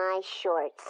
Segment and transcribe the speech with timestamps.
[0.00, 0.82] my shorts.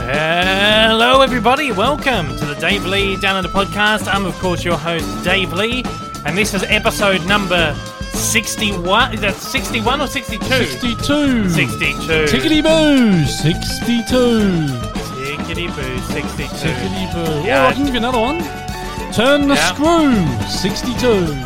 [0.00, 1.70] Hello, everybody.
[1.70, 4.12] Welcome to the Dave Lee Down Under podcast.
[4.12, 5.84] I'm, of course, your host, Dave Lee,
[6.26, 7.74] and this is episode number
[8.12, 9.14] 61.
[9.14, 10.44] Is that 61 or 62?
[10.46, 11.48] 62.
[11.50, 12.24] 62.
[12.26, 13.24] Tickety boo.
[13.24, 14.66] 62.
[15.20, 16.46] Tickety boo, 62.
[16.46, 17.46] Tickety boo.
[17.46, 17.64] Yeah.
[17.64, 18.38] Oh, I can give you another one.
[19.12, 19.74] Turn the Yeah.
[19.74, 20.14] screw.
[20.48, 21.36] 62.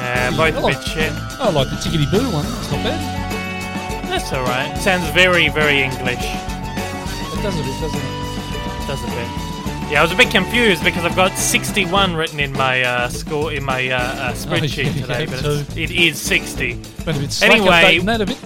[0.00, 1.12] Yeah, both a bit shit.
[1.40, 2.46] I like the tickety boo one.
[2.46, 4.06] It's not bad.
[4.08, 4.76] That's alright.
[4.78, 6.18] Sounds very, very English.
[6.24, 8.86] It does a bit, doesn't it?
[8.86, 9.49] Does a bit.
[9.90, 13.52] Yeah, I was a bit confused because I've got 61 written in my uh, score
[13.52, 15.82] in my uh, uh, spreadsheet yeah, today, yeah, but too.
[15.82, 16.74] it's, 60.
[16.74, 16.82] Been
[17.16, 18.38] a bit Anyway- that a bit.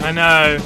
[0.00, 0.56] I know.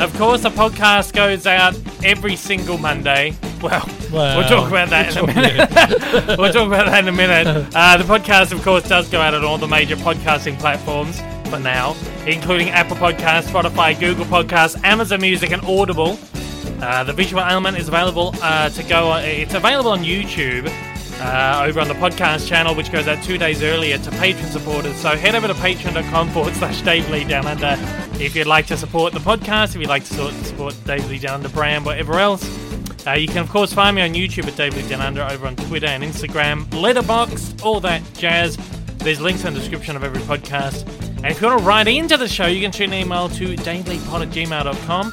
[0.00, 1.74] of course, the podcast goes out
[2.04, 3.34] every single Monday.
[3.62, 6.38] Well, Well, we'll talk about that in a we'll minute.
[6.38, 7.46] we'll talk about that in a minute.
[7.74, 11.58] Uh, the podcast, of course, does go out on all the major podcasting platforms for
[11.58, 11.96] now,
[12.26, 16.18] including Apple Podcasts, Spotify, Google Podcasts, Amazon Music, and Audible.
[16.82, 19.10] Uh, the visual element is available uh, to go.
[19.10, 20.68] On, it's available on YouTube.
[21.20, 24.96] Uh, over on the podcast channel, which goes out two days earlier to patron supporters.
[24.96, 27.76] So head over to patreon.com forward slash Dave Lee Down Under
[28.20, 31.34] if you'd like to support the podcast, if you'd like to support Dave Lee Down
[31.34, 32.44] Under brand, whatever else.
[33.06, 35.46] Uh, you can, of course, find me on YouTube at Dave Lee Down Under, over
[35.46, 38.56] on Twitter and Instagram, Letterboxd, all that jazz.
[38.98, 41.11] There's links in the description of every podcast.
[41.24, 43.54] And if you want to write into the show, you can shoot an email to
[43.56, 45.12] dailypod at gmail.com.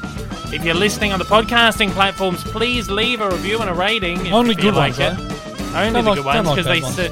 [0.51, 4.25] If you're listening on the podcasting platforms, please leave a review and a rating.
[4.25, 5.75] if Only you good like ones, it.
[5.75, 7.11] Only Don't the good ones like because they sit.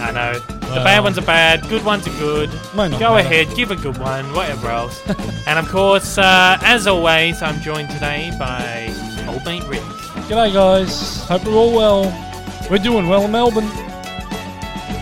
[0.00, 0.38] I know.
[0.38, 0.84] the Well.
[0.84, 2.50] bad ones are bad, good ones are good.
[2.50, 3.06] Go matter.
[3.18, 5.02] ahead, give a good one, whatever else.
[5.48, 8.94] and of course, uh, as always, I'm joined today by
[9.26, 9.80] old mate Rick.
[10.28, 11.24] G'day, guys.
[11.24, 12.66] Hope we're all well.
[12.70, 13.64] We're doing well in Melbourne.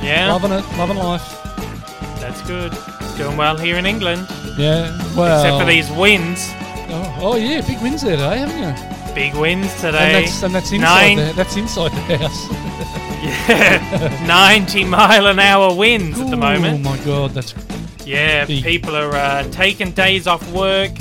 [0.02, 0.64] Yeah, Loving it.
[0.78, 1.35] Loving life.
[2.36, 2.72] That's good.
[3.16, 4.26] Doing well here in England,
[4.58, 4.90] Yeah.
[5.16, 5.40] Well.
[5.42, 6.38] except for these wins.
[6.88, 7.60] Oh, oh, yeah.
[7.62, 8.58] Big wins there today, haven't
[9.08, 9.14] you?
[9.14, 10.12] Big wins And today.
[10.22, 11.16] that's, and that's inside Nine.
[11.16, 11.32] there.
[11.32, 12.46] That's inside the house.
[13.26, 16.86] Yeah, 90 mile an hour winds at the moment.
[16.86, 17.54] Oh my god, that's
[18.04, 18.62] Yeah, Big.
[18.62, 20.92] people are uh, taking days off work.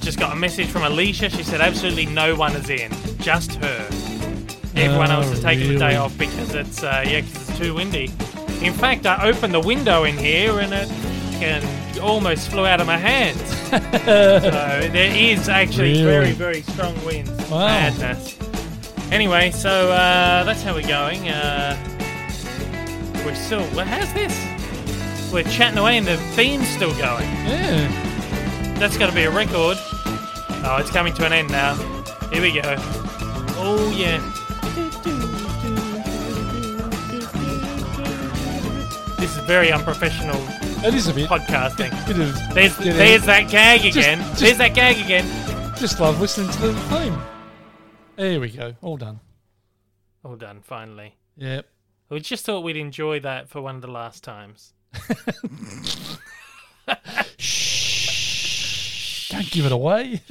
[0.00, 1.30] Just got a message from Alicia.
[1.30, 3.86] She said absolutely no one is in, just her.
[4.74, 7.72] Everyone Oh, else is taking the day off because it's uh, yeah, 'cause it's too
[7.72, 8.10] windy.
[8.62, 10.88] In fact, I opened the window in here and it
[11.38, 11.62] can
[12.00, 13.40] almost flew out of my hands.
[13.70, 16.32] so there is actually very Really?
[16.32, 17.30] very strong winds.
[17.50, 17.66] Wow.
[17.66, 18.36] Madness.
[19.12, 21.28] Anyway, so uh, that's how we're going.
[21.28, 21.76] Uh,
[23.24, 23.60] we're still.
[23.74, 24.34] Well, how's this?
[25.32, 27.26] We're chatting away and the theme's still going.
[27.46, 28.02] yeah.
[28.78, 29.76] That's got to be a record.
[30.68, 31.74] Oh, it's coming to an end now.
[32.32, 32.74] Here we go.
[33.58, 34.18] Oh, yeah.
[39.26, 40.36] This is very unprofessional
[40.86, 41.28] It is a bit.
[41.28, 41.90] podcasting.
[42.06, 44.18] bit of, There's, of- there's that gag Just- again.
[44.20, 45.26] just- there's that gag again.
[45.76, 47.20] Just love listening to the theme.
[48.14, 48.76] There we go.
[48.82, 49.18] All done.
[50.24, 51.16] All done, finally.
[51.38, 51.66] Yep.
[52.08, 54.74] We just thought we'd enjoy that for one of the last times.
[57.36, 59.28] Shh.
[59.30, 60.20] Don't give it away.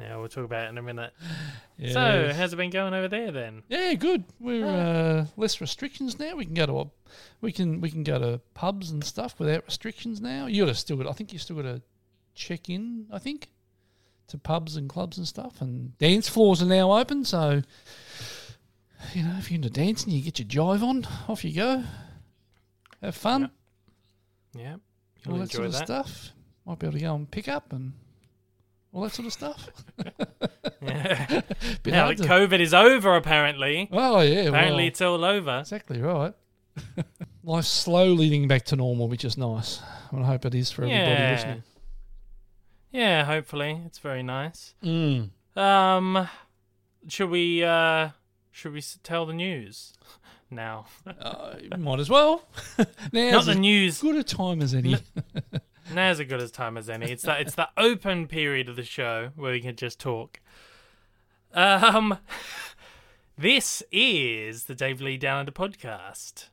[0.00, 1.12] Yeah, we'll talk about it in a minute.
[1.78, 1.92] yeah.
[1.92, 3.62] So, how's it been going over there then?
[3.68, 4.24] yeah, good.
[4.38, 6.36] We're uh, less restrictions now.
[6.36, 6.90] We can go to
[7.40, 10.46] we can we can go to pubs and stuff without restrictions now.
[10.46, 11.06] You got to still got.
[11.08, 11.82] I think you still got to
[12.34, 13.06] check in.
[13.12, 13.48] I think
[14.28, 15.60] to pubs and clubs and stuff.
[15.60, 17.24] And dance floors are now open.
[17.24, 17.62] So
[19.14, 21.06] you know, if you're into dancing, you get your jive on.
[21.28, 21.84] Off you go.
[23.02, 23.50] Have fun.
[24.54, 24.76] Yeah,
[25.26, 25.84] all that enjoy sort of that.
[25.86, 26.30] stuff.
[26.66, 27.92] Might be able to go and pick up and
[28.92, 29.70] all that sort of stuff.
[30.80, 31.40] Yeah.
[31.84, 33.88] Now that to- COVID is over, apparently.
[33.92, 35.58] oh yeah, Apparently, well, it's all over.
[35.60, 36.32] exactly right.
[37.44, 39.80] Life's slowly leading back to normal, which is nice.
[40.12, 41.30] I hope it is for everybody Yeah.
[41.32, 41.62] listening.
[42.92, 43.82] Yeah, hopefully.
[43.86, 44.74] It's very nice.
[44.82, 45.30] Mm.
[45.56, 46.28] Um,
[47.08, 48.10] should we, uh,
[48.50, 49.94] should we tell the news
[50.50, 50.86] now?
[51.06, 52.42] Uh, might as well.
[52.78, 53.20] Not the
[53.52, 54.00] as news.
[54.00, 54.96] good a time as any.
[55.92, 57.10] Now's as good as time as any.
[57.10, 60.40] It's the, it's the open period of the show where we can just talk.
[61.54, 62.18] Um,
[63.38, 66.48] this is the Dave Lee Down Under podcast.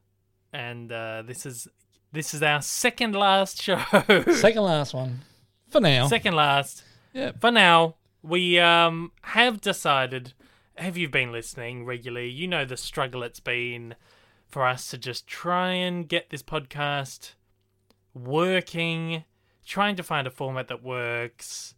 [0.53, 1.67] And, uh, this is,
[2.11, 3.77] this is our second last show.
[4.31, 5.19] Second last one
[5.69, 6.07] for now.
[6.07, 6.83] Second last.
[7.13, 7.31] yeah.
[7.41, 10.33] For now, we um have decided.
[10.77, 12.29] Have you been listening regularly?
[12.29, 13.95] You know the struggle it's been
[14.47, 17.33] for us to just try and get this podcast
[18.15, 19.23] working,
[19.65, 21.75] trying to find a format that works,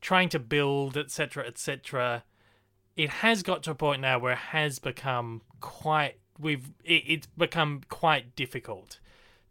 [0.00, 2.24] trying to build, etc., etc.
[2.96, 7.26] It has got to a point now where it has become quite we've it, it's
[7.28, 8.98] become quite difficult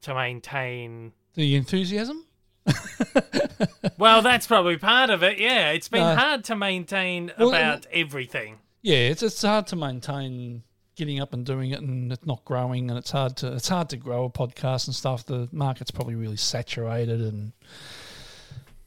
[0.01, 2.25] to maintain The enthusiasm.
[3.97, 6.15] well that's probably part of it yeah it's been No.
[6.15, 10.63] hard to maintain Well, about everything Yeah, it's it's hard to maintain
[10.95, 13.89] getting up and doing it, and it's not growing, and it's hard to it's hard
[13.89, 15.25] to grow a podcast and stuff.
[15.25, 17.53] The market's probably really saturated, and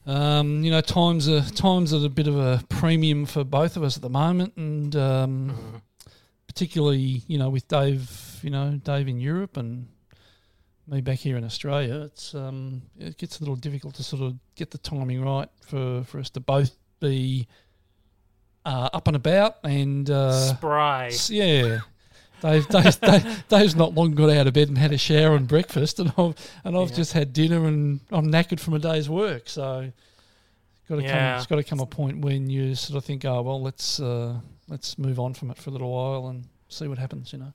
[0.05, 3.83] um, you know times are times are a bit of a premium for both of
[3.83, 5.81] us at the moment, and um,
[6.47, 9.87] particularly you know with Dave, you know Dave in Europe and
[10.89, 14.35] me back here in Australia, it's um, it gets a little difficult to sort of
[14.55, 17.47] get the timing right for for us to both be.
[18.65, 21.79] Uh, up and about, and uh, spry Yeah.
[22.41, 25.47] Dave, Dave, Dave, Dave's not long got out of bed and had a shower and
[25.47, 26.95] breakfast, and I've and I've Yeah.
[26.95, 29.49] just had dinner and I'm knackered from a day's work.
[29.49, 29.91] So,
[30.89, 31.17] got to come.
[31.37, 34.39] It's got to come a point when you sort of think, oh well, let's uh,
[34.67, 37.33] let's move on from it for a little while and see what happens.
[37.33, 37.53] You know.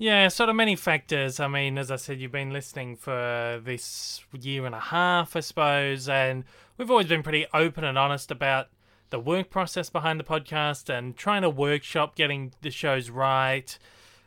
[0.00, 1.40] Yeah, sort of many factors.
[1.40, 5.40] I mean, as I said, you've been listening for this year and a half, I
[5.40, 6.44] suppose, and
[6.76, 8.68] we've always been pretty open and honest about
[9.10, 13.78] the work process behind the podcast and trying to workshop getting the shows right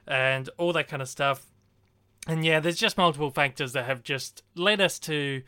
[0.07, 1.45] and all that kind of stuff.
[2.28, 5.42] And yeah, there's just multiple factors that have just led us to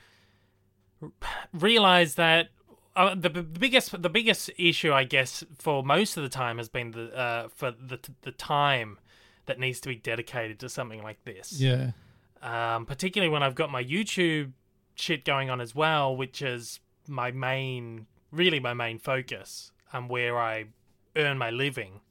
[1.54, 2.50] realize that
[2.96, 6.70] uh, the b- biggest the biggest issue, I guess, for most of the time has
[6.70, 9.00] been the uh, for the the time
[9.46, 11.60] that needs to be dedicated to something like this.
[11.60, 11.92] Yeah.
[12.42, 14.52] Um, particularly when I've got my YouTube
[14.96, 20.38] shit going on as well, which is my main, really my main focus and where
[20.40, 20.66] I
[21.16, 22.02] earn my living.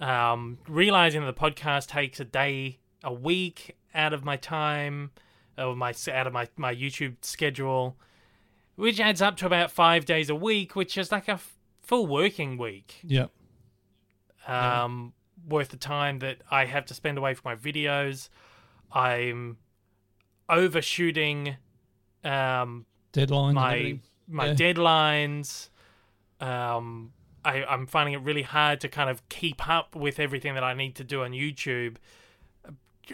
[0.00, 5.12] Um, realizing that the podcast takes a day, a week out of my time,
[5.56, 7.96] or my out of my my YouTube schedule,
[8.74, 12.06] which adds up to about five days a week, which is like a f- full
[12.08, 13.26] working week Yeah.
[14.48, 14.82] Yeah.
[14.84, 15.12] um,
[15.48, 18.28] worth the time that I have to spend away from my videos.
[18.90, 19.58] I'm
[20.48, 21.56] overshooting
[22.24, 23.54] um, Deadlines.
[23.54, 23.98] my.
[24.28, 24.54] My Yeah.
[24.54, 25.68] deadlines.
[26.40, 27.12] Um,
[27.44, 30.74] I, I'm finding it really hard to kind of keep up with everything that I
[30.74, 31.96] need to do on YouTube.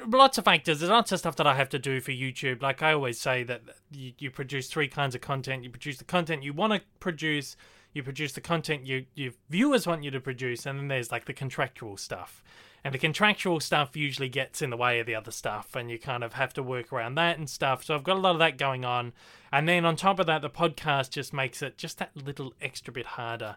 [0.06, 0.78] Lots of factors.
[0.78, 2.62] There's lots of stuff that I have to do for YouTube.
[2.62, 5.64] Like I always say that you, you produce three kinds of content.
[5.64, 7.56] You produce the content you want to produce.
[7.92, 11.24] You produce the content you your viewers want you to produce, and then there's like
[11.24, 12.42] the contractual stuff.
[12.82, 15.98] And the contractual stuff usually gets in the way of the other stuff, and you
[15.98, 17.84] kind of have to work around that and stuff.
[17.84, 19.12] So I've got a lot of that going on.
[19.52, 22.92] And then on top of that, the podcast just makes it just that little extra
[22.92, 23.56] bit harder.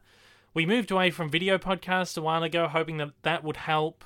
[0.54, 4.04] We moved away from video podcasts a while ago, hoping that that would help.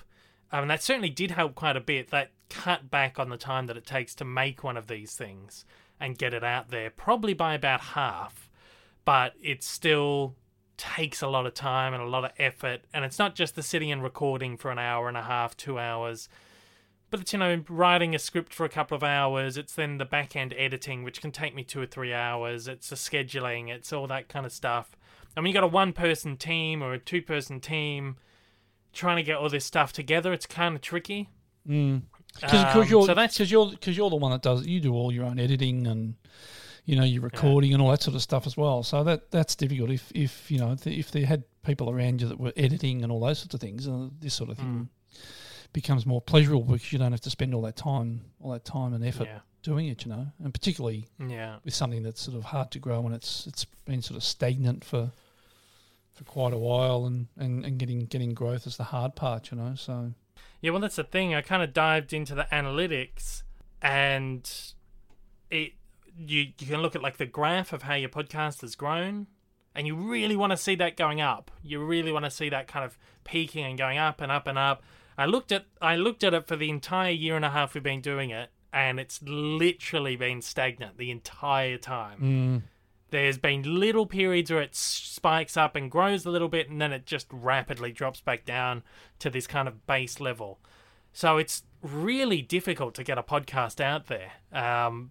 [0.51, 2.09] Um, and that certainly did help quite a bit.
[2.09, 5.65] That cut back on the time that it takes to make one of these things
[5.99, 8.46] and get it out there, probably by about half.
[9.07, 10.35] But it still
[10.75, 12.81] takes a lot of time and a lot of effort.
[12.93, 15.79] And it's not just the sitting and recording for an hour and a half, two
[15.79, 16.27] hours
[17.09, 20.03] but it's you know writing a script for a couple of hours it's then the
[20.03, 23.93] back end editing which can take me two or three hours it's the scheduling it's
[23.93, 24.91] all that kind of stuff
[25.33, 28.17] and when you got a one person team or a two person team
[28.91, 31.29] trying to get all this stuff together it's kind of tricky
[31.67, 32.03] Mm.
[32.33, 34.67] Because Um, you're so that's because you're because you're the one that does it.
[34.67, 36.15] You do all your own editing and
[36.87, 38.81] you know your recording and all that sort of stuff as well.
[38.81, 39.91] So that that's difficult.
[39.91, 43.19] If if you know if, they had people around you that were editing and all
[43.19, 44.89] those sorts of things, uh, this sort of thing
[45.73, 48.93] becomes more pleasurable because you don't have to spend all that time all that time
[48.93, 50.05] and effort yeah doing it.
[50.05, 53.45] You know, and particularly yeah with something that's sort of hard to grow and it's
[53.47, 55.11] it's been sort of stagnant for
[56.13, 59.51] for quite a while and, and, and getting getting growth is the hard part.
[59.51, 60.13] You know, so
[60.61, 61.35] Yeah, well, that's the thing.
[61.35, 63.43] I kind of dived into the analytics,
[63.81, 64.49] and
[65.51, 65.73] it
[66.17, 69.27] you you can look at like the graph of how your podcast has grown,
[69.75, 71.51] and you really want to see that going up.
[71.63, 74.57] You really want to see that kind of peaking and going up and up and
[74.57, 74.83] up.
[75.17, 77.83] I looked at I looked at it for the entire year and a half we've
[77.83, 82.19] been doing it, and it's literally been stagnant the entire time.
[82.21, 82.61] mm,
[83.09, 86.93] There's been little periods where it spikes up and grows a little bit, and then
[86.93, 88.83] it just rapidly drops back down
[89.19, 90.59] to this kind of base level.
[91.13, 94.33] So it's really difficult to get a podcast out there.
[94.51, 95.09] Um,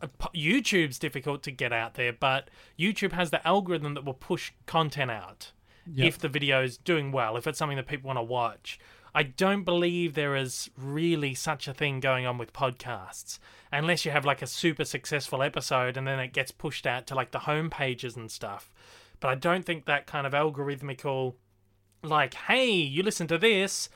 [0.00, 5.10] YouTube's difficult to get out there, but YouTube has the algorithm that will push content
[5.10, 5.52] out
[5.92, 6.06] yeah.
[6.06, 8.78] if the video is doing well, if it's something that people want to watch.
[9.14, 13.38] I don't believe there is really such a thing going on with podcasts,
[13.72, 17.14] unless you have like a super successful episode and then it gets pushed out to
[17.14, 18.70] like the home pages and stuff.
[19.20, 21.34] But I don't think that kind of algorithmical,
[22.02, 23.88] like, hey, you listen to this,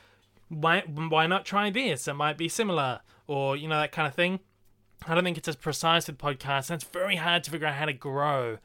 [0.49, 2.09] why why not try this?
[2.09, 4.41] It might be similar, or you know that kind of thing.
[5.07, 7.75] I don't think it's as precise with podcasts, and it's very hard to figure out
[7.75, 8.59] how to grow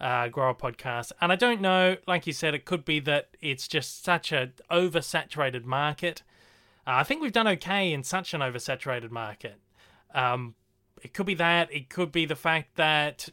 [0.00, 1.12] uh, grow a podcast.
[1.20, 4.50] And I don't know, like you said, it could be that it's just such a
[4.70, 6.22] oversaturated market.
[6.86, 9.58] Uh, I think we've done okay in such an oversaturated market.
[10.14, 10.54] Um,
[11.02, 11.72] it could be that.
[11.72, 13.28] It could be the fact that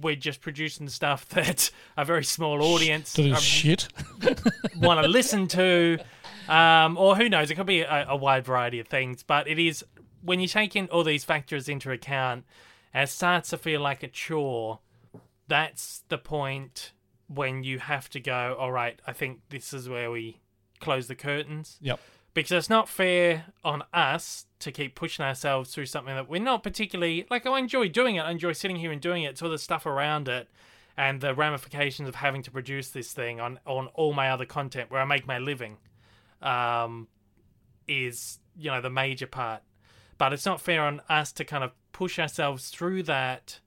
[0.00, 3.88] we're just producing stuff that a very small audience That is um, shit.
[4.78, 5.98] want to listen to,
[6.48, 7.50] um, or who knows?
[7.50, 9.22] It could be a, a wide variety of things.
[9.22, 9.84] But it is
[10.22, 12.44] when you take in all these factors into account,
[12.94, 14.80] and it starts to feel like a chore.
[15.48, 16.92] That's the point
[17.26, 18.56] when you have to go.
[18.58, 20.40] All right, I think this is where we
[20.80, 22.00] close the curtains Yep.
[22.34, 26.62] because it's not fair on us to keep pushing ourselves through something that we're not
[26.62, 27.46] particularly like.
[27.46, 28.20] I enjoy doing it.
[28.20, 29.30] I enjoy sitting here and doing it.
[29.30, 30.48] It's all the stuff around it
[30.96, 34.90] and the ramifications of having to produce this thing on on all my other content
[34.90, 35.78] where I make my living,
[36.40, 37.08] um,
[37.88, 39.62] is you know the major part.
[40.22, 43.58] But it's not fair on us to kind of push ourselves through that.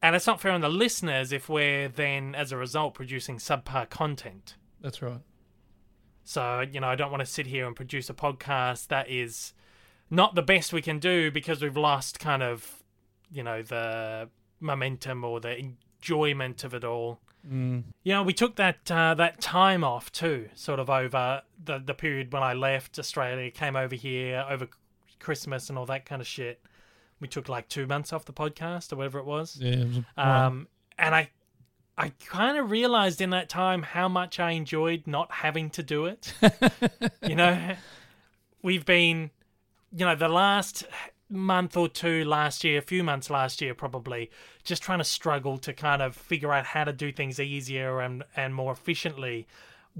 [0.00, 3.90] And it's not fair on the listeners if we're then, as a result, producing subpar
[3.90, 4.54] content.
[4.80, 5.20] That's right.
[6.24, 9.52] So, you know, I don't want to sit here and produce a podcast that is
[10.08, 12.82] not the best we can do because we've lost kind of,
[13.30, 17.20] you know, the momentum or the enjoyment of it all.
[17.46, 17.84] Mm.
[18.02, 21.92] You know, we took that uh, that time off too, sort of over the the
[21.92, 24.68] period when I left Australia, came over here over
[25.18, 26.60] Christmas and all that kind of shit.
[27.20, 29.56] We took like two months off the podcast or whatever it was.
[29.60, 29.72] Yeah.
[29.72, 30.04] It was.
[30.16, 31.30] Um, and I,
[31.96, 36.06] I kind of realized in that time how much I enjoyed not having to do
[36.06, 36.32] it.
[37.26, 37.74] you know,
[38.62, 39.30] we've been,
[39.92, 40.84] you know, the last
[41.28, 44.30] month or two last year, a few months last year probably,
[44.64, 48.24] just trying to struggle to kind of figure out how to do things easier and
[48.36, 49.46] and more efficiently.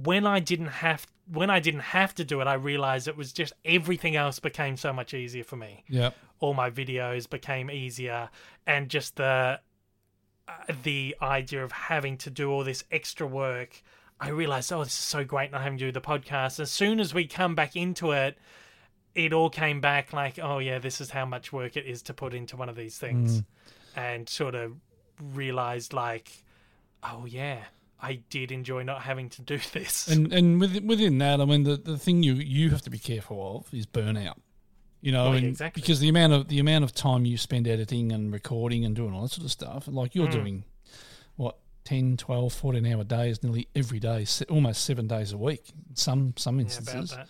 [0.02, 3.32] When I didn't have when I didn't have to do it, I realized it was
[3.32, 5.84] just everything else became so much easier for me.
[5.88, 6.14] Yep.
[6.40, 8.30] all my videos became easier
[8.66, 9.60] and just the
[10.46, 10.52] uh,
[10.82, 13.82] the idea of having to do all this extra work
[14.20, 16.58] i realized oh this is so great not having to do the podcast.
[16.60, 18.38] As soon as we come back into it
[19.14, 22.14] it all came back like oh yeah this is how much work it is to
[22.14, 23.42] put into one of these things.
[23.96, 24.76] And sort of
[25.20, 26.44] realized like
[27.02, 27.58] oh yeah
[28.00, 31.64] i did enjoy not having to do this And and within, within that, I mean,
[31.64, 34.34] the, the thing you you have to be careful of is burnout.
[35.00, 35.80] You know, Well, and exactly.
[35.80, 39.12] because the amount of the amount of time you spend editing and recording and doing
[39.14, 40.32] all that sort of stuff, like you're Mm.
[40.32, 40.64] doing
[41.36, 45.70] what 10, 12, 14 hour days nearly every day, almost seven days a week.
[45.88, 47.10] in Some some yeah, instances.
[47.10, 47.28] that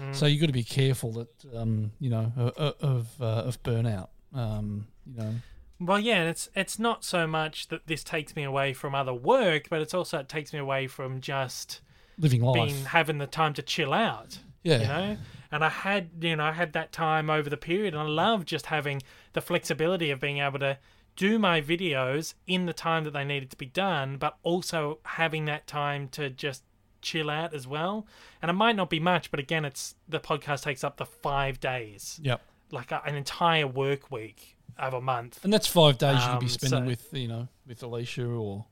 [0.00, 0.14] Mm.
[0.14, 3.62] So you've got to be careful that um, you know o- o- of uh, of
[3.62, 4.08] burnout.
[4.32, 5.34] Um, you know,
[5.80, 9.68] Well, yeah, it's it's not so much that this takes me away from other work,
[9.70, 11.80] but it's also it takes me away from just
[12.18, 12.54] living life.
[12.54, 14.38] being having the time to chill out.
[14.62, 15.16] yeah, You know,
[15.50, 18.44] and I had you know I had that time over the period, and I love
[18.44, 19.00] just having
[19.32, 20.78] the flexibility of being able to
[21.16, 25.46] do my videos in the time that they needed to be done, but also having
[25.46, 26.62] that time to just
[27.02, 28.06] chill out as well.
[28.42, 31.58] And it might not be much, but again, it's the podcast takes up the five
[31.58, 32.40] days, Yep.
[32.70, 34.56] like a, an entire work week
[34.88, 35.42] of a month.
[35.44, 38.24] And that's five days you could be Um, spending so- with you know with Alicia
[38.26, 38.66] or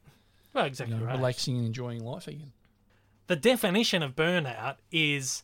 [0.52, 1.16] Well, you exactly know, right.
[1.16, 2.52] relaxing and enjoying life again.
[3.28, 5.42] the definition of burnout is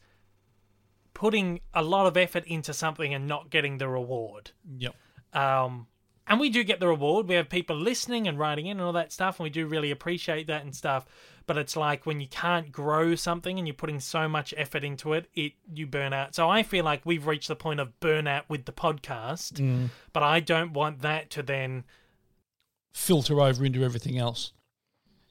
[1.12, 4.50] putting a lot of effort into something and not getting the reward.
[4.78, 4.94] Yep.
[5.33, 5.87] Um,
[6.26, 7.28] and we do get the reward.
[7.28, 9.90] We have people listening and writing in and all that stuff, and we do really
[9.90, 11.04] appreciate that and stuff.
[11.47, 15.13] But it's like when you can't grow something and you're putting so much effort into
[15.13, 16.35] it, it you burn out.
[16.35, 19.91] So I feel like we've reached the point of burnout with the podcast, Mm.
[20.15, 21.85] but I don't want that to then
[22.95, 24.53] Filter over into everything else.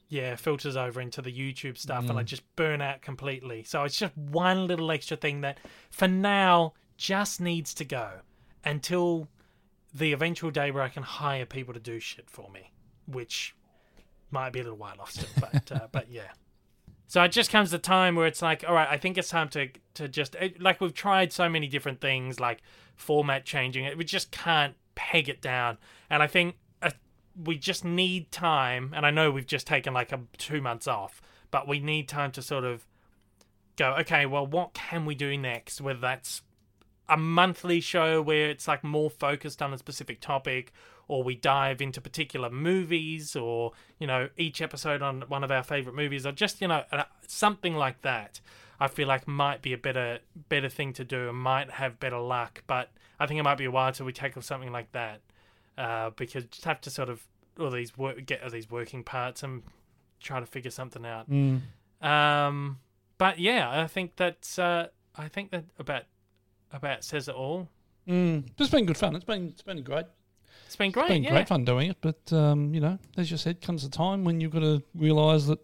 [0.08, 2.10] yeah, filters over into the YouTube stuff Mm.
[2.10, 3.64] and I just burn out completely.
[3.64, 5.58] So it's just one little extra thing that
[5.90, 8.20] for now just needs to go
[8.64, 9.26] until
[9.92, 12.70] the eventual day where I can hire people to do shit for me,
[13.06, 13.56] which
[14.34, 16.32] might be a little while off still, but uh, but yeah.
[17.06, 19.48] So it just comes the time where it's like, all right, I think it's time
[19.50, 22.60] to to just like we've tried so many different things, like
[22.96, 23.96] format changing it.
[23.96, 25.78] We just can't peg it down,
[26.10, 26.90] and I think uh,
[27.42, 28.92] we just need time.
[28.94, 32.32] And I know we've just taken like a two months off, but we need time
[32.32, 32.86] to sort of
[33.76, 33.94] go.
[34.00, 35.80] Okay, well, what can we do next?
[35.80, 36.42] Whether that's
[37.08, 40.72] a monthly show where it's like more focused on a specific topic
[41.08, 45.62] or we dive into particular movies or you know each episode on one of our
[45.62, 48.40] favorite movies or just you know uh, something like that
[48.80, 50.18] i feel like might be a better
[50.48, 53.64] better thing to do and might have better luck but i think it might be
[53.64, 55.20] a while till we tackle something like that
[55.78, 57.26] uh, because just have to sort of
[57.58, 59.62] all these work get all these working parts and
[60.20, 61.60] try to figure something out Mm.
[62.02, 62.78] um,
[63.16, 66.02] but yeah, I think that's uh, I think that about
[66.72, 67.68] about says it all.
[68.08, 68.48] Mm.
[68.58, 69.14] It's been good fun.
[69.14, 70.06] It's been it's been great.
[70.74, 71.04] It's been great.
[71.04, 71.30] It's been yeah.
[71.30, 74.40] great fun doing it, but um, you know, as you said, comes a time when
[74.40, 75.60] you've got to realise that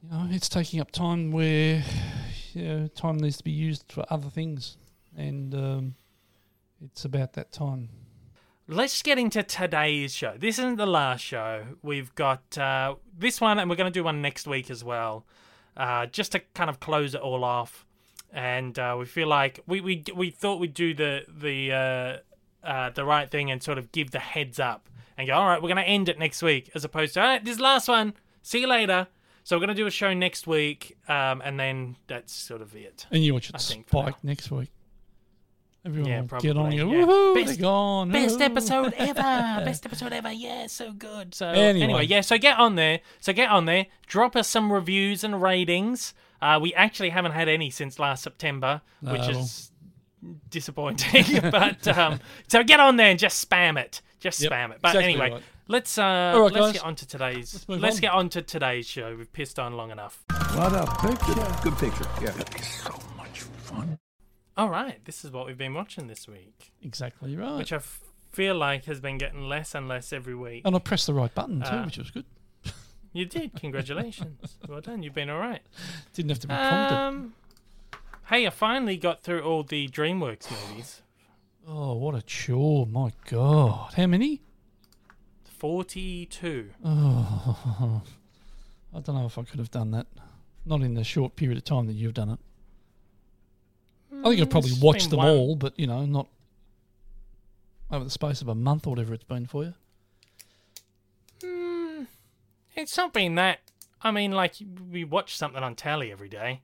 [0.00, 1.82] you know it's taking up time where
[2.52, 4.76] you know, time needs to be used for other things,
[5.16, 5.94] and um,
[6.84, 7.88] it's about that time.
[8.68, 10.36] Let's get into today's show.
[10.38, 11.64] This isn't the last show.
[11.82, 15.26] We've got uh, this one, and we're going to do one next week as well,
[15.76, 17.84] uh, just to kind of close it all off.
[18.32, 22.22] And uh, we feel like we, we we thought we'd do the the
[22.64, 25.60] uh, the right thing and sort of give the heads up and go, all right,
[25.62, 28.14] we're going to end it next week, as opposed to all right, this last one.
[28.42, 29.06] See you later.
[29.44, 32.74] So we're going to do a show next week, um, and then that's sort of
[32.76, 33.06] it.
[33.10, 34.70] And you watch it I think spike next week.
[35.84, 37.06] Everyone Yeah, will get on probably, and go, yeah.
[37.06, 38.10] woohoo, Best- they're gone.
[38.12, 39.64] Best woohoo." episode ever.
[39.64, 40.30] Best episode ever.
[40.30, 41.34] Yeah, so good.
[41.34, 41.84] So Anyway.
[41.84, 42.06] anyway.
[42.06, 43.00] yeah, so get on there.
[43.20, 43.86] So get on there.
[44.06, 46.12] Drop us some reviews and ratings.
[46.42, 49.69] Uh, we actually haven't had any since last September, which is
[50.50, 51.24] disappointing.
[51.50, 54.02] but um, so get on there and just spam it.
[54.20, 54.78] Just Yep, spam it.
[54.82, 55.42] But exactly anyway, right.
[55.68, 56.72] let's uh, All right, let's guys.
[56.74, 57.54] get on to today's.
[57.54, 57.96] Let's, move on.
[58.00, 59.16] get on to today's show.
[59.16, 60.24] We've pissed on long enough.
[60.54, 61.56] What a picture.
[61.62, 62.06] Good picture.
[62.20, 62.32] Yeah.
[62.60, 63.98] So much fun.
[64.56, 67.56] All right, this is what we've been watching this week, Exactly right.
[67.56, 68.00] which I f-
[68.30, 70.62] feel like has been getting less and less every week.
[70.66, 72.26] and I pressed the right button too, Uh, which was good.
[73.12, 73.54] You did.
[73.54, 74.58] Congratulations.
[74.68, 75.02] well done.
[75.02, 75.62] You've been all right.
[76.12, 76.94] Didn't have to be prompted.
[76.96, 77.32] Um,
[78.30, 81.02] hey, I finally got through all the DreamWorks movies.
[81.66, 82.86] oh, what a chore!
[82.86, 84.40] My God, how many?
[85.58, 86.70] 42.
[86.84, 88.02] Oh,
[88.94, 90.06] I don't know if I could have done that.
[90.64, 92.38] Not in the short period of time that you've done it.
[94.24, 96.28] I think I've probably it's watched been them one- all, but you know, not
[97.90, 99.74] over the space of a month or whatever it's been for you.
[101.44, 102.04] Hmm,
[102.74, 103.60] it's not been that.
[104.02, 104.54] I mean, like,
[104.90, 106.62] we watch something on telly every day.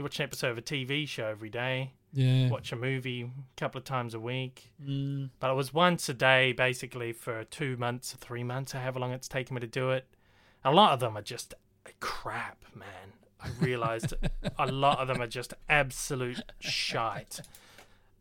[0.00, 1.92] You watch an episode of a TV show every day.
[2.14, 2.48] Yeah.
[2.48, 3.30] Watch a movie a
[3.60, 4.72] couple of times a week.
[4.82, 5.28] Mm.
[5.40, 8.98] But it was once a day, basically, for two months or three months, or however
[9.00, 10.06] long it's taken me to do it.
[10.64, 11.52] A lot of them are just
[12.00, 13.12] crap, man.
[13.42, 14.14] I realized
[14.58, 17.42] a lot of them are just absolute shite.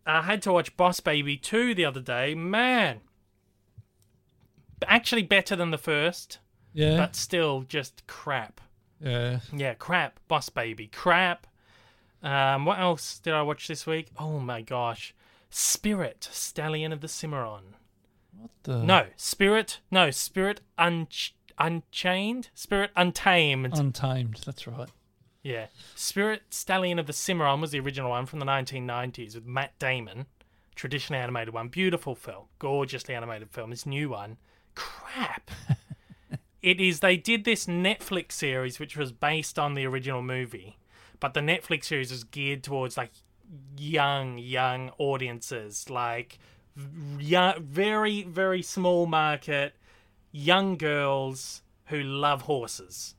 [0.05, 2.35] I had to watch Boss Baby 2 the other day.
[2.35, 2.99] Man.
[4.85, 6.39] Actually, better than the first,
[6.73, 6.97] Yeah.
[6.97, 8.59] but still just crap.
[8.99, 9.39] yeah.
[9.53, 10.19] Yeah, crap.
[10.27, 11.47] Boss Baby, crap.
[12.21, 14.09] Um, what else did I watch this week?
[14.17, 15.13] Oh my gosh.
[15.49, 17.75] Spirit, Stallion of the Cimarron.
[18.37, 18.83] What the?
[18.83, 19.79] No, Spirit.
[19.89, 22.49] No, Spirit Unch- Unchained.
[22.53, 23.77] Spirit Untamed.
[23.77, 24.41] Untamed.
[24.45, 24.89] That's right.
[25.43, 29.77] yeah, Spirit Stallion of the Cimarron was the original one from the 1990s with Matt
[29.79, 30.25] Damon.
[30.75, 33.69] Traditionally animated one, beautiful film, gorgeously animated film.
[33.71, 34.37] This new one,
[34.75, 35.51] crap.
[36.61, 37.01] it is.
[37.01, 40.77] They did this Netflix series which was based on the original movie,
[41.19, 43.11] but the Netflix series is geared towards like
[43.77, 46.39] young, young audiences, like
[47.17, 49.75] young, very, very small market,
[50.31, 53.15] young girls who love horses,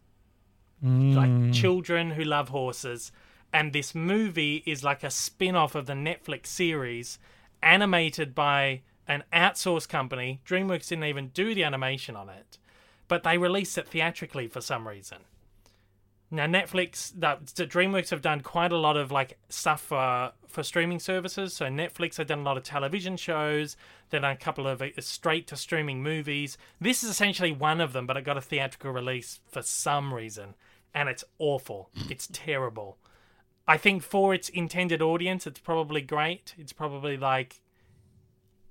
[0.82, 1.52] like mm.
[1.52, 3.12] children who love horses.
[3.52, 7.18] And this movie is like a spin off of the Netflix series,
[7.62, 10.40] animated by an outsourced company.
[10.46, 12.58] DreamWorks didn't even do the animation on it,
[13.08, 15.18] but they released it theatrically for some reason.
[16.32, 21.00] Now Netflix, that DreamWorks have done quite a lot of like stuff for for streaming
[21.00, 21.54] services.
[21.54, 23.76] So Netflix have done a lot of television shows.
[24.10, 26.56] They've done a couple of uh, straight to streaming movies.
[26.80, 30.54] This is essentially one of them, but it got a theatrical release for some reason,
[30.94, 31.90] and it's awful.
[32.10, 32.98] It's terrible.
[33.66, 36.54] I think for its intended audience, it's probably great.
[36.58, 37.60] It's probably like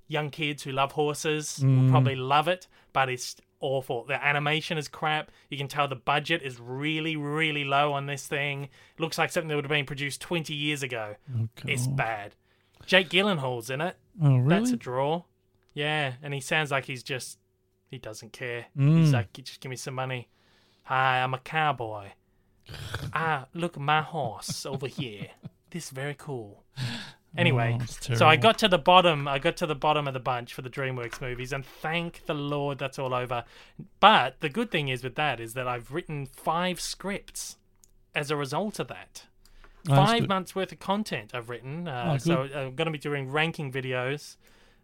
[0.08, 4.04] young kids who love horses will probably love it, but it's awful.
[4.04, 5.30] The animation is crap.
[5.48, 8.64] You can tell the budget is really, really low on this thing.
[8.64, 11.16] It looks like something that would have been produced 20 years ago.
[11.38, 12.34] Oh, It's bad.
[12.86, 13.96] Jake Gyllenhaal's in it.
[14.22, 14.48] Oh, really?
[14.60, 15.24] That's a draw.
[15.74, 17.38] Yeah, and he sounds like he's just
[17.90, 18.66] he doesn't care.
[18.76, 19.00] Mm.
[19.00, 20.28] He's like, just give me some money.
[20.84, 22.08] Hi, I'm a cowboy.
[23.12, 25.28] ah, look, my horse over here.
[25.70, 26.64] This is very cool.
[27.36, 29.28] Anyway, Oh, so I got to the bottom.
[29.28, 32.34] I got to the bottom of the bunch for the DreamWorks movies, and thank the
[32.34, 33.44] Lord that's all over.
[34.00, 37.56] But the good thing is with that is that I've written five scripts
[38.14, 39.26] as a result of that
[39.88, 41.86] Oh, five months worth of content I've written.
[41.88, 44.36] Uh, Oh, so I'm going to be doing ranking videos.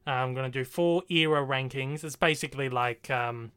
[0.07, 2.05] Uh, I'm going to do four era rankings.
[2.05, 3.51] It's basically like um,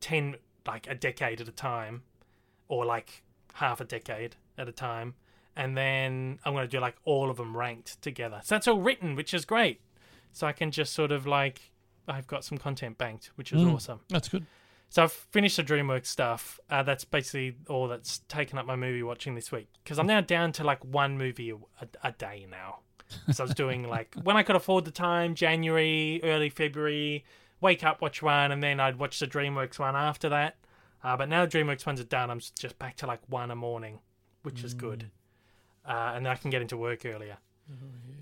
[0.00, 2.02] ten, like a decade at a time,
[2.68, 3.22] or like
[3.54, 5.14] half a decade at a time,
[5.56, 8.40] and then I'm going to do like all of them ranked together.
[8.44, 9.80] So that's all written, which is great.
[10.32, 11.72] So I can just sort of like
[12.08, 13.74] I've got some content banked, which is Mm.
[13.74, 14.00] awesome.
[14.08, 14.46] That's good.
[14.88, 16.60] So I've finished the DreamWorks stuff.
[16.68, 20.20] Uh, that's basically all that's taken up my movie watching this week because I'm now
[20.20, 21.56] down to like one movie a,
[22.04, 22.80] a day now.
[23.32, 27.24] So I was doing like when I could afford the time, January, early February,
[27.60, 30.56] wake up, watch one, and then I'd watch the DreamWorks one after that.
[31.04, 33.56] Uh, but now the DreamWorks ones are done, I'm just back to like one a
[33.56, 34.00] morning,
[34.42, 35.10] which is good.
[35.84, 37.38] Uh, and I can get into work earlier.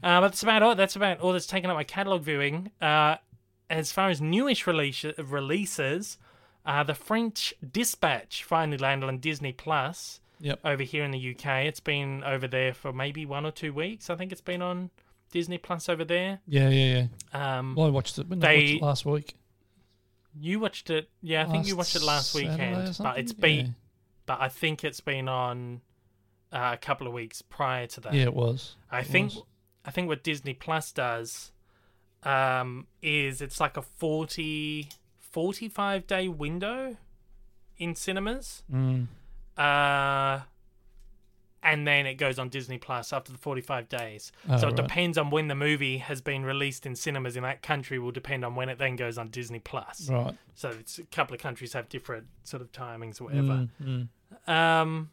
[0.03, 0.75] Uh, but that's about all.
[0.75, 2.71] That's about all that's taken up my catalog viewing.
[2.81, 3.17] Uh,
[3.69, 6.17] as far as newish release, releases,
[6.65, 10.61] uh, the French Dispatch finally landed on Disney Plus Yep.
[10.65, 11.67] over here in the UK.
[11.67, 14.09] It's been over there for maybe one or two weeks.
[14.09, 14.91] I think it's been on
[15.33, 16.41] Disney Plus over there.
[16.47, 17.59] Yeah, yeah, yeah.
[17.59, 18.27] Um, Well, I watched it.
[18.27, 19.35] When did I watch They- it last week.
[20.39, 21.43] you watched it, yeah.
[21.43, 23.75] I think you watched it last Saturday weekend, but it's been,
[24.27, 25.83] but I think it's been on
[26.53, 28.15] uh, a couple of weeks prior to that.
[28.15, 28.77] Yeah, it was.
[28.91, 29.45] I It think was.
[29.85, 31.53] I think what Disney Plus does
[32.23, 36.97] um, is it's like a 40, 45 day window
[37.79, 38.63] in cinemas.
[38.73, 39.07] Mm.
[39.57, 40.41] Uh,
[41.63, 44.33] and then it goes on Disney Plus after the 45 days.
[44.49, 44.77] Oh, so it right.
[44.77, 48.45] depends on when the movie has been released in cinemas in that country will depend
[48.45, 50.09] on when it then goes on Disney Plus.
[50.09, 50.35] Right.
[50.55, 53.69] So it's a couple of countries have different sort of timings or whatever.
[53.83, 54.09] Mm,
[54.47, 54.53] mm.
[54.53, 55.11] Um,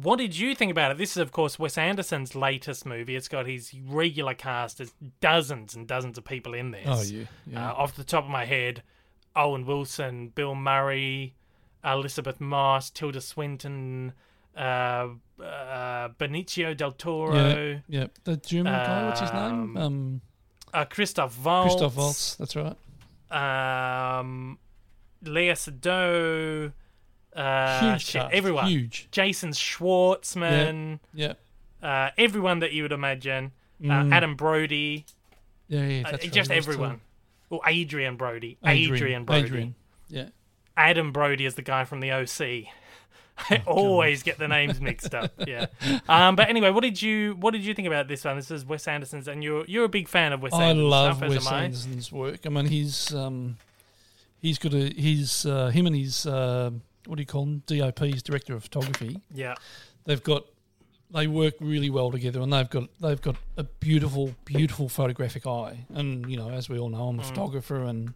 [0.00, 0.98] what did you think about it?
[0.98, 3.16] This is, of course, Wes Anderson's latest movie.
[3.16, 4.78] It's got his regular cast.
[4.78, 6.86] There's dozens and dozens of people in this.
[6.86, 7.24] Oh, yeah.
[7.46, 7.70] yeah.
[7.70, 8.82] Uh, off the top of my head,
[9.34, 11.34] Owen Wilson, Bill Murray,
[11.84, 14.12] Elisabeth Moss, Tilda Swinton,
[14.56, 15.08] uh,
[15.40, 17.78] uh, Benicio del Toro, yeah.
[17.88, 18.06] Yeah.
[18.24, 19.42] The German guy, what's his name?
[19.42, 20.20] Um, Um,
[20.74, 22.34] uh, Christoph Waltz, Christoph Waltz.
[22.36, 22.76] That's right.
[24.20, 24.58] um,
[25.22, 26.72] Lea Seydoux,
[27.36, 28.66] uh, Huge shit, everyone.
[28.66, 29.08] Huge.
[29.10, 31.34] Jason Schwartzman, Yeah.
[31.82, 33.52] uh, everyone that you would imagine.
[33.82, 34.10] Mm.
[34.10, 35.04] Uh, Adam Brody,
[35.68, 36.00] Yeah, yeah.
[36.06, 37.00] uh, That's right, just he everyone.
[37.50, 38.58] Or Adrien Brody.
[38.66, 39.44] Adrien, Adrien, Brody.
[39.44, 39.74] Adrien.
[40.08, 40.28] Yeah.
[40.76, 42.64] Adam Brody is the guy from the OC.
[43.50, 45.30] Oh, I always get the names mixed up.
[45.46, 45.66] Yeah.
[46.08, 48.34] Um, but anyway, what did you what did you think about this one?
[48.36, 51.16] This is Wes Anderson's, and you're you're a big fan of Wes I Anderson's love
[51.18, 51.62] stuff, as Wes I.
[51.64, 52.46] Anderson's work.
[52.46, 53.58] I mean, he's um,
[54.40, 56.70] he's got a he's uh, him and his uh,
[57.06, 57.62] what do you call him?
[57.66, 59.20] DOP's director of photography.
[59.32, 59.54] Yeah.
[60.04, 60.44] They've got
[61.12, 65.86] they work really well together, and they've got they've got a beautiful, beautiful photographic eye.
[65.94, 67.26] And you know, as we all know, I'm a Mm.
[67.28, 68.12] photographer, and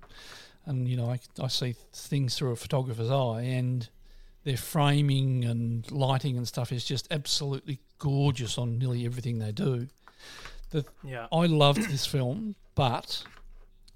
[0.67, 3.89] and you know, I, I see things through a photographer's eye, and
[4.45, 9.87] their framing and lighting and stuff is just absolutely gorgeous on nearly everything they do.
[11.05, 11.27] Yeah.
[11.33, 13.25] I loved this film, but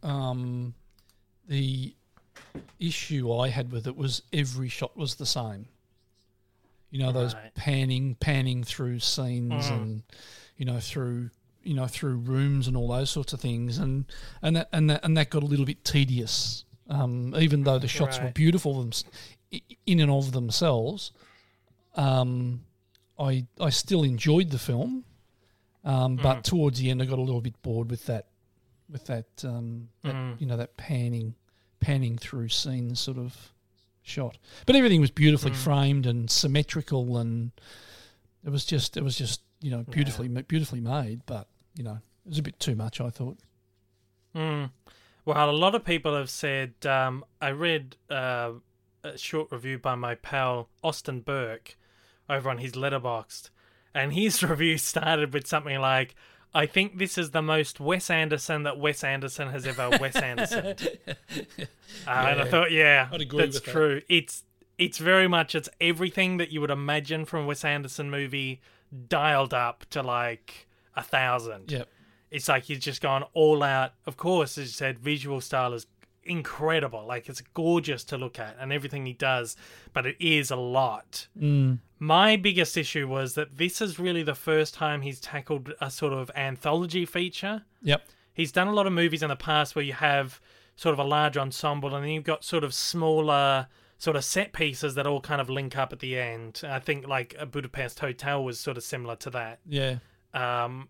[0.03, 0.75] um,
[1.49, 1.95] the
[2.79, 5.66] issue I had with it was every shot was the same.
[6.90, 7.53] You know those Right.
[7.55, 9.75] panning, panning through scenes, Mm.
[9.77, 10.03] and
[10.57, 11.31] you know through
[11.62, 14.05] you know through rooms and all those sorts of things, and
[14.42, 16.64] and that and that and that got a little bit tedious.
[16.88, 18.92] Um, even though the shots were beautiful them,
[19.87, 21.12] in and of themselves,
[21.97, 22.64] um,
[23.18, 25.05] I I still enjoyed the film,
[25.85, 26.42] um, but Mm.
[26.44, 28.27] towards the end I got a little bit bored with that,
[28.88, 30.40] with that, um, that Mm.
[30.40, 31.35] you know that panning,
[31.85, 33.53] panning through scenes sort of
[34.03, 34.38] shot.
[34.66, 35.57] But everything was beautifully Mm.
[35.57, 37.53] framed and symmetrical, and
[38.44, 41.23] it was just it was just you know beautifully ma- beautifully made.
[41.27, 43.01] But you know it was a bit too much.
[43.01, 43.38] I thought.
[44.35, 44.70] Mm.
[45.25, 46.75] Well, a lot of people have said.
[46.87, 48.53] Um, I read uh,
[49.03, 51.77] a short review by my pal Austin Burke
[52.29, 53.51] over on his Letterboxd,
[53.94, 56.14] and his review started with something like,
[56.55, 60.67] "I think this is the most Wes Anderson that Wes Anderson has ever Wes Anderson."
[61.09, 61.64] uh,
[62.07, 63.64] And I thought, yeah, that's with that.
[63.64, 64.01] true.
[64.09, 64.45] It's
[64.79, 68.61] it's very much it's everything that you would imagine from a Wes Anderson movie
[69.09, 71.88] dialed up to like a thousand Yep.
[72.31, 73.93] it's like he's just gone all out.
[74.07, 75.87] Of course, as you said, visual style is
[76.25, 77.05] incredible.
[77.07, 79.57] Like it's gorgeous to look at and everything he does,
[79.93, 81.29] but it is a lot.
[81.38, 81.79] Mm.
[82.07, 86.12] My biggest issue was that this is really the first time he's tackled a sort
[86.12, 87.62] of anthology feature.
[87.83, 88.03] Yep.
[88.35, 90.40] He's done a lot of movies in the past where you have
[90.77, 94.53] sort of a large ensemble and then you've got sort of smaller sort of set
[94.53, 96.61] pieces that all kind of link up at the end.
[96.62, 99.99] I think like a Budapest Hotel was sort of similar to that Yeah.
[100.35, 100.88] um,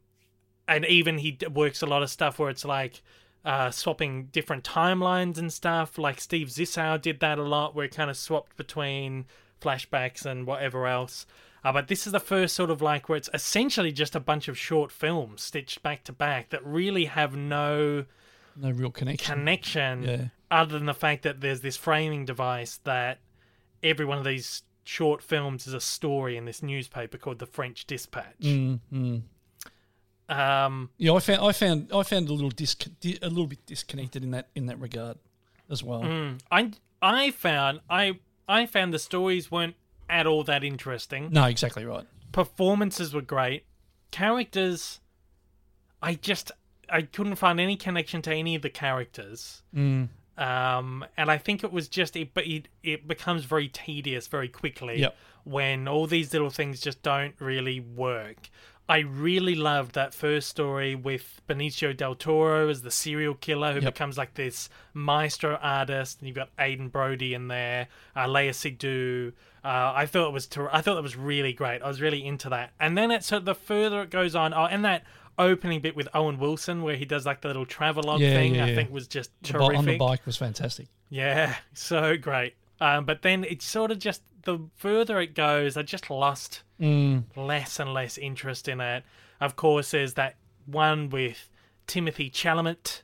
[0.67, 3.03] and even he works a lot of stuff where it's like
[3.45, 5.99] uh, swapping different timelines and stuff.
[5.99, 9.27] Like Steve Zissou did that a lot, where he kind of swapped between
[9.65, 11.27] flashbacks and whatever else.
[11.65, 14.49] Uh, but this is the first sort of like where it's essentially just a bunch
[14.49, 18.05] of short films stitched back to back that really have no
[18.57, 19.35] No real connection.
[19.35, 20.25] connection Yeah.
[20.51, 23.21] other than the fact that there's this framing device that
[23.83, 27.87] every one of these short films is a story in this newspaper called the French
[27.87, 28.41] Dispatch.
[28.43, 29.23] Mm, mm.
[30.29, 32.77] Um, Yeah, I found I found I found a little dis-
[33.23, 35.19] a little bit disconnected in that in that regard
[35.71, 36.03] as well.
[36.03, 36.41] Mm.
[36.51, 36.71] I
[37.03, 39.77] I found I I found the stories weren't
[40.09, 41.31] at all that interesting.
[41.33, 42.07] No, exactly right.
[42.33, 43.65] Performances were great.
[44.11, 45.01] Characters,
[46.03, 46.53] I just
[46.91, 49.63] I couldn't find any connection to any of the characters.
[49.75, 50.09] Mm.
[50.37, 54.49] Um, and I think it was just it, but it, it becomes very tedious very
[54.49, 55.17] quickly Yep.
[55.45, 58.51] when all these little things just don't really work.
[58.89, 63.81] I really loved that first story with Benicio del Toro as the serial killer who
[63.81, 63.95] Yep.
[63.95, 69.33] becomes like this maestro artist, and you've got Aidan Brody in there, uh, Lea Seydoux.
[69.65, 71.81] Uh, I thought it was ter- I thought it was really great.
[71.83, 72.73] I was really into that.
[72.79, 75.05] And then it so the further it goes on, oh, and that
[75.39, 78.67] opening bit with Owen Wilson where he does like the little travelogue Yeah, thing, yeah,
[78.67, 79.79] I think was just The terrific.
[79.79, 80.87] on the bike was fantastic.
[81.09, 82.55] Yeah, so great.
[82.81, 87.25] Um, but then it's sort of just the further it goes, I just lost Mm.
[87.37, 89.05] less and less interest in it.
[89.41, 91.49] Of course, there's that one with
[91.87, 93.03] Timothée Chalamet,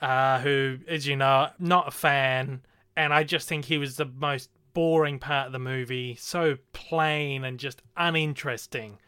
[0.00, 2.62] uh, who, as you know, not a fan,
[2.96, 6.14] and I just think he was the most boring part of the movie.
[6.16, 8.98] So plain and just uninteresting.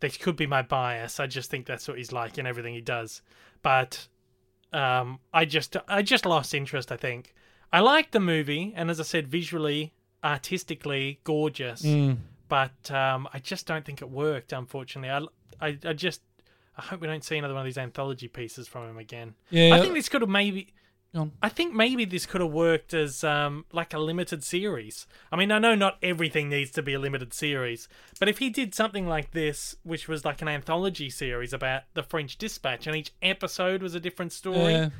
[0.00, 1.18] This could be my bias.
[1.20, 3.22] I just think that's what he's like in everything he does.
[3.62, 4.08] But
[4.72, 6.92] um, I just I just lost interest.
[6.92, 7.34] I think
[7.72, 9.92] I liked the movie, and as I said, visually,
[10.22, 11.82] artistically, gorgeous.
[11.82, 12.18] Mm.
[12.48, 14.52] But um, I just don't think it worked.
[14.52, 16.22] Unfortunately, I, I I just
[16.76, 19.34] I hope we don't see another one of these anthology pieces from him again.
[19.50, 20.72] Yeah, I think this could have maybe.
[21.42, 25.06] I think maybe this could have worked as um, like a limited series.
[25.32, 27.88] I mean, I know not everything needs to be a limited series,
[28.20, 32.04] but if he did something like this, which was like an anthology series about the
[32.04, 34.90] French Dispatch, and each episode was a different story, Yeah.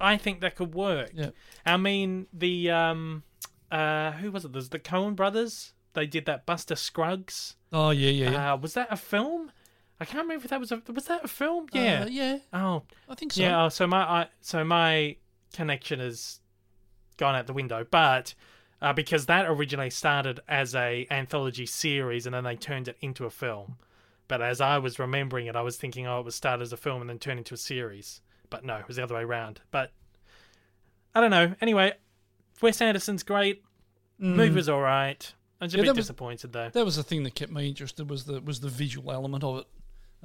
[0.00, 1.12] I think that could work.
[1.14, 1.30] Yeah.
[1.64, 3.22] I mean, the um,
[3.72, 4.52] uh, who was it?
[4.52, 5.72] There's the Coen Brothers.
[5.94, 7.56] They did that Buster Scruggs.
[7.72, 8.52] Oh yeah, yeah, yeah.
[8.52, 9.50] Uh, was that a film?
[9.98, 11.66] I can't remember if that was a was that a film.
[11.72, 12.02] Yeah.
[12.02, 12.38] Uh, yeah.
[12.52, 13.42] oh, I think so.
[13.42, 13.64] yeah.
[13.64, 15.16] Oh, so my I, so my
[15.52, 16.40] connection has
[17.16, 18.34] gone out the window, but
[18.80, 23.24] uh, because that originally started as a anthology series and then they turned it into
[23.24, 23.76] a film.
[24.28, 26.76] But as I was remembering it, I was thinking, oh, it was started as a
[26.76, 28.20] film and then turned into a series.
[28.50, 29.60] But no, it was the other way around.
[29.70, 29.92] But
[31.14, 31.54] I don't know.
[31.60, 31.92] Anyway,
[32.60, 33.62] Wes Anderson's great.
[34.18, 35.32] Movie was all right.
[35.60, 35.78] I was a Mm.
[35.78, 36.70] Yeah, bit that was- disappointed though.
[36.70, 39.58] That was the thing that kept me interested was the was the visual element of
[39.58, 39.66] it.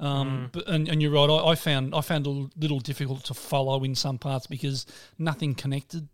[0.00, 0.04] Mm.
[0.04, 1.28] Um, but and, and you're right.
[1.28, 4.86] I, I found I found it a little difficult to follow in some parts because
[5.18, 6.08] nothing connected.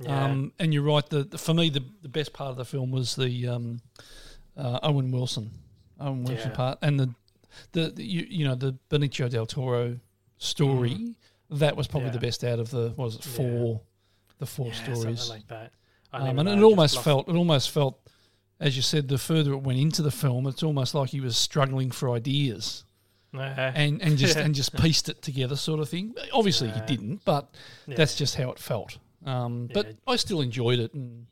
[0.00, 0.24] Yeah.
[0.24, 1.06] Um, and you're right.
[1.06, 3.80] The, the for me the, the best part of the film was the um,
[4.56, 5.50] uh, Owen Wilson,
[6.00, 6.56] Owen Wilson Yeah.
[6.56, 7.14] part, and the,
[7.72, 9.98] the the you you know the Benicio del Toro
[10.38, 11.14] story.
[11.50, 12.12] That was probably Mm.
[12.14, 12.18] Yeah.
[12.20, 13.82] the best out of the what was it four
[14.42, 15.02] the four Yeah, stories.
[15.20, 15.72] something like that.
[16.12, 17.94] I Um, and it almost felt it almost felt,
[18.60, 21.36] as you said, the further it went into the film, it's almost like he was
[21.36, 22.84] struggling for ideas
[23.32, 23.72] Yeah.
[23.74, 26.14] and, and just and just pieced it together, sort of thing.
[26.32, 27.44] Obviously, he didn't, but
[27.86, 27.96] Yeah.
[27.98, 28.98] that's just how it felt.
[29.24, 29.74] Um, Yeah.
[29.74, 31.26] But I still enjoyed it, and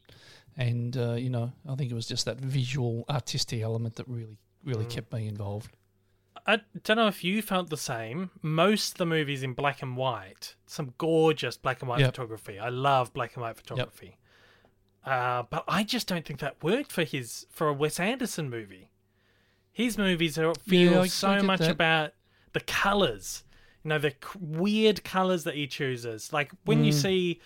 [0.56, 4.38] and uh, you know, I think it was just that visual, artistic element that really
[4.64, 4.90] really Mm.
[4.96, 5.72] kept me involved.
[6.46, 8.31] I don't know if you felt the same.
[8.42, 12.14] Most of the movies in black and white, some gorgeous black and white Yep.
[12.14, 12.59] photography.
[12.59, 14.16] I love black and white photography.
[15.05, 18.90] Uh, but I just don't think that worked for his for a Wes Anderson movie.
[19.72, 21.70] His movies are feel Yeah, so much that.
[21.70, 22.12] about
[22.53, 23.44] the colors.
[23.83, 26.33] You know, the weird colors that he chooses.
[26.33, 27.00] Like when you Mm.
[27.03, 27.40] see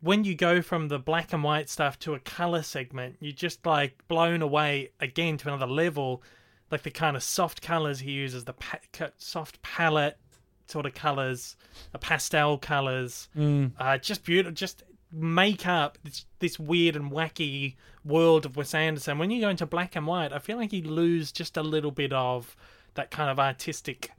[0.00, 3.64] when you go from the black and white stuff to a color segment, you're just
[3.64, 6.22] like blown away again to another level.
[6.70, 8.78] Like the kind of soft colors he uses, the pa-
[9.18, 10.18] soft palette
[10.66, 11.56] sort of colors,
[11.92, 13.72] the pastel colors, Mm.
[13.78, 14.52] uh, just beautiful.
[14.52, 19.18] Just make up this, this weird and wacky world of Wes Anderson.
[19.18, 21.92] When you go into black and white, I feel like you lose just a little
[21.92, 22.56] bit of
[22.94, 24.10] that kind of artistic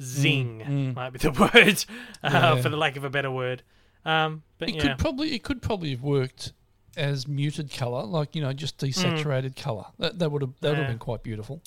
[0.00, 0.94] zing, mm.
[0.94, 1.84] might be the word,
[2.22, 2.62] uh, Yeah.
[2.62, 3.62] for the lack of a better word.
[4.04, 6.52] Um, but It yeah, could probably it could probably have worked
[6.96, 9.86] as muted color, like you know, just desaturated color.
[9.98, 10.92] That that would have that would have Yeah.
[10.92, 11.60] been quite beautiful.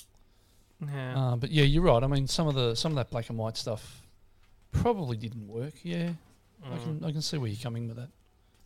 [0.82, 1.18] Yeah.
[1.18, 2.02] Uh, but yeah, you're right.
[2.02, 4.02] I mean, some of the some of that black and white stuff
[4.70, 5.74] probably didn't work.
[5.82, 6.12] Yeah,
[6.64, 6.82] I Mm.
[6.82, 8.08] can I can see where you're coming with that.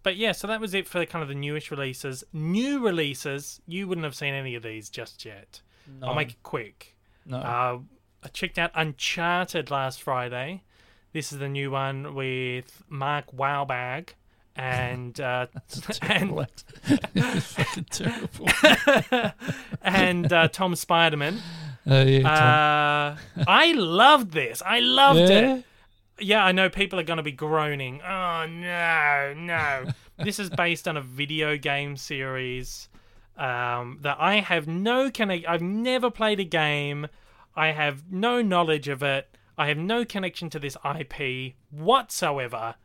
[0.03, 2.23] But yeah, so that was it for kind of the newish releases.
[2.33, 5.61] New releases, you wouldn't have seen any of these just yet.
[6.01, 6.95] No, I'll make it quick.
[7.25, 7.39] no.
[7.39, 7.79] Uh,
[8.23, 10.63] I checked out Uncharted last Friday.
[11.13, 14.11] This is the new one with Mark Wahlberg
[14.55, 15.47] and uh,
[16.03, 16.65] and act.
[17.15, 18.49] It's fucking terrible.
[19.83, 21.39] and uh, Tom Spiderman.
[21.89, 24.63] Uh, yeah, Uh, I loved this.
[24.65, 25.57] I loved Yeah?
[25.57, 25.65] it.
[26.19, 28.01] Yeah, I know people are going to be groaning.
[28.03, 29.85] Oh no, no!
[30.19, 32.89] this is based on a video game series
[33.37, 35.47] um, that I have no connect.
[35.47, 37.07] I've never played a game.
[37.55, 39.29] I have no knowledge of it.
[39.59, 42.77] I have no connection to this IP whatsoever.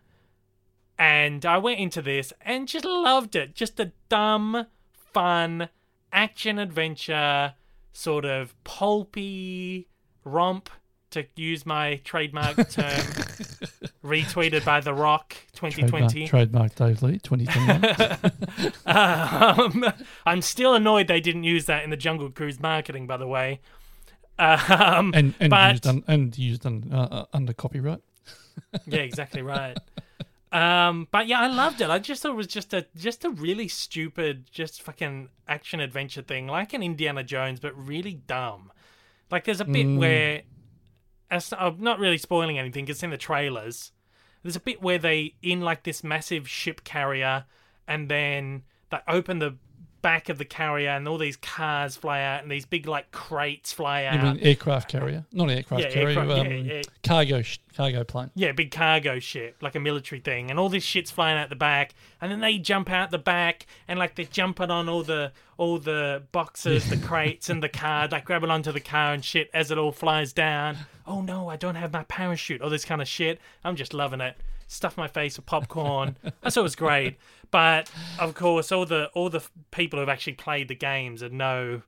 [0.99, 3.55] And I went into this and just loved it.
[3.55, 4.67] Just a dumb,
[5.13, 5.69] fun
[6.13, 7.55] action adventure,
[7.93, 9.87] sort of pulpy
[10.23, 10.69] romp,
[11.11, 13.01] to use my trademark term,
[14.03, 16.27] retweeted by The Rock 2020.
[16.27, 18.31] Trademark, trademark Dave Lee, 2021.
[18.85, 19.85] Um,
[20.25, 23.59] I'm still annoyed they didn't use that in the Jungle Cruise marketing, by the way.
[24.39, 28.01] Um, and and but used, un, and used un, uh, uh, under copyright.
[28.87, 29.77] yeah, exactly right.
[30.51, 31.89] Um, but yeah, I loved it.
[31.89, 36.21] I just thought it was just a just a really stupid, just fucking action adventure
[36.21, 38.71] thing, like an Indiana Jones, but really dumb.
[39.29, 39.97] Like there's a bit Mm.
[39.97, 40.41] where,
[41.29, 43.93] as, I'm not really spoiling anything, 'cause it's in the trailers.
[44.43, 47.45] There's a bit where they in like this massive ship carrier,
[47.87, 49.57] and then they open the
[50.01, 53.71] back of the carrier, and all these cars fly out, and these big like crates
[53.73, 54.15] fly out.
[54.15, 56.81] You mean aircraft carrier, not an aircraft Yeah, carrier, aircraft- um, yeah, yeah.
[57.03, 58.31] cargo sh- cargo plane.
[58.35, 61.55] Yeah, big cargo ship, like a military thing, and all this shit's flying out the
[61.55, 65.31] back, and then they jump out the back, and like they're jumping on all the
[65.57, 69.49] all the boxes, the crates, and the car, like grabbing onto the car and shit
[69.53, 70.77] as it all flies down.
[71.05, 73.39] Oh no, I don't have my parachute, all this kind of shit.
[73.63, 74.35] I'm just loving it.
[74.67, 76.15] Stuff my face with popcorn.
[76.41, 77.17] I thought it was great,
[77.51, 81.81] but of course, all the all the people who've actually played the games and know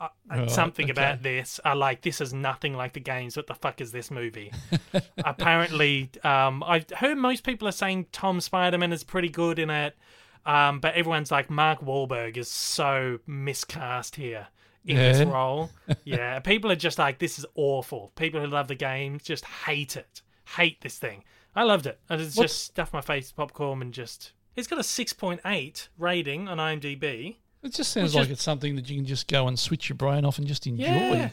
[0.00, 0.92] uh, something okay.
[0.92, 3.36] about this are like, this is nothing like the games.
[3.36, 4.52] What the fuck is this movie?
[5.18, 9.96] Apparently, um, I've heard most people are saying Tom Spiderman is pretty good in it,
[10.44, 14.48] um, but everyone's like, Mark Wahlberg is so miscast here
[14.84, 15.32] in this Yeah.
[15.32, 15.70] role.
[16.04, 18.12] yeah, people are just like, this is awful.
[18.16, 20.20] People who love the games just hate it,
[20.56, 21.24] hate this thing.
[21.54, 21.98] I loved it.
[22.10, 24.32] I just, just stuffed my face with popcorn and just.
[24.56, 27.36] It's got a 6.8 rating on IMDb.
[27.62, 29.96] It just sounds like is- it's something that you can just go and switch your
[29.96, 30.84] brain off and just enjoy.
[30.84, 31.30] Yeah.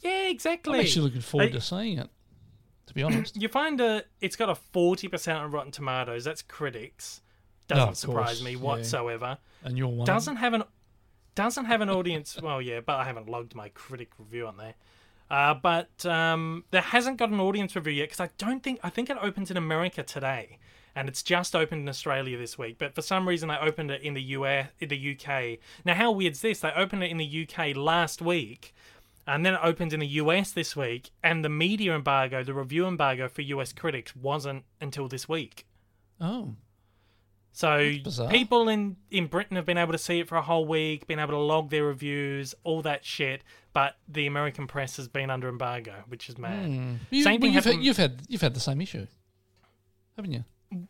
[0.00, 0.74] Yeah, exactly.
[0.74, 2.10] I'm actually looking forward Hey- to seeing it.
[2.86, 6.24] To be honest, You find a it's got a forty percent on Rotten Tomatoes.
[6.24, 7.22] That's critics.
[7.66, 8.58] Doesn't of surprise me yeah.
[8.58, 9.38] whatsoever.
[9.62, 10.04] and you're one.
[10.04, 10.64] Doesn't have an
[11.34, 12.38] doesn't have an audience.
[12.42, 14.74] well, yeah, but I haven't logged my critic review on there.
[15.30, 18.90] Uh, but um, there hasn't got an audience review yet because I don't think I
[18.90, 20.58] think it opens in America today,
[20.96, 22.76] and it's just opened in Australia this week.
[22.78, 25.58] But for some reason, they opened it in the US, in the UK.
[25.84, 26.60] Now, how weird's this?
[26.60, 28.74] They opened it in the UK last week,
[29.26, 32.86] and then it opened in the US this week, and the media embargo, the review
[32.86, 35.66] embargo for US critics, wasn't until this week.
[36.20, 36.54] Oh,
[37.52, 37.94] So
[38.30, 41.18] people in in Britain have been able to see it for a whole week, been
[41.18, 43.42] able to log their reviews, all that shit.
[43.72, 46.66] But the American press has been under embargo, which is mad.
[46.66, 46.94] Hmm.
[47.10, 49.06] you, Same well, thing you've, had, you've had you've had the same issue,
[50.16, 50.44] haven't you?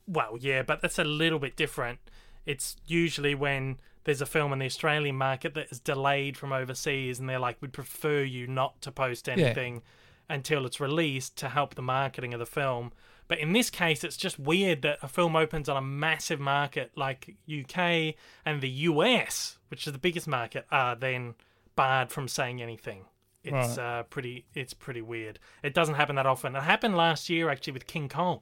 [0.07, 1.99] Well, yeah, but that's a little bit different.
[2.47, 7.19] It's usually when there's a film in the Australian market that is delayed from overseas,
[7.19, 9.83] and they're like, "We'd prefer you not to post anything
[10.29, 12.93] until it's released to help the marketing of the film."
[13.27, 16.93] But in this case, it's just weird that a film opens on a massive market
[16.95, 21.35] like UK and the US, which is the biggest market, are then
[21.75, 23.07] barred from saying anything.
[23.43, 24.47] It's uh, pretty.
[24.55, 25.39] It's pretty weird.
[25.63, 26.57] It doesn't happen that often.
[26.57, 28.41] It happened last year actually with King Kong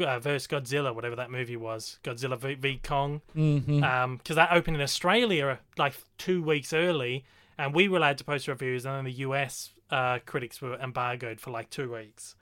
[0.00, 4.16] uh, versus Godzilla, whatever that movie was, Godzilla v, v Kong, Mm-hmm.
[4.16, 7.24] because that opened in Australia like two weeks early,
[7.58, 11.40] and we were allowed to post reviews, and then the US uh, critics were embargoed
[11.40, 12.34] for like two weeks.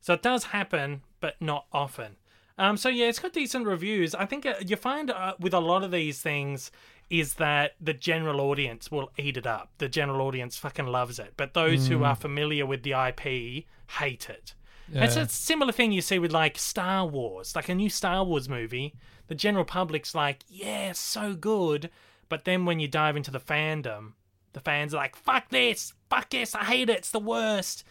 [0.00, 2.16] So it does happen, but not often.
[2.56, 4.14] Um, so yeah, it's got decent reviews.
[4.14, 6.70] I think uh, you find uh, with a lot of these things
[7.10, 9.70] is that the general audience will eat it up.
[9.78, 13.64] The general audience fucking loves it, but those who are familiar with the IP
[13.98, 14.54] hate it.
[14.92, 18.48] It's a similar thing you see with like Star Wars, like a new Star Wars
[18.48, 18.94] movie.
[19.28, 21.90] The general public's like, yeah, so good.
[22.28, 24.12] But then when you dive into the fandom,
[24.52, 27.84] the fans are like, fuck this, fuck this, I hate it, it's the worst.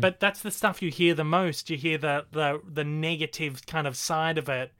[0.00, 1.70] But that's the stuff you hear the most.
[1.70, 4.72] You hear the, the, the negative kind of side of it,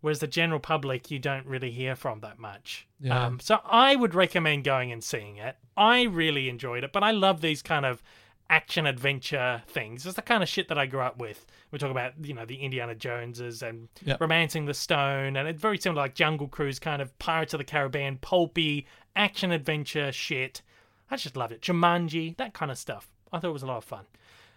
[0.00, 2.86] whereas the general public you don't really hear from that much.
[3.00, 3.26] Yeah.
[3.26, 5.56] Um, so I would recommend going and seeing it.
[5.76, 8.02] I really enjoyed it, but I love these kind of
[8.50, 10.06] action adventure things.
[10.06, 11.44] It's the kind of shit that I grew up with.
[11.70, 14.20] We talk about, you know, the Indiana Joneses and Yep.
[14.20, 17.64] Romancing the Stone, and it's very similar like Jungle Cruise, kind of Pirates of the
[17.64, 20.62] Caribbean, pulpy action adventure shit.
[21.10, 21.60] I just loved it.
[21.60, 23.08] Jumanji, that kind of stuff.
[23.32, 24.06] I thought it was a lot of fun.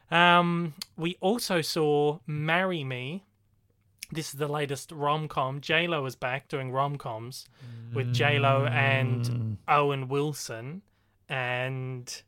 [0.09, 3.24] Um, we also saw Marry Me.
[4.13, 5.61] This is the latest rom com.
[5.61, 7.47] J Lo is back doing rom coms
[7.93, 10.82] with J Lo and Owen Wilson
[11.30, 12.22] and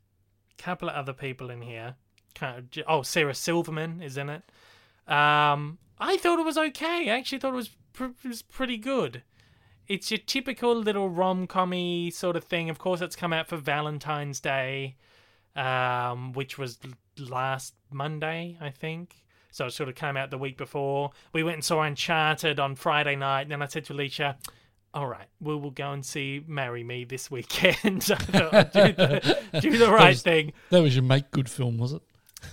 [0.58, 1.96] couple of other people in here.
[2.86, 4.42] Oh, Sarah Silverman is in it.
[5.06, 7.10] Um, I thought it was okay.
[7.10, 9.22] I actually thought it was pr- it was pretty good.
[9.86, 12.70] It's your typical little rom commy sort of thing.
[12.70, 14.96] Of course, it's come out for Valentine's Day,
[15.54, 16.78] um, which was
[17.18, 19.24] last Monday, I think.
[19.50, 21.12] So it sort of came out the week before.
[21.32, 23.42] We went and saw Uncharted on Friday night.
[23.42, 24.36] And then I said to Alicia,
[24.94, 28.08] all right, we will go and see Marry Me this weekend.
[28.10, 30.52] I thought I'd do, the, do the right was- thing.
[30.70, 32.02] That was your make good film, was it?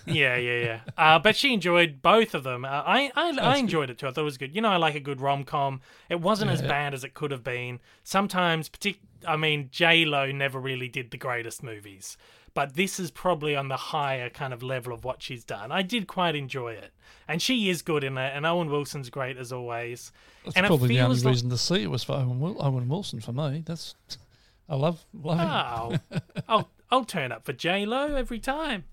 [0.05, 0.79] Yeah, yeah, yeah.
[0.97, 2.63] Uh, but she enjoyed both of them.
[2.63, 3.59] Uh, I, I, I good.
[3.59, 4.07] enjoyed it too.
[4.07, 4.55] I thought it was good.
[4.55, 5.81] You know, I like a good rom com.
[6.09, 6.69] It wasn't as Yeah.
[6.69, 7.79] bad as it could have been.
[8.05, 12.17] Sometimes, partic- I mean, J Lo never really did the greatest movies,
[12.53, 15.71] but this is probably on the higher kind of level of what she's done.
[15.71, 16.91] I did quite enjoy it,
[17.27, 18.31] and she is good in it.
[18.35, 20.11] And Owen Wilson's great as always.
[20.43, 22.87] That's and probably the only like, reason to see it was for Owen, Wil- Owen
[22.89, 23.63] Wilson for me.
[23.65, 23.95] That's
[24.69, 25.47] I love love him.
[26.19, 28.85] Oh, I'll I'll turn up for J Lo every time.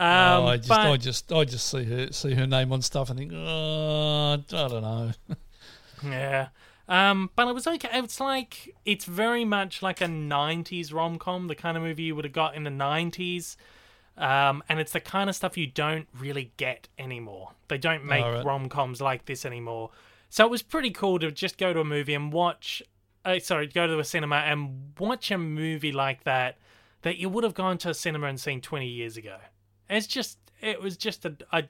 [0.00, 2.82] Um, Oh, I just but- I just I just see her see her name on
[2.82, 5.12] stuff and think, oh, I don't know.
[6.04, 6.48] Yeah.
[6.88, 7.90] Um, but it was okay.
[7.92, 12.16] It's like it's very much like a '90s rom com, the kind of movie you
[12.16, 13.56] would have got in the '90s,
[14.16, 17.50] um, and it's the kind of stuff you don't really get anymore.
[17.68, 18.44] They don't make Alright.
[18.44, 19.90] rom coms like this anymore.
[20.30, 22.82] So it was pretty cool to just go to a movie and watch.
[23.24, 26.56] Uh, sorry, go to a cinema and watch a movie like that
[27.02, 29.36] that you would have gone to a cinema and seen 20 years ago.
[29.88, 31.64] It's just, it was just a, a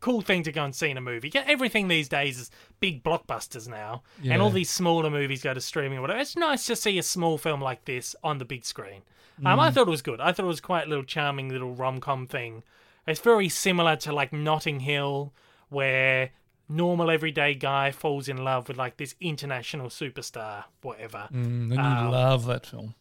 [0.00, 1.30] cool thing to go and see in a movie.
[1.32, 5.60] Yeah, Everything these days is big blockbusters now, and all these smaller movies go to
[5.60, 6.20] streaming or whatever.
[6.20, 9.02] It's nice to see a small film like this on the big screen.
[9.44, 10.20] Um, I thought it was good.
[10.20, 12.64] I thought it was quite a little charming little rom com thing.
[13.06, 15.32] It's very similar to like Notting Hill,
[15.68, 16.30] where
[16.68, 21.28] normal everyday guy falls in love with like this international superstar, whatever.
[21.32, 22.10] Mm, and you Oh.
[22.10, 22.94] love that film.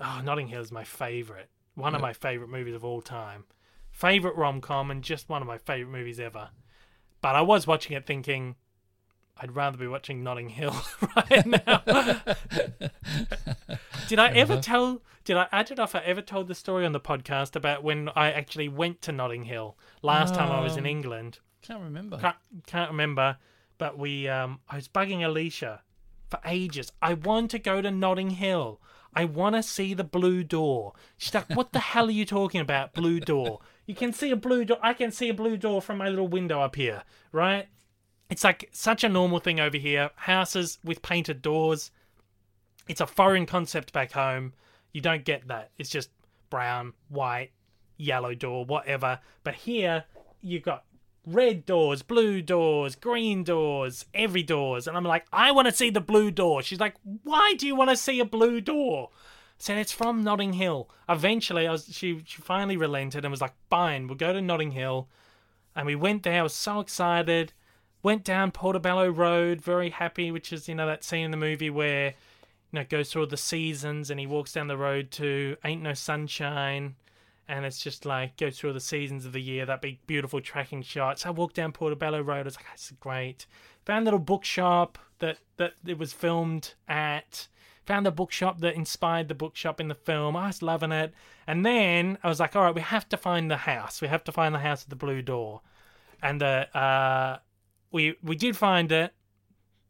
[0.00, 1.48] Oh, Notting Hill is my favorite.
[1.74, 3.44] One of my favorite movies of all time.
[3.94, 6.48] Favorite rom com and just one of my favorite movies ever.
[7.22, 8.56] But I was watching it thinking,
[9.40, 10.74] I'd rather be watching Notting Hill
[11.16, 11.82] right now.
[14.08, 15.00] did I ever tell?
[15.24, 15.46] Did I?
[15.52, 18.32] I don't know if I ever told the story on the podcast about when I
[18.32, 21.38] actually went to Notting Hill last time I was in Um, England.
[21.62, 22.18] Can't remember.
[22.18, 22.36] Can't,
[22.66, 23.38] can't remember,
[23.78, 25.82] but we um I was bugging Alicia
[26.28, 26.92] for ages.
[27.00, 28.80] I want to go to Notting Hill.
[29.14, 30.92] I want to see the blue door.
[31.16, 33.60] She's like, "What the hell are you talking about, blue door?
[33.86, 34.78] You can see a blue door.
[34.82, 37.68] I can see a blue door from my little window up here, right?
[38.30, 40.10] It's like such a normal thing over here.
[40.16, 41.90] Houses with painted doors.
[42.88, 44.54] It's a foreign concept back home.
[44.92, 45.70] You don't get that.
[45.78, 46.10] It's just
[46.50, 47.50] brown, white,
[47.96, 49.20] yellow door, whatever.
[49.42, 50.04] But here,
[50.40, 50.84] you've got
[51.26, 54.86] red doors, blue doors, green doors, every doors.
[54.86, 56.62] And I'm like, I want to see the blue door.
[56.62, 59.10] She's like, why do you want to see a blue door?
[59.58, 60.90] Said it's from Notting Hill.
[61.08, 64.72] Eventually, I was she she finally relented and was like, fine, we'll go to Notting
[64.72, 65.08] Hill.
[65.76, 66.40] And we went there.
[66.40, 67.52] I was so excited.
[68.02, 71.70] Went down Portobello Road, very happy, which is you know that scene in the movie
[71.70, 75.56] where you know goes through all the seasons and he walks down the road to
[75.64, 76.96] Ain't No Sunshine
[77.48, 79.66] and it's just like goes through all the seasons of the year.
[79.66, 81.18] That big, beautiful tracking shot.
[81.18, 82.40] So I walked down Portobello Road.
[82.40, 83.46] I was like, "This is great."
[83.84, 87.48] Found a little bookshop that that it was filmed at.
[87.86, 90.36] Found the bookshop that inspired the bookshop in the film.
[90.36, 91.12] I was loving it.
[91.46, 94.00] And then I was like, "All right, we have to find the house.
[94.00, 95.60] We have to find the house with the blue door."
[96.22, 97.38] And the uh,
[97.90, 99.12] we we did find it.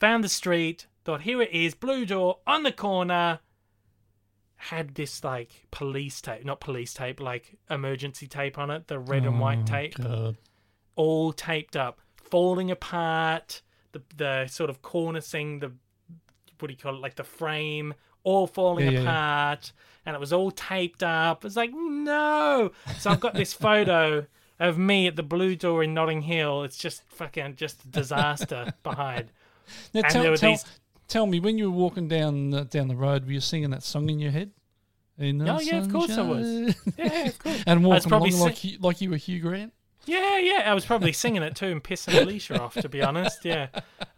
[0.00, 0.86] Found the street.
[1.04, 3.40] Thought, here it is, blue door on the corner
[4.56, 9.24] had this like police tape, not police tape, like emergency tape on it, the red
[9.26, 10.36] and white Oh, tape, God.
[10.96, 13.60] all taped up, falling apart.
[13.92, 15.72] The the sort of cornicing, the
[16.58, 19.10] what do you call it, like the frame, all falling Yeah, yeah, yeah.
[19.10, 19.72] apart,
[20.06, 21.44] and it was all taped up.
[21.44, 22.70] It's like no.
[22.98, 24.26] So I've got this photo
[24.60, 26.62] of me at the Blue Door in Notting Hill.
[26.62, 29.30] It's just fucking just a disaster behind.
[29.92, 30.64] Now And tell, tell, these-
[31.08, 33.82] tell me, when you were walking down uh, down the road, were you singing that
[33.82, 34.50] song in your head?
[35.16, 36.74] In Oh, yeah, of course I was.
[36.98, 37.62] Yeah, of course.
[37.66, 39.72] and walking along like you, like you were Hugh Grant.
[40.06, 40.62] Yeah, yeah.
[40.66, 43.44] I was probably singing it too and pissing Alicia off, to be honest.
[43.44, 43.68] Yeah.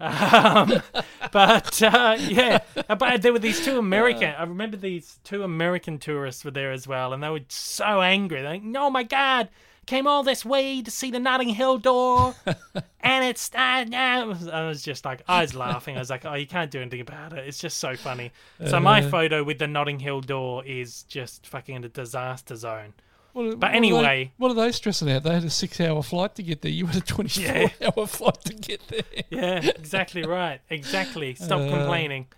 [0.01, 0.83] Um,
[1.33, 2.59] but uh, yeah,
[2.99, 4.31] but there were these two American.
[4.37, 8.43] I remember these two American tourists were there as well, and they were so angry.
[8.43, 9.49] They're like, "Oh my god,
[9.87, 12.35] came all this way to see the Notting Hill door,
[13.01, 14.35] and it's." Uh, uh.
[14.53, 15.97] I was just like, I was laughing.
[15.97, 17.47] I was like, "Oh, you can't do anything about it.
[17.47, 18.33] It's just so funny."
[18.67, 19.09] So my Uh.
[19.11, 22.95] photo with the Notting Hill door is just fucking a disaster zone.
[23.37, 25.23] What, But what are they- anyway- what are they stressing out?
[25.25, 26.71] They had a six-hour flight to get there.
[26.73, 29.03] You had a twenty-four-hour flight to get there.
[29.29, 30.61] Yeah, exactly right.
[30.71, 31.35] Exactly.
[31.35, 31.69] Stop Uh.
[31.71, 32.29] complaining.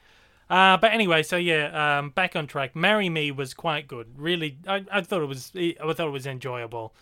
[0.51, 2.75] Uh, but anyway, so yeah, um, back on track.
[2.75, 4.09] "Marry Me" was quite good.
[4.17, 5.53] Really, I, I thought it was.
[5.55, 6.95] I thought it was enjoyable.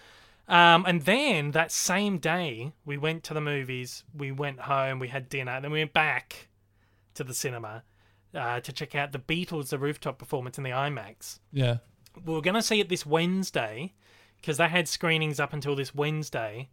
[0.48, 4.04] Um, and then that same day, we went to the movies.
[4.14, 4.98] We went home.
[4.98, 5.60] We had dinner.
[5.60, 6.48] Then we went back
[7.14, 7.82] to the cinema
[8.34, 11.78] uh, to check out the Beatles, the rooftop performance in the IMAX Yeah.
[12.24, 13.94] We were going to see it this Wednesday
[14.36, 16.68] because they had screenings up until this Wednesday.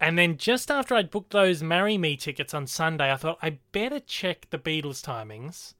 [0.00, 3.58] And then just after I'd booked those Marry Me tickets on Sunday, I thought I
[3.72, 5.74] better check the Beatles timings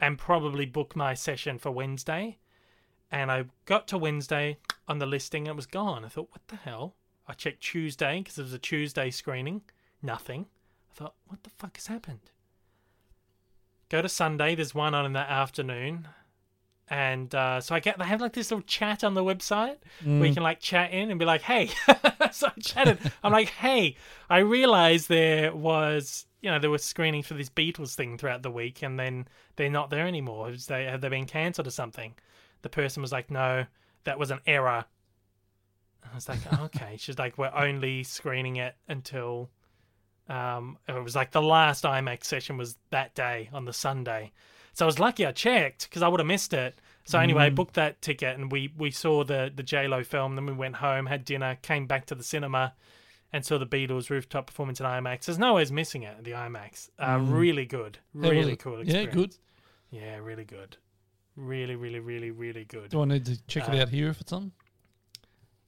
[0.00, 2.38] and probably book my session for Wednesday.
[3.10, 6.04] And I got to Wednesday on the listing, and it was gone.
[6.04, 6.94] I thought, what the hell?
[7.28, 9.62] I checked Tuesday because it was a Tuesday screening,
[10.02, 10.46] nothing.
[10.90, 12.30] I thought, what the fuck has happened?
[13.88, 16.08] Go to Sunday, there's one on in the afternoon.
[16.90, 19.76] And uh, so I get they have like this little chat on the website
[20.18, 21.70] where you can like chat in and be like, "Hey,"
[22.32, 22.98] so I chatted.
[23.22, 23.94] I'm like, "Hey,
[24.28, 28.50] I realized there was you know there was screenings for this Beatles thing throughout the
[28.50, 30.48] week, and then they're not there anymore.
[30.50, 32.14] Has they have they been cancelled or something?"
[32.62, 33.66] The person was like, "No,
[34.02, 34.84] that was an error."
[36.10, 39.48] I was like, oh, "Okay." She's like, "We're only screening it until."
[40.28, 44.32] Um, it was like the last IMAX session was that day on the Sunday.
[44.72, 46.80] So I was lucky I checked because I would have missed it.
[47.04, 50.36] So anyway, I booked that ticket and we we saw the the J Lo film.
[50.36, 52.74] Then we went home, had dinner, came back to the cinema,
[53.32, 55.24] and saw the Beatles rooftop performance in IMAX.
[55.24, 56.14] There's no ways missing it.
[56.18, 58.58] At the IMAX, uh, really good, really it?
[58.60, 58.74] cool.
[58.84, 59.14] Yeah, Experience.
[59.14, 59.36] good.
[59.90, 60.76] Yeah, really good.
[61.36, 62.90] Really, really, really, really good.
[62.90, 64.52] Do I need to check it Uh, out here if it's on?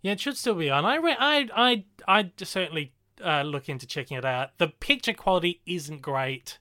[0.03, 0.85] Yeah, it should still be on.
[0.85, 2.93] I re- I I I certainly
[3.25, 4.59] uh, look into checking it out.
[4.59, 6.59] The picture quality isn't great.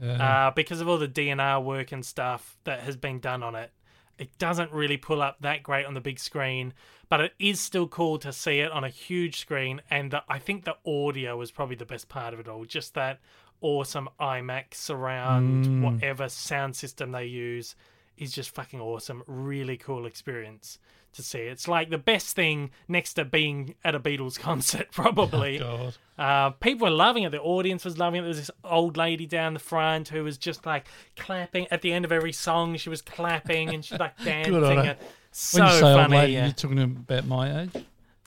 [0.00, 0.46] Yeah.
[0.46, 3.70] uh, because of all the DNR work and stuff that has been done on it.
[4.16, 6.72] It doesn't really pull up that great on the big screen,
[7.08, 9.82] but it is still cool to see it on a huge screen.
[9.90, 12.64] And the, I think the audio is probably the best part of it all.
[12.64, 13.20] Just that
[13.60, 17.74] awesome IMAX surround, whatever sound system they use
[18.16, 19.24] is just fucking awesome.
[19.26, 20.78] Really cool experience
[21.14, 21.38] to see.
[21.40, 25.58] It's like the best thing next to being at a Beatles concert, probably.
[25.58, 25.96] God.
[26.18, 27.30] Uh, people were loving it.
[27.30, 28.22] The audience was loving it.
[28.22, 30.86] There was this old lady down the front who was just like
[31.16, 32.76] clapping at the end of every song.
[32.76, 34.52] She was clapping and she's like dancing.
[34.54, 34.82] Good on her.
[34.92, 34.98] and
[35.32, 36.02] So When you say funny.
[36.02, 36.44] old lady, yeah.
[36.44, 37.70] you're talking about my age.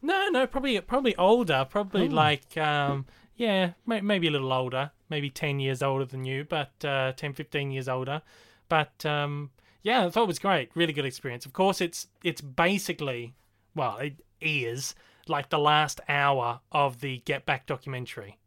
[0.02, 1.66] No, no, probably probably older.
[1.70, 2.12] Probably Oh.
[2.12, 4.92] like um, yeah, may, maybe a little older.
[5.10, 8.22] Maybe ten years older than you, but uh, 10, 15 years older.
[8.70, 9.52] But um,
[9.88, 10.70] yeah, I thought it was great.
[10.76, 11.46] Really good experience.
[11.46, 13.34] Of course, it's it's basically
[13.74, 14.96] well, it is
[15.28, 18.38] like the last hour of the Get Back documentary.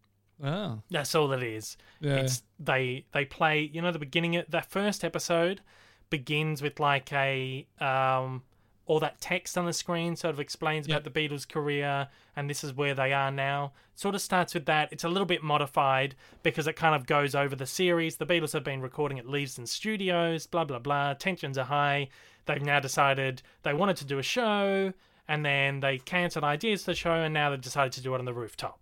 [0.42, 1.76] Oh, That's all it is.
[2.00, 2.16] yeah.
[2.16, 3.70] It's they they play.
[3.72, 5.62] You know, the beginning of that first episode
[6.10, 8.42] begins with like a um
[8.90, 10.96] all that text on the screen sort of explains Yep.
[11.02, 13.72] about the Beatles' career and this is where they are now.
[13.94, 14.88] Sort of starts with that.
[14.90, 18.16] It's a little bit modified because it kind of goes over the series.
[18.16, 21.14] The Beatles have been recording at Leavesden Studios, blah blah blah.
[21.14, 22.08] Tensions are high.
[22.46, 24.92] They've now decided they wanted to do a show
[25.28, 28.18] and then they cancelled ideas for the show and now they've decided to do it
[28.18, 28.80] on the rooftop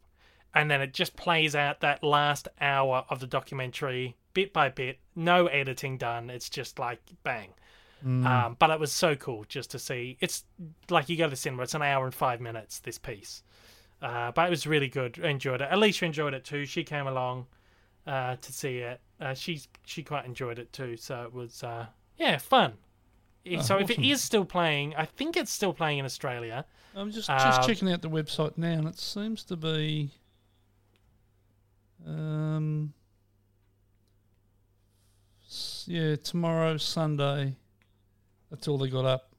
[0.55, 4.99] and then it just plays out that last hour of the documentary bit by bit
[5.15, 7.51] no editing done it's just like bang
[8.05, 10.17] um, but it was so cool just to see.
[10.21, 10.45] It's
[10.89, 13.43] like you go to the cinema it's an hour and five minutes this piece.
[14.01, 15.19] Uh, but it was really good.
[15.23, 15.69] I enjoyed it.
[15.71, 16.65] Alicia enjoyed it too.
[16.65, 17.47] She came along
[18.07, 19.01] uh, to see it.
[19.21, 20.97] Uh, she's she quite enjoyed it too.
[20.97, 21.87] So it was uh,
[22.17, 22.75] yeah fun.
[23.51, 26.67] Oh, so if it is still playing i think it's still playing in australia.
[26.95, 30.11] I'm just just checking out the website now, and it seems to be.
[32.07, 32.93] Um.
[35.87, 37.57] Yeah, tomorrow Sunday.
[38.51, 39.31] That's all they got up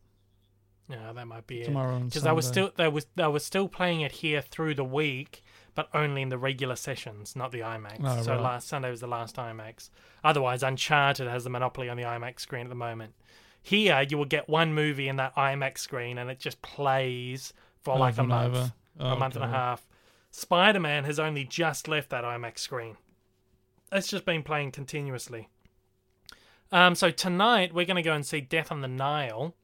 [0.90, 3.68] yeah that might be tomorrow and because they were still they was they were still
[3.68, 5.44] playing it here through the week,
[5.76, 8.00] but only in the regular sessions, not the IMAX.
[8.04, 8.42] Oh, so right.
[8.42, 9.90] last Sunday was the last IMAX.
[10.24, 13.14] Otherwise, Uncharted has the monopoly on the IMAX screen at the moment.
[13.62, 17.54] Here, you will get one movie in that IMAX screen, and it just plays
[17.84, 18.74] for like a month, over.
[19.00, 19.88] a Oh, month and a half.
[20.32, 22.98] Spider Man has only just left that IMAX screen.
[23.92, 25.50] It's just been playing continuously.
[26.72, 29.56] Um, so tonight we're going to go and see Death on the Nile,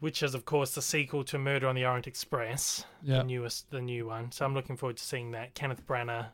[0.00, 3.18] which is of course the sequel to Murder on the Orient Express, Yeah.
[3.18, 4.30] the newest, the new one.
[4.32, 5.54] So I'm looking forward to seeing that.
[5.54, 6.28] Kenneth Branagh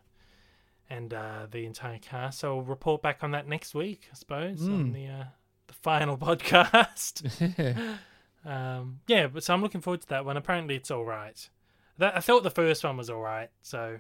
[0.90, 2.40] and uh, the entire cast.
[2.40, 4.92] So we'll report back on that next week, I suppose, on Mm.
[4.92, 5.24] the uh,
[5.68, 7.24] the final podcast.
[7.58, 7.96] Yeah.
[8.42, 10.38] Um, yeah, but so I'm looking forward to that one.
[10.38, 11.46] Apparently, it's all right.
[11.98, 13.98] That, I thought the first one was all right, so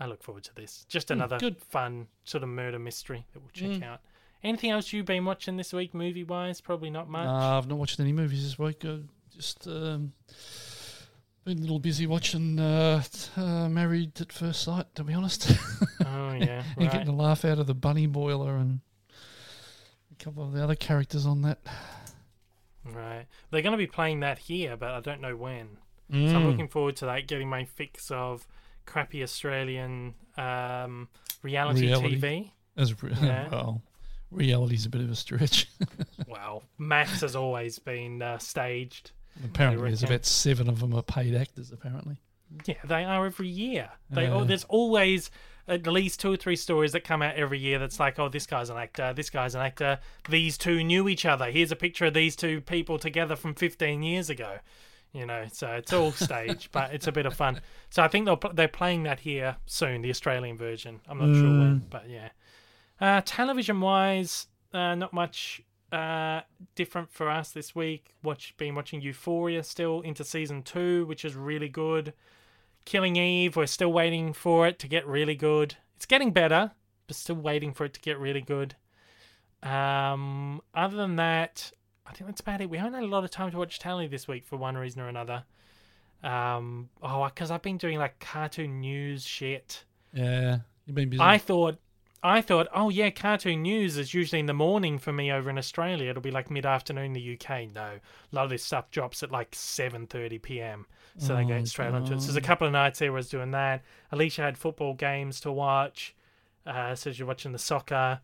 [0.00, 0.84] I look forward to this.
[0.88, 1.60] Just another good.
[1.62, 3.84] fun sort of murder mystery that we'll check Mm.
[3.84, 4.00] out.
[4.46, 6.60] Anything else you've been watching this week, movie wise?
[6.60, 7.24] Probably not much.
[7.24, 8.84] Nah, I've not watched any movies this week.
[8.84, 8.98] Uh,
[9.34, 10.12] just um,
[11.44, 13.02] been a little busy watching uh,
[13.36, 15.50] uh, Married at First Sight, to be honest.
[16.06, 16.92] oh yeah, and right.
[16.92, 18.80] getting a laugh out of the bunny boiler and
[20.12, 21.58] a couple of the other characters on that.
[22.84, 23.26] right.
[23.50, 25.78] They're going to be playing that here, but I don't know when.
[26.08, 26.46] So I'm Mm.
[26.46, 27.26] looking forward to that.
[27.26, 28.46] Getting my fix of
[28.86, 31.08] crappy Australian um,
[31.42, 32.20] reality, Reality.
[32.20, 32.50] TV.
[32.76, 33.48] As re- Yeah.
[33.50, 33.82] well,
[34.30, 35.68] reality's a bit of a stretch.
[36.28, 39.12] well, MAFS has always been uh, staged.
[39.44, 41.72] apparently, there's about seven of them are paid actors.
[41.72, 42.16] Apparently,
[42.66, 43.90] Yeah, they are every year.
[44.10, 44.34] They Yeah.
[44.34, 45.30] oh, there's always
[45.68, 48.46] at least two or three stories that come out every year that's like, oh, this
[48.46, 49.98] guy's an actor, this guy's an actor.
[50.28, 51.50] These two knew each other.
[51.50, 54.58] Here's a picture of these two people together from 15 years ago.
[55.12, 57.60] You know, so it's all staged, but it's a bit of fun.
[57.90, 61.00] So I think they'll, they're playing that here soon, the Australian version.
[61.08, 62.28] I'm not sure when, but yeah.
[63.00, 66.40] Uh, television wise, uh, not much uh,
[66.74, 68.14] different for us this week.
[68.22, 72.12] Watch, been watching Euphoria still into season two, which is really good.
[72.84, 75.76] Killing Eve, we're still waiting for it to get really good.
[75.96, 76.72] It's getting better,
[77.06, 78.76] but still waiting for it to get really good.
[79.62, 81.72] Um, other than that,
[82.06, 82.70] I think that's about it.
[82.70, 85.00] We haven't had a lot of time to watch telly this week for one reason
[85.02, 85.44] or another.
[86.22, 89.84] Um, oh, because I've been doing like cartoon news shit.
[90.12, 91.20] Yeah, you've been busy.
[91.20, 91.78] I thought,
[92.22, 95.58] I thought, oh yeah, cartoon news is usually in the morning for me over in
[95.58, 96.10] Australia.
[96.10, 97.72] It'll be like mid afternoon in the UK.
[97.74, 97.98] No,
[98.32, 100.86] a lot of this stuff drops at like seven thirty p.m.
[101.18, 102.20] So they Oh, go straight onto it.
[102.20, 103.82] So there's a couple of nights there where I was doing that.
[104.12, 106.14] Alicia had football games to watch.
[106.66, 108.20] Uh, so you're watching the soccer,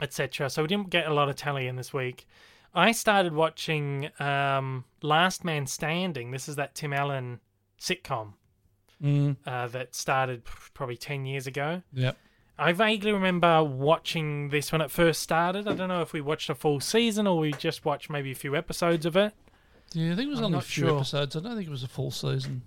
[0.00, 0.50] etc.
[0.50, 2.26] So we didn't get a lot of telly in this week.
[2.74, 6.30] I started watching um, Last Man Standing.
[6.30, 7.40] This is that Tim Allen
[7.80, 8.34] sitcom
[9.02, 10.44] Mm, uh, that started
[10.74, 11.80] probably 10 years ago.
[11.90, 12.18] yep.
[12.60, 15.66] I vaguely remember watching this when it first started.
[15.66, 18.34] I don't know if we watched a full season or we just watched maybe a
[18.34, 19.32] few episodes of it.
[19.94, 20.96] Yeah, I think it was I'm only a few sure.
[20.96, 21.34] episodes.
[21.36, 22.62] I don't think it was a full season.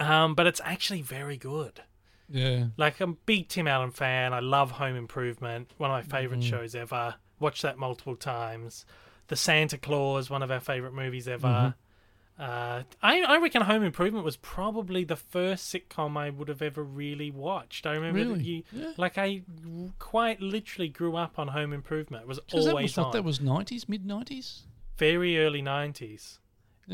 [0.00, 1.82] Um, but it's actually very good.
[2.30, 2.66] Yeah.
[2.76, 4.32] Like, I'm a big Tim Allen fan.
[4.32, 6.48] I love Home Improvement, one of my favorite Mhm.
[6.48, 7.16] shows ever.
[7.38, 8.86] Watched that multiple times.
[9.28, 11.46] The Santa Claus, one of our favorite movies ever.
[11.48, 11.74] Mhm.
[12.40, 16.82] Uh, I, I reckon Home Improvement was probably the first sitcom I would have ever
[16.82, 17.84] really watched.
[17.86, 18.92] I remember that you, Yeah.
[18.96, 19.42] like, I
[19.98, 22.22] quite literally grew up on Home Improvement.
[22.22, 23.12] It was Because that always was what on.
[23.12, 24.62] that was nineties, mid nineties.
[24.96, 26.38] very early 90s.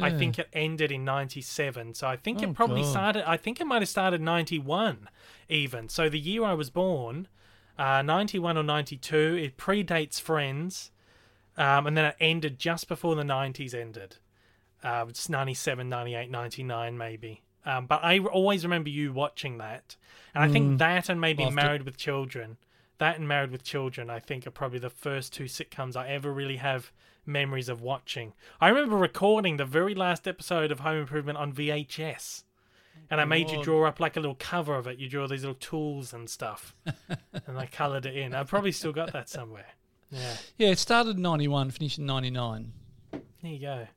[0.03, 1.95] I think it ended in 97.
[1.95, 2.91] So I think Oh, it probably God.
[2.91, 5.09] started, I think it might have started 91
[5.49, 5.89] even.
[5.89, 7.29] So the year I was born,
[7.79, 10.91] uh, 91 or 92, it predates Friends.
[11.57, 14.17] Um, and then it ended just before the 90s ended.
[14.87, 17.43] Uh, it's 97, 98, 99 maybe.
[17.64, 19.97] Um, but I always remember you watching that.
[20.34, 20.78] And I think Mm.
[20.78, 21.57] that and maybe Loved it.
[21.57, 22.59] Married with Children.
[22.99, 26.32] That and Married with Children, I think, are probably the first two sitcoms I ever
[26.32, 26.93] really have
[27.26, 28.32] memories of watching.
[28.61, 32.45] I remember recording the very last episode of Home Improvement on VHS.
[33.11, 34.99] And I made you draw up like a little cover of it.
[34.99, 36.74] You draw these little tools and stuff.
[37.47, 38.34] and I coloured it in.
[38.34, 39.66] I've probably still got that somewhere.
[40.11, 40.37] Yeah.
[40.57, 42.72] Yeah, it started in ninety one, finished in ninety nine.
[43.11, 43.89] There you go.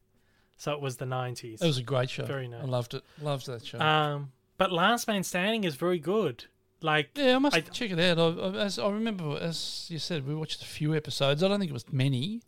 [0.60, 1.64] So it was the 90s.
[1.64, 2.26] It was a great show.
[2.26, 2.62] Very nice.
[2.64, 3.04] I loved it.
[3.22, 3.80] Loved that show.
[3.80, 6.46] Um, but Last Man Standing is very good.
[6.82, 8.20] Like, yeah, I must I- check it out.
[8.20, 8.28] I,
[8.60, 11.42] I, as I remember, as you said, we watched a few episodes.
[11.44, 12.42] I don't think it was many,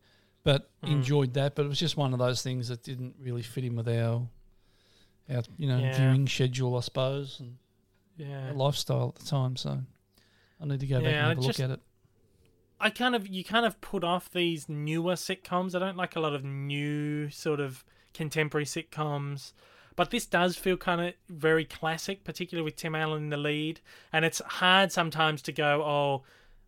[0.43, 0.91] but Mm.
[0.91, 1.55] enjoyed that.
[1.55, 4.28] But it was just one of those things that didn't really fit in with our,
[5.34, 5.95] our you know, Yeah.
[5.97, 7.57] viewing schedule, I suppose, and
[8.18, 8.51] yeah.
[8.53, 9.55] lifestyle at the time.
[9.55, 9.80] So
[10.59, 11.80] I need to go back and have a look at it.
[12.78, 15.76] I kind of you kind of put off these newer sitcoms.
[15.76, 19.53] I don't like a lot of new sort of contemporary sitcoms.
[19.95, 23.82] But this does feel kind of very classic, particularly with Tim Allen in the lead.
[24.12, 26.24] And it's hard sometimes to go, oh,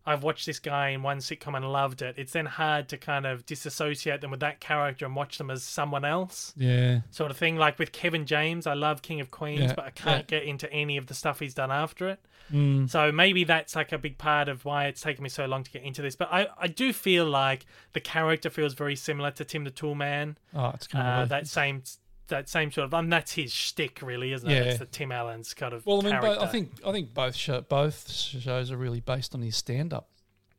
[0.06, 2.14] I've watched this guy in one sitcom and loved it.
[2.18, 5.62] It's then hard to kind of disassociate them with that character and watch them as
[5.62, 7.56] someone else, Yeah, sort of thing.
[7.56, 10.70] Like with Kevin James, I love King of Queens, Yeah, but I can't get into
[10.72, 12.20] any of the stuff he's done after it.
[12.52, 12.88] mm.
[12.90, 15.70] So maybe that's like a big part of why it's taken me so long to
[15.70, 16.16] get into this.
[16.16, 19.94] But I, I do feel like the character feels very similar to Tim the Tool
[19.94, 20.36] Man.
[20.54, 21.82] oh, it's kind Uh, of that same
[22.28, 22.94] that same sort of.
[22.94, 24.54] Um, that's his shtick, really, isn't it?
[24.54, 24.62] Yeah.
[24.70, 26.00] It's the Tim Allen's kind of well.
[26.00, 26.44] I mean, character.
[26.44, 30.08] I think I think both show, both shows are really based on his stand up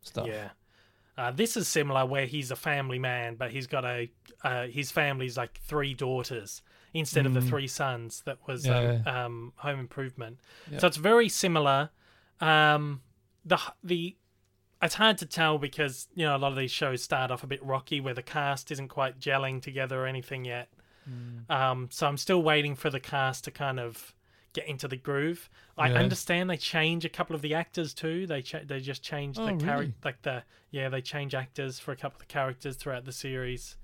[0.01, 0.27] stuff.
[0.27, 0.49] Yeah.
[1.17, 4.09] Uh, this is similar, where he's a family man, but he's got a
[4.43, 6.61] uh, his family's like three daughters
[6.93, 7.49] instead of the Mm.
[7.49, 9.01] three sons that was Yeah.
[9.05, 10.39] um, um, Home Improvement.
[10.71, 10.79] Yeah.
[10.79, 11.89] So it's very similar.
[12.41, 13.01] Um,
[13.45, 14.15] the the
[14.81, 17.47] it's hard to tell because you know a lot of these shows start off a
[17.47, 20.67] bit rocky, where the cast isn't quite gelling together or anything yet.
[21.09, 21.49] Mm.
[21.51, 24.13] Um, so I'm still waiting for the cast to kind of
[24.53, 25.49] get into the groove.
[25.77, 25.99] I Yeah.
[25.99, 28.25] understand they change a couple of the actors too.
[28.25, 29.93] They cha- they just change Oh, the character, really?
[30.03, 33.75] like the yeah, they change actors for a couple of the characters throughout the series.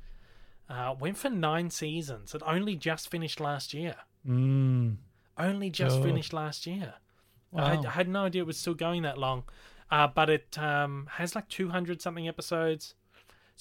[0.69, 2.33] Uh, went for nine seasons.
[2.33, 3.95] It only just finished last year.
[4.27, 4.95] Mm.
[5.37, 6.05] Only just God.
[6.05, 6.93] finished last year.
[7.53, 7.67] I, Wow.
[7.75, 9.43] had, I had no idea it was still going that long.
[9.89, 12.95] Uh, but it um, has like 200 something episodes.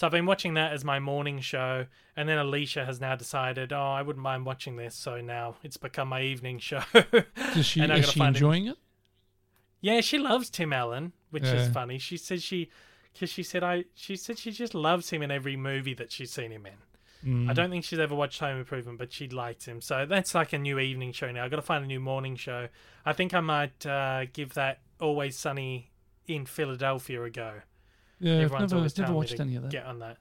[0.00, 1.84] So I've been watching that as my morning show.
[2.16, 4.94] And then Alicia has now decided, oh, I wouldn't mind watching this.
[4.94, 6.80] So now it's become my evening show.
[7.52, 8.78] Does she, And I is she enjoying it?
[9.82, 11.98] yeah, she loves Tim Allen, which is funny.
[11.98, 12.70] She said she,
[13.12, 16.30] because she said I, she said she just loves him in every movie that she's
[16.30, 17.42] seen him in.
[17.44, 17.50] Mm.
[17.50, 19.82] I don't think she's ever watched Home Improvement, but she liked him.
[19.82, 21.44] So that's like a new evening show now.
[21.44, 22.68] I've got to find a new morning show.
[23.04, 25.90] I think I might uh, give that Always Sunny
[26.26, 27.52] in Philadelphia a go.
[28.20, 29.72] Yeah, I've Everyone's never, always never me watched any of that.
[29.72, 30.18] Get on that.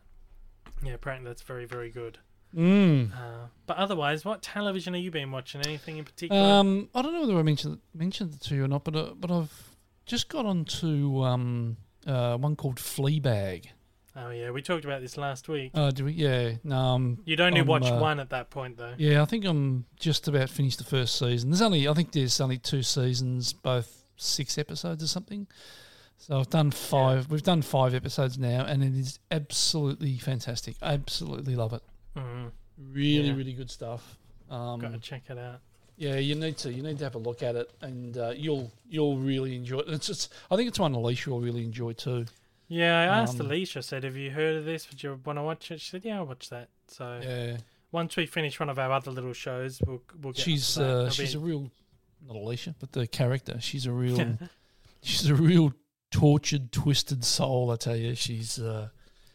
[0.83, 2.17] Yeah, apparently that's very, very good.
[2.55, 3.11] Mm.
[3.11, 5.61] Uh, but otherwise, what television have you been watching?
[5.61, 6.41] Anything in particular?
[6.41, 9.13] Um, I don't know whether I mentioned mentioned it to you or not, but uh,
[9.15, 9.75] but I've
[10.05, 11.77] just got onto um,
[12.07, 13.67] uh, one called Fleabag.
[14.15, 15.71] oh yeah, we talked about this last week.
[15.75, 16.13] Uh, do we?
[16.13, 16.53] Yeah.
[16.63, 16.75] No.
[16.75, 18.95] Um, You'd only I'm, watched uh, one at that point, though.
[18.97, 21.51] yeah, I think I'm just about finished the first season.
[21.51, 25.45] There's only I think there's only two seasons, both six episodes or something.
[26.21, 27.31] So I've done five.
[27.31, 30.75] We've done five episodes now, and it is absolutely fantastic.
[30.81, 31.81] I Absolutely love it.
[32.15, 32.51] Mm,
[32.91, 33.33] Really, Yeah.
[33.35, 34.17] really good stuff.
[34.49, 35.59] Um, Got to check it out.
[35.97, 36.71] Yeah, you need to.
[36.73, 39.89] You need to have a look at it, and uh, you'll you'll really enjoy it.
[39.89, 42.25] It's just, I think it's one Alicia will really enjoy too.
[42.69, 43.81] Yeah, I asked Um, Alicia.
[43.83, 44.89] Said, "Have you heard of this?
[44.89, 47.57] Would you want to watch it?" She said, "Yeah, I'll watch that." So Yeah,
[47.91, 50.43] once we finish one of our other little shows, we'll we'll get.
[50.43, 50.93] she's onto that.
[50.95, 51.71] uh, It'll she's be- a real
[52.25, 53.59] not Alicia, but the character.
[53.59, 54.37] She's a real
[55.03, 55.73] she's a real
[56.11, 57.71] tortured, twisted soul.
[57.71, 58.89] I tell you, she's uh,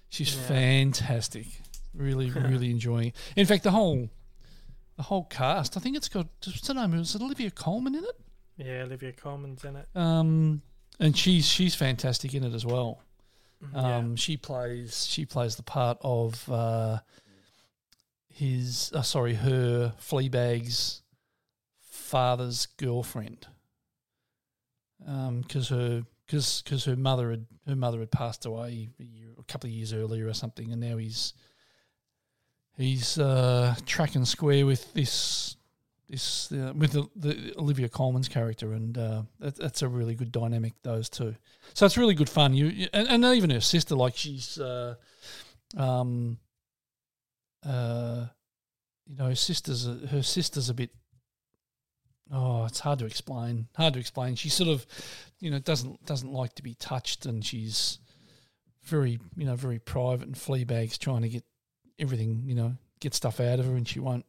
[0.09, 0.43] she's Yeah.
[0.43, 1.47] fantastic.
[1.95, 3.09] Really, really enjoying.
[3.09, 3.15] it.
[3.37, 4.11] In fact, the whole
[4.97, 5.77] the whole cast.
[5.77, 6.93] I think it's got what's her name?
[6.93, 8.21] Was it Olivia Colman in it?
[8.57, 9.89] yeah, Olivia Colman's in it.
[9.95, 10.63] Um,
[11.01, 13.01] and she's she's fantastic in it as well.
[13.73, 13.97] Yeah.
[13.97, 16.99] Um, she plays she plays the part of uh,
[18.29, 21.03] his uh, sorry her Fleabag's
[21.81, 23.47] father's girlfriend.
[24.99, 29.43] Because her because because her mother had her mother had passed away a, year, a
[29.45, 31.35] couple of years earlier or something, and now he's
[32.77, 35.57] he's uh, tracking square with this
[36.09, 40.33] this uh, with the, the Olivia Colman's character, and uh, that, that's a really good
[40.33, 40.75] dynamic.
[40.83, 41.35] Those two,
[41.73, 42.55] so it's really good fun.
[42.55, 44.95] You, you and, and even her sister, like she's, uh,
[45.77, 46.39] um,
[47.67, 48.27] uh,
[49.07, 50.91] you know, her sister's her sister's a bit.
[52.33, 53.69] Oh, it's hard to explain.
[53.77, 54.35] Hard to explain.
[54.35, 54.87] She sort of,
[55.45, 57.99] you know, doesn't doesn't like to be touched, and she's
[58.83, 60.27] very, you know, very private.
[60.27, 61.45] And Fleabag's trying to get
[61.99, 64.25] everything, you know, get stuff out of her, and she won't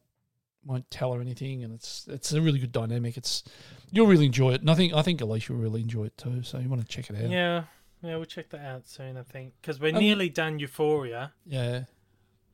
[0.64, 1.64] won't tell her anything.
[1.64, 3.16] And it's it's a really good dynamic.
[3.16, 3.42] It's
[3.90, 6.42] you'll really enjoy it, and I think I think Alicia will really enjoy it too.
[6.42, 7.30] So you want to check it out.
[7.30, 7.64] yeah,
[8.02, 9.16] yeah, we'll check that out soon.
[9.16, 11.32] I think because we're Um, nearly done Euphoria.
[11.46, 11.84] Yeah.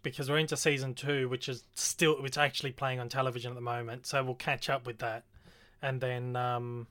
[0.05, 3.61] because we're into season two, which is still which actually playing on television at the
[3.61, 4.07] moment.
[4.07, 5.25] So we'll catch up with that,
[5.81, 6.87] and then um,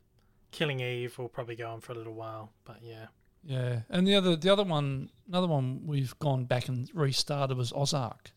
[0.52, 2.52] Killing Eve will probably go on for a little while.
[2.66, 3.08] But yeah,
[3.44, 7.72] Yeah, and the other the other one, another one we've gone back and restarted was
[7.74, 8.32] Ozark,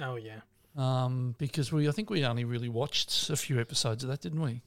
[0.00, 0.40] oh yeah.
[0.76, 4.40] um, because we I think we only really watched a few episodes of that, didn't
[4.40, 4.62] we?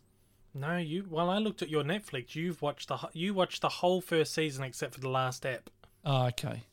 [0.54, 1.06] No, you.
[1.10, 2.36] Well, I looked at your Netflix.
[2.36, 5.70] You've watched the you watched the whole first season except for the last ep.
[6.04, 6.64] Oh, okay.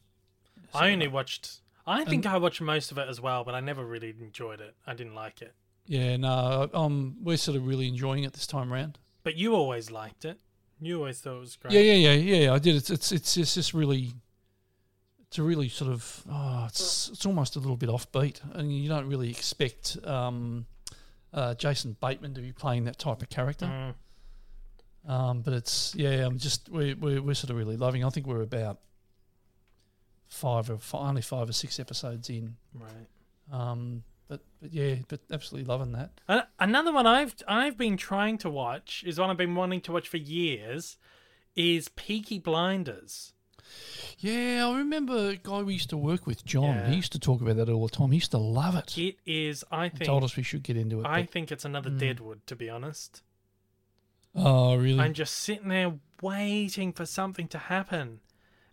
[0.75, 1.61] I only watched.
[1.87, 4.75] I think I watched most of it as well, but I never really enjoyed it.
[4.87, 5.55] I didn't like it.
[5.87, 8.99] Yeah, no, um, we're sort of really enjoying it this time around.
[9.29, 10.39] But you always liked it.
[10.81, 11.75] You always thought it was great.
[11.75, 12.55] Yeah, yeah, yeah, yeah.
[12.55, 12.77] I did.
[12.77, 14.15] It's it's it's it's just really,
[15.27, 18.89] it's a really sort of oh, it's it's almost a little bit offbeat, and you
[18.89, 20.65] don't really expect um,
[21.35, 23.67] uh, Jason Bateman to be playing that type of character.
[23.67, 25.13] Mm.
[25.13, 28.07] Um, but it's yeah, I'm just we we we're sort of really loving.
[28.07, 28.79] I think we're about
[30.29, 32.57] five or fi- only five or six episodes in.
[32.73, 33.53] Right.
[33.53, 36.11] Um, but but yeah, but absolutely loving that.
[36.29, 39.93] An- Another one I've I've been trying to watch is one I've been wanting to
[39.93, 40.97] watch for years,
[41.57, 43.33] is Peaky Blinders.
[44.19, 46.75] Yeah, I remember a guy we used to work with, John.
[46.75, 46.89] Yeah.
[46.89, 48.11] He used to talk about that all the time.
[48.11, 48.97] He used to love it.
[48.97, 51.07] It is, I He think, told us we should get into it.
[51.07, 51.99] I but- think it's another Mm.
[51.99, 52.47] Deadwood.
[52.47, 53.23] To be honest,
[54.35, 55.01] oh, really?
[55.01, 58.21] I'm just sitting there waiting for something to happen,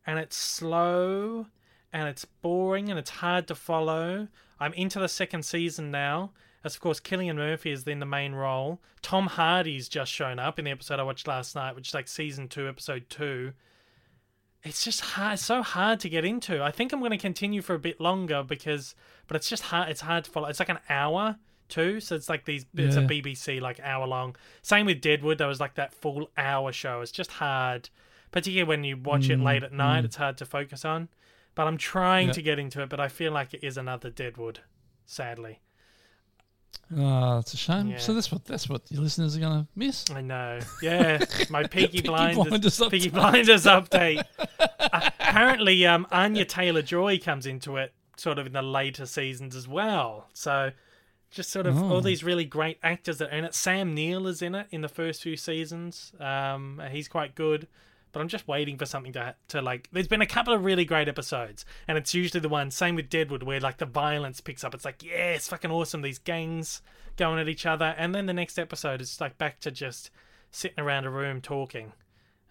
[0.08, 1.48] and it's slow,
[1.92, 4.28] and it's boring, and it's hard to follow.
[4.60, 6.32] I'm into the second season now.
[6.64, 8.82] As of course, Cillian Murphy is in the main role.
[9.02, 12.08] Tom Hardy's just shown up in the episode I watched last night, which is like
[12.08, 13.54] season two, episode two.
[14.64, 16.64] It's just hard, so hard to get into.
[16.64, 18.96] I think I'm going to continue for a bit longer because,
[19.28, 19.90] but it's just hard.
[19.90, 20.48] It's hard to follow.
[20.48, 21.36] It's like an hour
[21.70, 22.66] too, so it's like these.
[22.76, 24.36] It's a BBC like hour long.
[24.64, 25.38] Same with Deadwood.
[25.38, 27.02] There was like that full hour show.
[27.02, 27.90] It's just hard,
[28.32, 30.02] particularly when you watch it Mm, late at night.
[30.02, 30.06] mm.
[30.06, 31.10] It's hard to focus on.
[31.56, 32.90] But I'm trying to get into it.
[32.90, 34.60] But I feel like it is another Deadwood,
[35.06, 35.62] sadly.
[36.96, 37.88] Oh, it's a shame.
[37.92, 37.98] Yeah.
[37.98, 40.06] So that's what that's what your listeners are going to miss.
[40.12, 40.60] I know.
[40.82, 43.10] Yeah, my Peaky, Peaky Blinders, Blinders Peaky.
[43.10, 44.24] Blinders update.
[44.40, 44.66] Uh,
[45.20, 49.68] apparently, um, Anya Taylor Joy comes into it sort of in the later seasons as
[49.68, 50.30] well.
[50.34, 50.72] So,
[51.32, 52.02] just sort of all Oh.
[52.02, 53.56] these really great actors that are in it.
[53.56, 56.12] Sam Neill is in it in the first few seasons.
[56.20, 57.68] Um, he's quite good.
[58.16, 59.90] But I'm just waiting for something to to like.
[59.92, 62.72] There's been a couple of really great episodes, and it's usually the one.
[62.72, 64.74] Same with Deadwood, where like the violence picks up.
[64.74, 66.02] It's like, yeah, it's fucking awesome.
[66.02, 66.82] These gangs
[67.18, 70.12] going at each other, and then the next episode is like back to just
[70.52, 71.92] sitting around a room talking.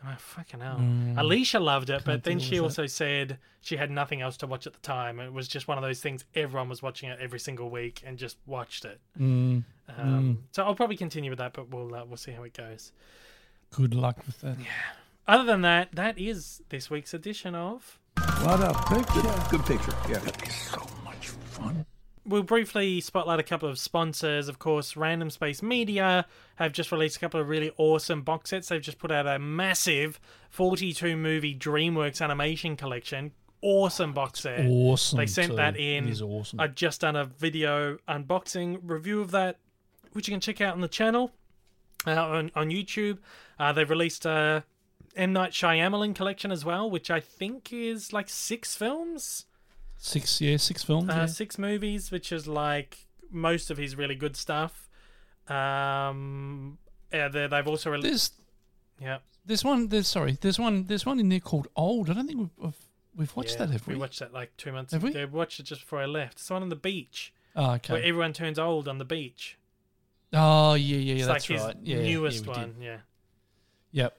[0.03, 0.83] I'm like, fucking hell.
[1.17, 4.75] Alicia loved it, but then she also said she had nothing else to watch at
[4.75, 5.19] the time.
[5.19, 8.19] It was just one of those things everyone was watching it every single week and
[8.19, 9.01] just watched it.
[9.19, 9.65] Mm,
[9.97, 12.93] Um, So I'll probably continue with that, but we'll uh, we'll see how it goes.
[13.71, 14.59] good luck with that.
[15.27, 17.99] Other than that, that is this week's edition of.
[18.43, 19.23] What a picture.
[19.51, 19.95] Good picture.
[20.09, 20.21] Yeah.
[20.51, 21.87] So much fun.
[22.27, 24.49] We'll briefly spotlight a couple of sponsors.
[24.49, 28.69] Of course, Random Space Media have just released a couple of really awesome box sets.
[28.69, 30.21] They've just put out a massive
[30.51, 33.33] 42 movie DreamWorks animation collection.
[33.63, 34.67] Awesome box set.
[34.67, 35.19] Awesome.
[35.19, 35.57] They sent too.
[35.57, 36.07] that in.
[36.07, 36.61] It is awesome.
[36.61, 39.59] I've just done a video unboxing review of that,
[40.13, 41.31] which you can check out on the channel
[42.07, 43.19] uh, on, on YouTube.
[43.59, 44.65] Uh, they've released a
[45.17, 45.33] M.
[45.33, 49.47] Night Shyamalan collection as well, which I think is like six films,
[49.97, 51.11] six, yeah, six films.
[51.11, 51.27] uh, yeah.
[51.27, 54.89] six movies, which is like most of his really good stuff.
[55.49, 56.79] Um,
[57.13, 58.09] yeah, they- they've also released.
[58.09, 58.31] There's
[59.01, 59.89] Yeah, there's one.
[59.89, 60.39] There's sorry.
[60.41, 60.85] There's one.
[60.85, 62.11] There's one in there called Old.
[62.11, 62.75] I don't think we've
[63.17, 63.71] we've, watched yeah, that.
[63.71, 63.95] Have we?
[63.95, 65.11] We watched that like two months Have we?
[65.11, 65.21] ago.
[65.21, 66.35] We watched it just before I left.
[66.35, 67.93] It's the one on the beach oh, okay.
[67.93, 69.59] where everyone turns old on the beach.
[70.33, 71.15] Oh, yeah, yeah, yeah.
[71.15, 71.77] it's That's like his right.
[71.83, 72.61] Yeah, newest yeah, we did.
[72.63, 72.75] one.
[72.81, 72.97] Yeah.
[73.93, 74.17] Yep.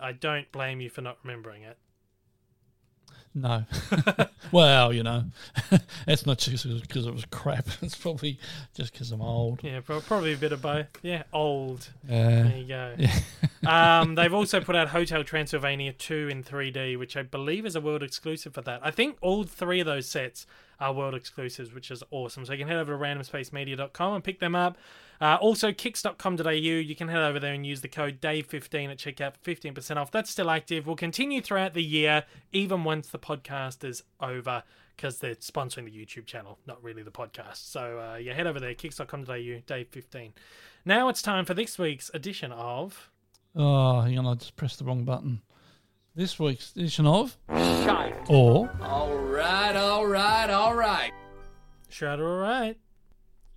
[0.00, 1.78] I don't blame you for not remembering it.
[3.34, 3.64] No.
[4.52, 5.24] well, you know,
[6.06, 7.66] it's not just because it was crap.
[7.82, 8.38] It's probably
[8.74, 9.60] just because I'm old.
[9.62, 10.86] Yeah, probably a bit of both.
[11.02, 11.88] Yeah, old.
[12.04, 12.94] Uh, There you go.
[13.68, 17.80] um, they've also put out Hotel Transylvania 2 in 3D, which I believe is a
[17.80, 18.80] world exclusive for that.
[18.84, 20.46] I think all three of those sets
[20.78, 22.44] are world exclusives, which is awesome.
[22.44, 24.76] So you can head over to randomspacemedia.com and pick them up.
[25.22, 29.34] Uh, also, kicks.com.au, you can head over there and use the code DAVE15 at checkout
[29.40, 30.10] for 15% off.
[30.10, 30.84] That's still active.
[30.84, 34.64] We'll continue throughout the year, even once the podcast is over,
[34.96, 37.70] because they're sponsoring the YouTube channel, not really the podcast.
[37.70, 40.32] So uh, yeah, head over there, kicks.com.au, DAVE15.
[40.84, 43.08] Now it's time for this week's edition of.
[43.54, 45.40] oh, hang on, I just pressed the wrong button.
[46.16, 47.38] This week's edition of
[48.28, 51.12] or All right, all right, all right.
[51.88, 52.76] Shite or Alright.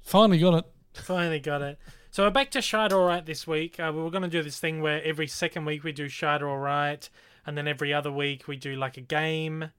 [0.03, 0.65] finally got it.
[0.95, 1.77] Finally got it.
[2.11, 3.79] So we're back to Shite or Alright this week.
[3.79, 6.41] Uh, we were going to do this thing where every second week we do Shite
[6.41, 7.09] or Alright,
[7.45, 9.71] and then every other week we do like a game.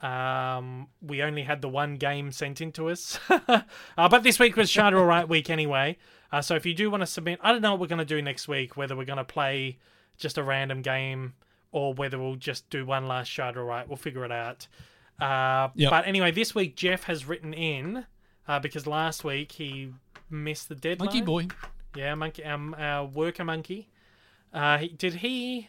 [0.00, 3.18] Um, we only had the one game sent into us.
[3.28, 3.60] uh,
[3.96, 5.98] but this week was Shite or Alright week anyway.
[6.32, 8.04] Uh, so if you do want to submit, I don't know what we're going to
[8.04, 9.78] do next week, whether we're going to play
[10.16, 11.34] just a random game
[11.70, 13.88] or whether we'll just do one last Shite or Alright.
[13.88, 14.66] We'll figure it out.
[15.20, 15.90] Uh, Yep.
[15.90, 18.06] But anyway, this week Jeff has written in
[18.48, 19.92] uh, because last week he
[20.30, 21.06] missed the deadline.
[21.06, 21.48] Monkey boy.
[21.94, 22.44] Yeah, monkey.
[22.44, 23.88] Um, our worker monkey.
[24.52, 25.68] Uh, he, did he?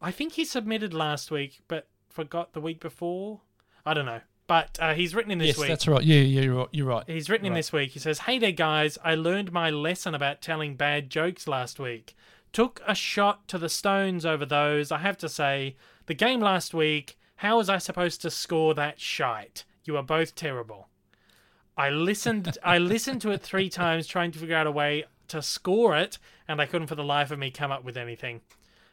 [0.00, 3.40] I think he submitted last week, but forgot the week before.
[3.86, 4.20] I don't know.
[4.48, 5.68] But uh, he's written in this Yes, week.
[5.68, 6.02] that's right.
[6.02, 6.68] Yeah, yeah, you're right.
[6.72, 7.04] You're right.
[7.06, 7.58] He's written in Right.
[7.60, 7.90] this week.
[7.92, 8.98] He says, Hey there, guys.
[9.04, 12.14] I learned my lesson about telling bad jokes last week.
[12.52, 14.92] Took a shot to the stones over those.
[14.92, 15.76] I have to say,
[16.06, 19.64] the game last week, how was I supposed to score that shite?
[19.84, 20.88] You are both terrible.
[21.76, 25.40] I listened I listened to it three times trying to figure out a way to
[25.42, 28.42] score it, and I couldn't for the life of me come up with anything.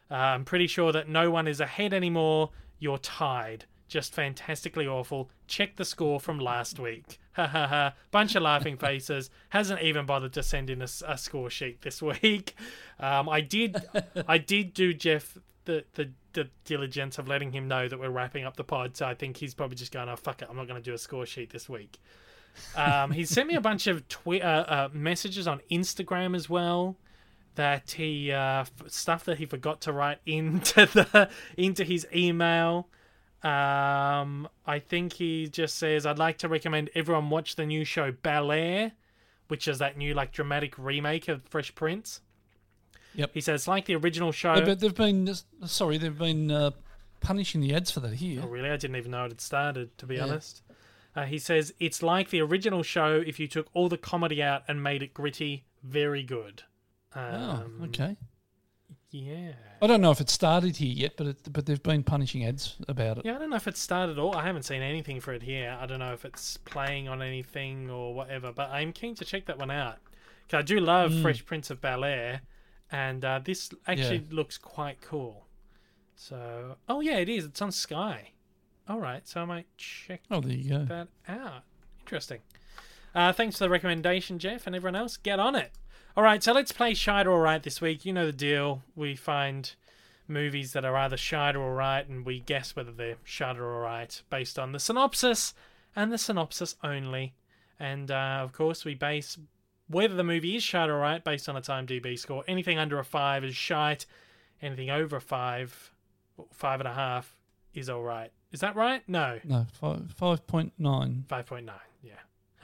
[0.09, 2.51] Uh, I'm pretty sure that no one is ahead anymore.
[2.79, 3.65] You're tied.
[3.87, 5.29] Just fantastically awful.
[5.47, 7.19] Check the score from last week.
[7.33, 7.93] Ha ha ha.
[8.11, 9.29] Bunch of laughing faces.
[9.49, 12.53] Hasn't even bothered to send in a score sheet this week.
[12.99, 13.77] Um, I did,
[14.27, 18.43] I did do Jeff the, the the diligence of letting him know that we're wrapping
[18.43, 18.97] up the pod.
[18.97, 20.93] So I think he's probably just going, "Oh fuck it, I'm not going to do
[20.93, 21.99] a score sheet this week."
[22.75, 26.97] Um, he sent me a bunch of twi- uh, uh, messages on Instagram as well
[27.55, 32.87] that he uh, f- stuff that he forgot to write into the into his email.
[33.43, 38.11] Um, I think he just says, "I'd like to recommend everyone watch the new show
[38.11, 38.91] Bel Air,
[39.47, 42.21] which is that new like dramatic remake of Fresh Prince."
[43.15, 43.31] Yep.
[43.33, 45.33] He says, "Like the original show." But they've been
[45.65, 46.71] sorry, they've been uh,
[47.21, 48.41] punishing the ads for that here.
[48.43, 48.69] Oh, really?
[48.69, 50.23] I didn't even know it had started, to be Yeah.
[50.25, 50.61] honest.
[51.15, 54.63] Uh, he says, it's like the original show if you took all the comedy out
[54.67, 55.65] and made it gritty.
[55.83, 56.63] Very good.
[57.15, 58.15] Oh, Um, okay.
[59.11, 59.53] Yeah.
[59.81, 62.75] I don't know if it started here yet, but it, but they've been punishing ads
[62.87, 63.25] about it.
[63.25, 64.35] Yeah, I don't know if it started all.
[64.35, 65.75] I haven't seen anything for it here.
[65.81, 69.45] I don't know if it's playing on anything or whatever, but I'm keen to check
[69.47, 69.97] that one out.
[70.47, 71.21] Cause I do love Mm.
[71.23, 72.41] Fresh Prince of Bel Air,
[72.91, 75.45] and uh, this actually looks quite cool.
[76.15, 77.45] So, oh yeah, it is.
[77.45, 78.31] It's on Sky.
[78.89, 80.85] All right, so I might check Oh, there you go.
[80.85, 81.63] that out.
[82.01, 82.39] Interesting.
[83.13, 85.15] Uh, thanks for the recommendation, Jeff, and everyone else.
[85.15, 85.71] Get on it.
[86.17, 88.03] All right, so let's play Shite or All Right this week.
[88.03, 88.81] You know the deal.
[88.95, 89.71] We find
[90.27, 94.21] movies that are either shite or alright, and we guess whether they're shite or alright
[94.29, 95.53] based on the synopsis
[95.95, 97.33] and the synopsis only.
[97.79, 99.37] And uh, of course, we base
[99.87, 102.43] whether the movie is shite or alright based on its IMDb score.
[102.47, 104.05] Anything under a five is shite.
[104.61, 105.91] Anything over a five,
[106.51, 107.37] five and a half,
[107.73, 108.31] is alright.
[108.51, 109.07] Is that right?
[109.07, 111.25] No, No, five five point nine.
[111.29, 111.75] five point nine.
[112.01, 112.13] Yeah.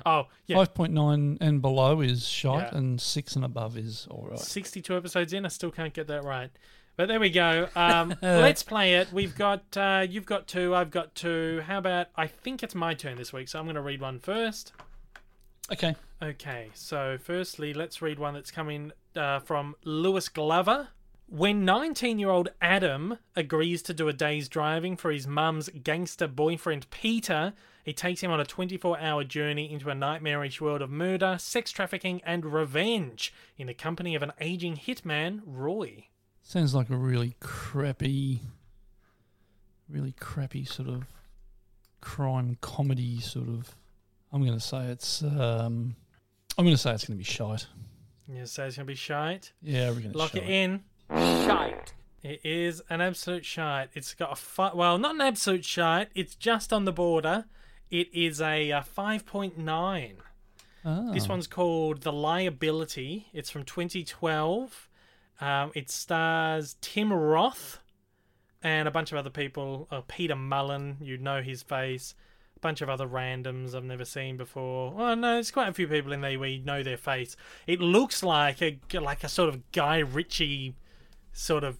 [0.05, 0.57] Oh, yeah.
[0.57, 2.77] Five point nine and below is shite, Yeah.
[2.77, 4.39] and six and above is all right.
[4.39, 5.45] 62 episodes in.
[5.45, 6.49] I still can't get that right.
[6.97, 7.67] But there we go.
[7.75, 9.11] Um, let's play it.
[9.11, 11.61] We've got, uh, you've got two, I've got two.
[11.67, 14.19] How about, I think it's my turn this week, so I'm going to read one
[14.19, 14.71] first.
[15.71, 15.95] Okay.
[16.21, 20.87] Okay, so firstly, let's read one that's coming uh, from Lewis Glover.
[21.27, 26.27] When 19 year old Adam agrees to do a day's driving for his mum's gangster
[26.27, 27.53] boyfriend Peter,
[27.83, 31.71] he takes him on a 24 hour journey into a nightmarish world of murder, sex
[31.71, 36.07] trafficking, and revenge in the company of an aging hitman, Roy.
[36.43, 38.41] Sounds like a really crappy,
[39.89, 41.05] really crappy sort of
[42.01, 43.75] crime comedy sort of.
[44.31, 45.23] I'm going to say it's.
[45.23, 45.95] Um,
[46.57, 47.65] I'm going to say it's going to be shite.
[48.27, 49.53] You say it's going to be shite?
[49.61, 50.83] Yeah, we're going to Lock it in.
[51.09, 51.93] Shite.
[52.23, 53.89] It is an absolute shite.
[53.93, 56.09] It's got a fi- well, not an absolute shite.
[56.15, 57.45] It's just on the border.
[57.91, 60.15] It is a, uh 5.9.
[60.83, 63.27] Ah, This one's called The Liability.
[63.33, 64.89] It's from 2012.
[65.41, 67.79] Um, it stars Tim Roth
[68.63, 69.87] and a bunch of other people.
[69.91, 72.15] Uh, Peter Mullan, you know his face.
[72.55, 74.93] A bunch of other randoms I've never seen before.
[74.97, 77.35] Oh no, there's quite a few people in there where you know their face.
[77.67, 80.73] It looks like a like a sort of Guy Ritchie
[81.35, 81.77] sort of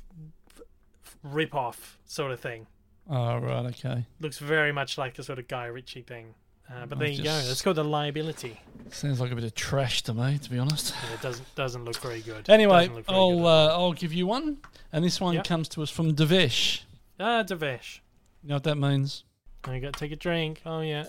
[1.24, 2.68] rip off sort of thing.
[3.10, 4.06] Oh, right, okay.
[4.20, 6.34] Looks very much like a sort of Guy Ritchie thing.
[6.70, 7.38] Uh, but I there you go.
[7.44, 8.60] It's called The Liability.
[8.90, 10.94] Sounds like a bit of trash to me, to be honest.
[11.08, 12.46] Yeah, it doesn't doesn't look very good.
[12.50, 13.46] Anyway, very I'll good.
[13.46, 14.58] uh, I'll give you one,
[14.92, 15.44] and this one Yep.
[15.46, 16.82] comes to us from Devesh.
[17.20, 18.00] Ah, Devesh.
[18.44, 19.24] You know what that means?
[19.64, 20.62] I got to take a drink.
[20.66, 21.06] Oh yeah.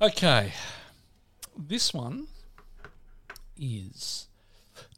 [0.00, 0.52] Okay,
[1.56, 2.26] this one
[3.56, 4.26] is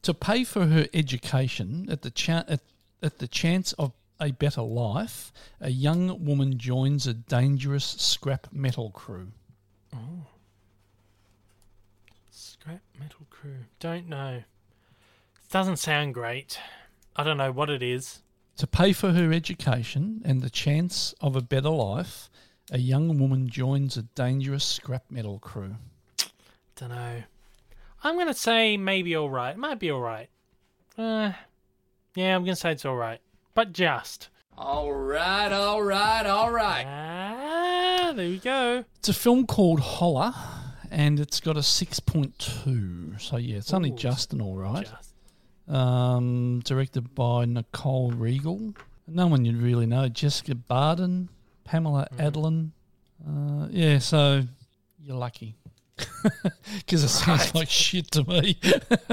[0.05, 2.61] to pay for her education at the cha- at,
[3.03, 5.33] at the chance of a better life.
[5.61, 9.29] A young woman joins a dangerous scrap metal crew.
[9.95, 10.27] Oh.
[12.31, 13.65] Scrap metal crew.
[13.81, 14.43] Don't know.
[15.51, 16.59] Doesn't sound great.
[17.17, 18.21] I don't know what it is.
[18.59, 22.31] To pay for her education and the chance of a better life,
[22.71, 25.77] a young woman joins a dangerous scrap metal crew.
[26.77, 27.23] Don't know.
[28.05, 29.57] I'm gonna say maybe all right.
[29.57, 30.29] Might be all right.
[30.97, 31.33] Uh,
[32.15, 33.21] yeah, I'm gonna say it's all right,
[33.55, 34.29] but just.
[34.57, 36.85] All right, all right, all right.
[36.87, 38.85] Ah, there we go.
[38.99, 40.33] It's a film called Holler,
[40.93, 43.21] and it's got a 6.2.
[43.21, 44.87] So, yeah, it's only just an all right.
[44.87, 45.13] Just.
[45.69, 48.75] Um, directed by Nicole Riegel.
[49.09, 50.09] No one you'd really know.
[50.09, 51.31] Jessica Barden,
[51.65, 52.21] Pamela Mm-hmm.
[52.39, 52.71] Adlon.
[53.27, 54.43] Uh, yeah, so
[55.03, 55.57] you're lucky.
[56.79, 58.59] Because it sounds like shit to me.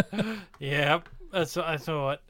[0.59, 0.99] yeah,
[1.31, 2.21] that's what I thought.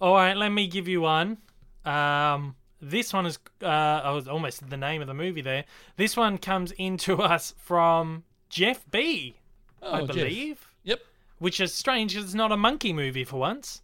[0.00, 1.38] All right, let me give you one.
[1.84, 5.64] Um, this one is uh, I was almost the name of the movie there.
[5.96, 9.36] This one comes into us from Jeff B,
[9.82, 10.16] I Oh, Jeff.
[10.16, 11.00] believe, Yep.
[11.38, 13.82] which is strange it's not a monkey movie for once.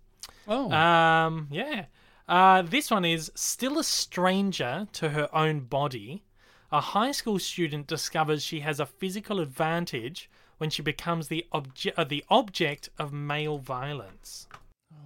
[0.48, 1.86] Oh, Um, yeah.
[2.28, 6.24] Uh, this one is still a stranger to her own body.
[6.72, 11.92] A high school student discovers she has a physical advantage when she becomes the obje-
[11.96, 14.48] uh, the object of male violence.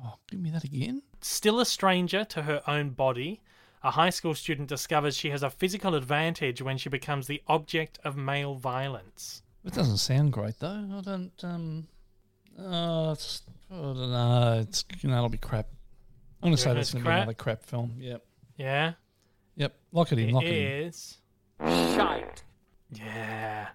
[0.05, 1.03] oh, give me that again.
[1.21, 3.41] Still a stranger to her own body,
[3.83, 7.99] a high school student discovers she has a physical advantage when she becomes the object
[8.05, 9.43] of male violence.
[9.65, 10.87] It doesn't sound great though.
[10.97, 11.33] I don't.
[11.45, 11.89] Um.
[12.59, 14.59] Uh, it's, I don't know.
[14.63, 15.67] It's you know, it'll be crap.
[16.43, 17.17] I'm gonna say that's gonna crap?
[17.19, 17.93] be another crap film.
[17.99, 18.25] Yep.
[18.57, 18.93] Yeah,
[19.57, 19.75] Yep.
[19.93, 20.31] Lock it in.
[20.31, 20.87] Lock it it in.
[20.89, 21.19] is.
[21.61, 22.43] Shite.
[22.93, 23.69] Yeah.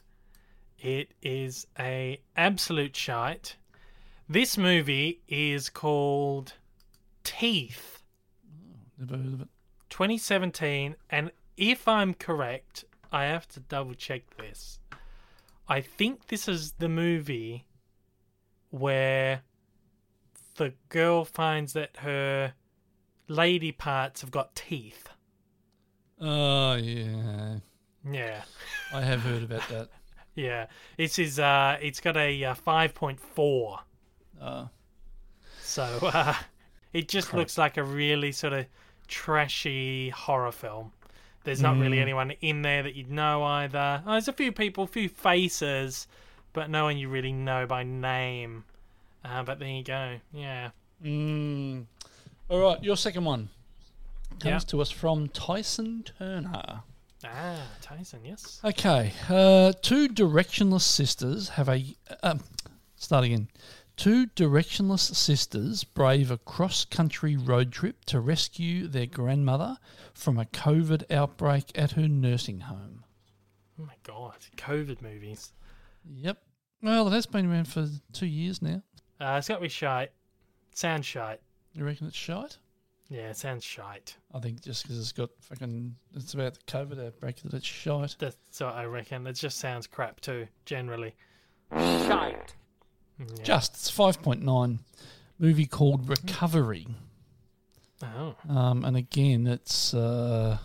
[0.79, 3.55] It is a absolute shite.
[4.27, 6.53] This movie is called
[7.23, 8.03] Teeth
[8.97, 9.47] Never heard of it.
[9.89, 14.79] 2017 and if I'm correct, I have to double check this.
[15.67, 17.65] I think this is the movie
[18.69, 19.41] where
[20.57, 22.53] the girl finds that her
[23.27, 25.09] lady parts have got teeth.
[26.19, 27.59] Oh yeah.
[28.09, 28.43] Yeah.
[28.93, 29.89] I have heard about that.
[30.35, 30.65] Yeah.
[30.97, 33.79] This is uh it's got a uh, 5.4.
[34.41, 34.65] Uh,
[35.61, 36.35] So uh,
[36.91, 37.39] it just Crap.
[37.39, 38.65] looks like a really sort of
[39.07, 40.91] trashy horror film.
[41.45, 42.01] There's not really Mm.
[42.01, 44.03] anyone in there that you'd know either.
[44.05, 46.05] Oh, there's a few people, a few faces,
[46.51, 48.65] but no one you really know by name.
[49.23, 50.17] Uh, but there you go.
[50.33, 50.71] Yeah.
[51.01, 51.85] Mm.
[52.49, 53.47] All right, your second one
[54.41, 54.59] comes Yeah.
[54.59, 56.81] to us from Tyson Turner.
[57.23, 58.59] Ah, Tyson, yes.
[58.63, 61.83] Okay, uh, two directionless sisters have a.
[62.23, 62.41] Um,
[62.95, 63.47] start again.
[63.97, 69.77] Two directionless sisters brave a cross country road trip to rescue their grandmother
[70.13, 73.05] from a COVID outbreak at her nursing home.
[73.79, 75.53] Oh my god, COVID movies.
[76.03, 76.37] Yep.
[76.81, 78.83] Well, it has been around for two years now.
[79.19, 80.11] Uh, it's got to be shite.
[80.73, 81.39] Sounds shite.
[81.73, 82.57] You reckon it's shite?
[83.09, 84.17] Yeah, it sounds shite.
[84.33, 85.95] I think just because it's got fucking.
[86.15, 88.15] It's about the COVID outbreak that it's shite.
[88.19, 89.27] That's what I reckon.
[89.27, 91.13] It just sounds crap too, generally.
[91.71, 92.55] Shite.
[93.19, 93.43] Yeah.
[93.43, 94.79] Just, it's 5.9.
[95.39, 96.87] Movie called Recovery.
[98.03, 98.35] Oh.
[98.49, 100.57] Um, and again, it's uh,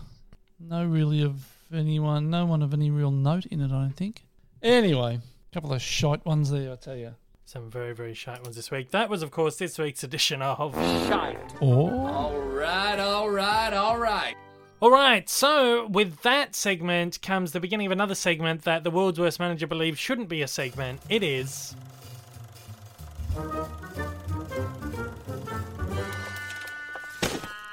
[0.59, 4.25] no really of anyone, no one of any real note in it, I don't think.
[4.61, 7.15] Anyway, a couple of shite ones there, I tell you.
[7.51, 8.91] Some very, very shite ones this week.
[8.91, 10.73] That was, of course, this week's edition of.
[10.73, 11.61] Shite.
[11.61, 14.35] Or All right, all right, all right.
[14.79, 19.19] All right, so with that segment comes the beginning of another segment that the world's
[19.19, 21.01] worst manager believes shouldn't be a segment.
[21.09, 21.75] It is.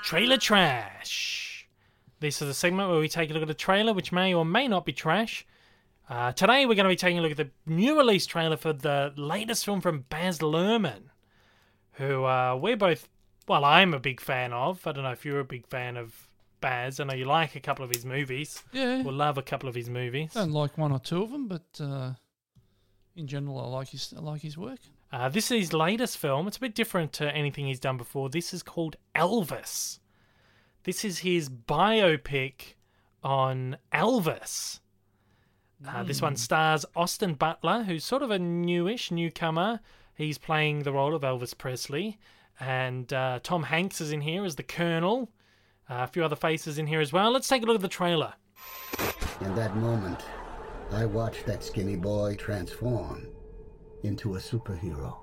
[0.02, 1.68] Trailer Trash.
[2.18, 4.44] This is a segment where we take a look at a trailer which may or
[4.44, 5.46] may not be trash.
[6.08, 8.72] Uh, today we're going to be taking a look at the new release trailer for
[8.72, 11.10] the latest film from Baz Luhrmann,
[11.92, 13.08] who uh, we're both,
[13.46, 14.86] well, I'm a big fan of.
[14.86, 16.28] I don't know if you're a big fan of
[16.62, 16.98] Baz.
[16.98, 18.62] I know you like a couple of his movies.
[18.72, 20.34] yeah, Or love a couple of his movies.
[20.34, 22.12] I don't like one or two of them, but uh,
[23.14, 24.78] in general, I like his I like his work.
[25.12, 26.48] Uh, this is his latest film.
[26.48, 28.28] It's a bit different to anything he's done before.
[28.30, 29.98] This is called Elvis.
[30.84, 32.74] This is his biopic
[33.22, 34.80] on Elvis.
[35.86, 39.80] Uh, this one stars Austin Butler, who's sort of a newish newcomer.
[40.14, 42.18] He's playing the role of Elvis Presley.
[42.58, 45.30] And uh, Tom Hanks is in here as the Colonel.
[45.88, 47.30] Uh, a few other faces in here as well.
[47.30, 48.34] Let's take a look at the trailer.
[49.40, 50.24] In that moment,
[50.90, 53.28] I watched that skinny boy transform
[54.02, 55.16] into a superhero.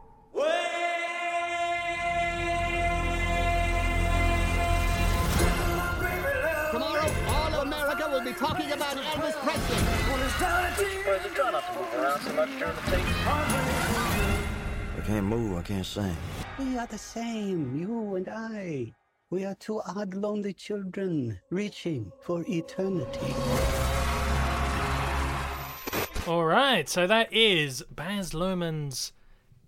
[8.96, 9.78] Talking Elvis Presley.
[14.98, 16.16] I can't move, I can't sing.
[16.58, 18.94] We are the same, you and I.
[19.30, 23.34] We are two odd, lonely children reaching for eternity.
[26.28, 29.12] All right, so that is Baz Luhrmann's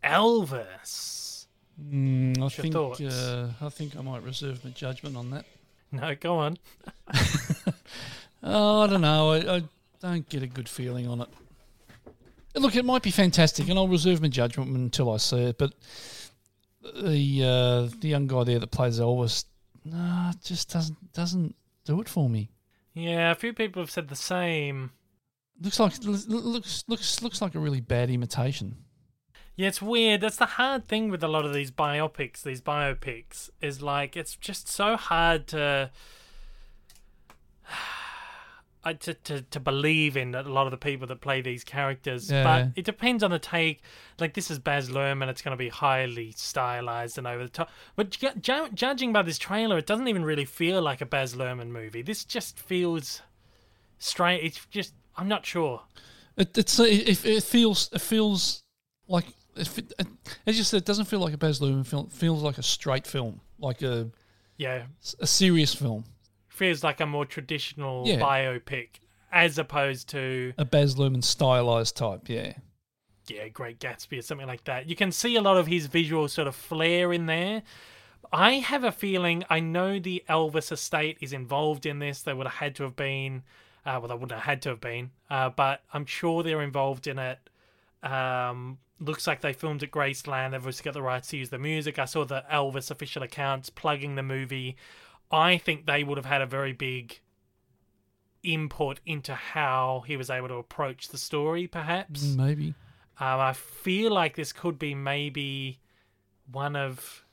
[0.03, 1.47] Elvis.
[1.79, 3.01] Mm, I your think thoughts?
[3.01, 5.45] uh, I think I might reserve my judgment on that.
[5.91, 6.57] No, go on.
[8.49, 9.31] Oh, I don't know.
[9.31, 9.63] I, I
[9.99, 11.27] don't get a good feeling on it.
[12.55, 15.57] Look, it might be fantastic, and I'll reserve my judgment until I see it.
[15.57, 15.73] But
[16.81, 19.45] the uh, the young guy there that plays Elvis,
[19.83, 22.49] nah, just doesn't doesn't do it for me.
[22.93, 24.91] Yeah, a few people have said the same.
[25.61, 28.77] Looks like looks looks looks like a really bad imitation.
[29.57, 30.21] Yeah, it's weird.
[30.21, 34.35] That's the hard thing with a lot of these biopics, these biopics, is like it's
[34.35, 35.91] just so hard to
[38.87, 42.31] uh, to, to, to believe in a lot of the people that play these characters.
[42.31, 42.43] Yeah.
[42.43, 43.81] But it depends on the take.
[44.19, 47.69] Like this is Baz Luhrmann, it's going to be highly stylized and over the top.
[47.95, 51.35] But ju- ju- judging by this trailer, it doesn't even really feel like a Baz
[51.35, 52.01] Luhrmann movie.
[52.01, 53.21] This just feels
[53.99, 54.43] straight.
[54.43, 55.81] It's just I'm not sure.
[56.35, 58.63] It it's it, it feels it feels
[59.07, 59.25] like
[59.55, 59.91] if it,
[60.45, 62.07] as you said, it doesn't feel like a Baz Luhrmann film.
[62.07, 64.09] It feels like a straight film, like a
[64.57, 64.83] Yeah,
[65.19, 66.05] a serious film,
[66.57, 68.19] feels like a more traditional Yeah.
[68.19, 68.99] biopic
[69.31, 72.27] as opposed to a Baz Luhrmann stylized type.
[72.29, 72.53] Yeah.
[73.27, 76.27] yeah great gatsby or something like that you can see a lot of his visual
[76.27, 77.61] sort of flair in there
[78.31, 82.47] i have a feeling i know the elvis estate is involved in this they would
[82.47, 83.43] have had to have been
[83.85, 87.05] uh, well they wouldn't have had to have been uh, but i'm sure they're involved
[87.07, 87.39] in it
[88.03, 90.51] um, looks like they filmed at Graceland.
[90.51, 91.97] They've obviously got the rights to use the music.
[91.99, 94.75] I saw the Elvis official accounts plugging the movie.
[95.31, 97.19] I think they would have had a very big
[98.43, 102.23] input into how he was able to approach the story, perhaps.
[102.23, 102.73] Maybe.
[103.19, 105.79] Um, I feel like this could be maybe
[106.51, 107.25] one of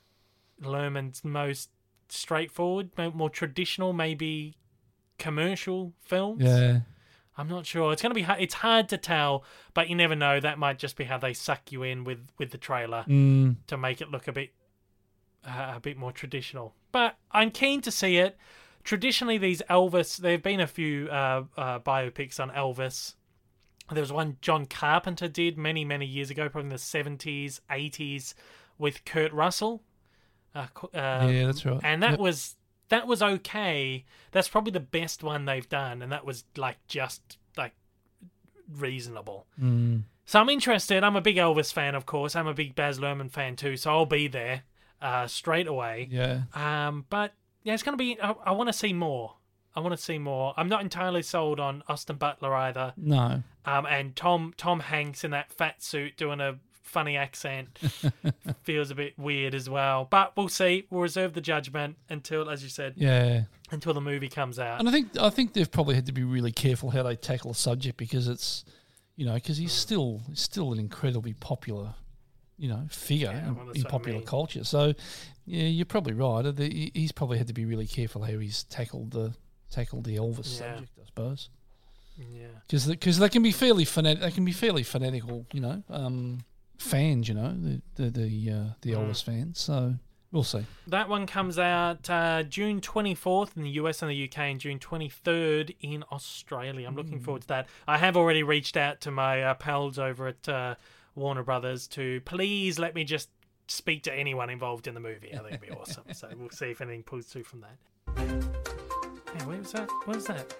[0.61, 1.69] Luhrmann's most
[2.09, 4.57] straightforward, more traditional, maybe
[5.17, 6.43] commercial films.
[6.43, 6.79] Yeah.
[7.37, 7.91] I'm not sure.
[7.91, 8.21] It's gonna be.
[8.21, 9.43] ha- It's hard to tell,
[9.73, 10.39] but you never know.
[10.39, 13.77] That might just be how they suck you in with with the trailer Mm, to
[13.77, 14.53] make it look a bit
[15.45, 16.73] uh, a bit more traditional.
[16.95, 18.37] But I'm keen to see it.
[18.85, 20.15] Traditionally, these Elvis.
[20.15, 23.15] There have been a few uh, uh, biopics on Elvis.
[23.91, 28.33] There was one John Carpenter did many many years ago, probably in the 70s, 80s,
[28.77, 29.83] with Kurt Russell.
[30.55, 31.81] Uh, um, Yeah, that's right.
[31.83, 32.19] And that Yep.
[32.19, 32.55] was
[32.87, 34.05] that was okay.
[34.31, 37.73] That's probably the best one they've done, and that was like just like
[38.73, 39.47] reasonable.
[39.61, 40.03] Mm.
[40.25, 41.03] So I'm interested.
[41.03, 42.37] I'm a big Elvis fan, of course.
[42.37, 44.63] I'm a big Baz Luhrmann fan too, so I'll be there
[45.01, 46.07] uh, straight away.
[46.11, 46.41] Yeah.
[46.53, 48.19] Um, but yeah, it's gonna be.
[48.21, 49.35] I, I want to see more.
[49.75, 50.53] I want to see more.
[50.55, 52.93] I'm not entirely sold on Austin Butler either.
[52.95, 53.43] No.
[53.65, 57.77] Um, and Tom Tom Hanks in that fat suit doing a funny accent
[58.63, 60.07] feels a bit weird as well.
[60.09, 60.85] But we'll see.
[60.89, 63.43] We'll reserve the judgment until, as you said, Yeah.
[63.71, 64.79] until the movie comes out.
[64.79, 67.51] And I think I think they've probably had to be really careful how they tackle
[67.51, 68.63] the subject because it's,
[69.17, 71.95] you know, because he's still he's still an incredibly popular,
[72.57, 74.27] you know, figure Yeah, in, in popular mean.
[74.27, 74.63] culture.
[74.63, 74.93] So,
[75.45, 76.41] yeah, you're probably right.
[76.43, 79.33] The- He's probably had to be really careful how he's tackled the
[79.71, 80.75] tackled the Elvis Yeah.
[80.75, 81.49] subject, I suppose.
[82.17, 82.47] Yeah.
[82.67, 84.21] Because because they can be fairly fanatic.
[84.21, 86.45] They can be fairly fanatical, you know, um,
[86.77, 87.27] fans.
[87.27, 88.97] You know, the the the, uh, the Mm.
[89.09, 89.59] Elvis fans.
[89.59, 89.95] So
[90.31, 90.65] we'll see.
[90.87, 94.79] That one comes out uh, June 24th in the US and the UK and June
[94.79, 96.87] 23rd in Australia.
[96.87, 97.67] I'm looking forward to that.
[97.85, 100.75] I have already reached out to my uh, pals over at uh,
[101.15, 103.29] Warner Brothers to please let me just
[103.67, 105.33] speak to anyone involved in the movie.
[105.33, 106.03] I think it'd be awesome.
[106.13, 107.77] So we'll see if anything pulls through from that.
[108.17, 109.89] Hey, where was that?
[110.05, 110.53] What was that?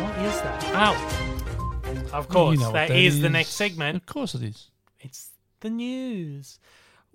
[0.00, 0.64] What is that?
[0.74, 3.96] Oh, of course, You know that that is the next segment.
[3.96, 4.70] Of course it is.
[5.00, 5.30] It's
[5.60, 6.58] the news.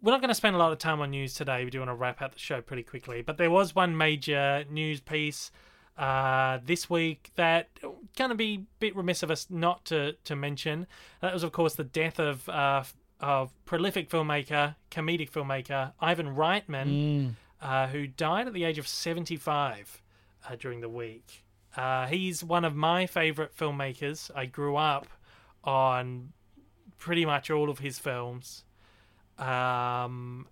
[0.01, 1.63] We're not going to spend a lot of time on news today.
[1.63, 3.21] We do want to wrap out the show pretty quickly.
[3.21, 5.49] But there was one major news piece
[5.97, 7.69] uh, this week that
[8.17, 10.87] going to be a bit remiss of us not to, to mention.
[11.21, 12.83] That was, of course, the death of uh,
[13.19, 20.01] of prolific filmmaker, comedic filmmaker Ivan Reitman, uh, who died at the age of 75
[20.49, 21.43] uh, during the week.
[21.77, 24.29] Uh, he's one of my favorite filmmakers.
[24.35, 25.07] I grew up
[25.63, 26.33] on
[26.97, 28.65] pretty much all of his films.
[29.39, 30.47] Um,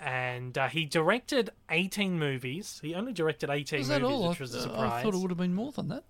[0.00, 2.80] and uh, he directed 18 movies.
[2.82, 4.28] He only directed 18 Is that movies, all?
[4.30, 4.92] which was a I, surprise.
[4.92, 6.04] I thought it would have been more than that.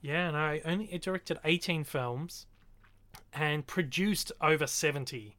[0.00, 2.46] Yeah, no, he only directed 18 films
[3.32, 5.36] and produced over 70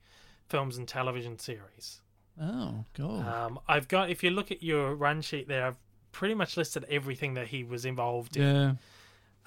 [0.47, 2.01] films and television series.
[2.39, 3.27] Oh god.
[3.27, 5.77] Um, I've got, if you look at your run sheet there, I've
[6.11, 8.77] pretty much listed everything that he was involved in.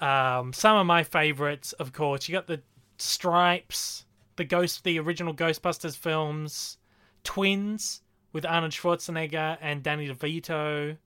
[0.01, 0.39] yeah.
[0.39, 2.61] Um, some of my favorites, of course, you got the
[2.97, 4.05] Stripes,
[4.35, 6.77] the Ghost, the original Ghostbusters films,
[7.23, 8.01] Twins
[8.33, 10.97] with Arnold Schwarzenegger and Danny DeVito,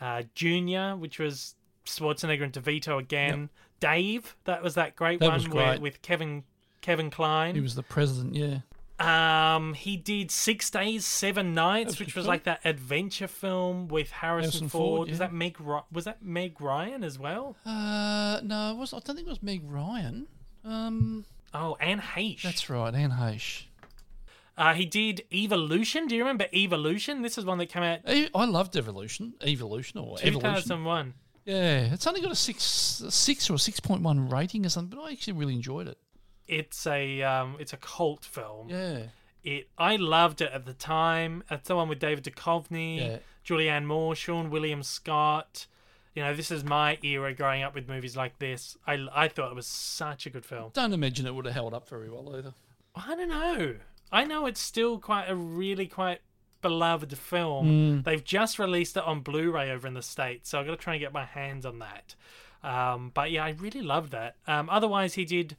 [0.00, 1.54] uh, Junior, which was
[1.86, 3.50] Schwarzenegger and DeVito again.
[3.80, 6.44] Dave, that was that great That one was where- with Kevin
[6.82, 7.54] Kevin Kline.
[7.54, 8.34] He was the president.
[8.34, 8.58] Yeah.
[8.98, 14.10] Um, he did Six Days, Seven Nights, That's which was like that adventure film with
[14.10, 14.98] Harrison, Harrison Ford.
[14.98, 15.56] Ford, Was that Meg?
[15.90, 17.56] Was that Meg Ryan as well?
[17.64, 18.92] Uh, no, it was.
[18.92, 20.26] I don't think it was Meg Ryan.
[20.64, 21.24] Um,
[21.54, 22.42] Oh, Anne Heche.
[22.42, 23.64] that's right, Anne Heche.
[24.56, 26.06] Uh, he did Evolution.
[26.06, 27.22] Do you remember Evolution?
[27.22, 30.40] This is one that came out I loved Evolution, Evolution or Evolution.
[30.40, 31.14] 2001.
[31.46, 34.96] Yeah, it's only got a six, a six or six point one rating or something,
[34.98, 35.96] but I actually really enjoyed it.
[36.46, 38.68] It's a um, it's a cult film.
[38.68, 39.04] Yeah,
[39.42, 41.42] It I loved it at the time.
[41.50, 43.16] It's the one with David Duchovny, Yeah.
[43.46, 45.66] Julianne Moore, Seann William Scott.
[46.14, 48.76] You know, this is my era growing up with movies like this.
[48.86, 50.70] I, I thought it was such a good film.
[50.74, 52.52] don't imagine it would have held up very well either.
[52.96, 53.76] I don't know.
[54.12, 56.20] I know it's still quite a really quite
[56.62, 58.02] beloved film.
[58.02, 60.94] They've just released it on Blu-ray over in the states, so I've got to try
[60.94, 62.14] and get my hands on that.
[62.62, 64.36] Um, but yeah, I really love that.
[64.46, 65.56] Um, otherwise, he did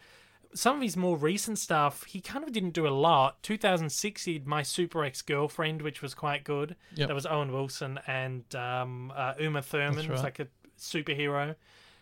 [0.53, 2.03] some of his more recent stuff.
[2.03, 3.41] He kind of didn't do a lot.
[3.43, 6.75] 2006, he did My Super Ex Girlfriend, which was quite good.
[6.95, 7.07] Yep.
[7.07, 10.05] That was Owen Wilson and um, uh, Uma Thurman.
[10.05, 10.47] It was like a
[10.79, 11.55] superhero.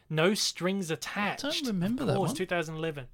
[0.09, 1.45] No Strings Attached.
[1.45, 2.33] I don't remember of that one.
[2.33, 3.05] 2011.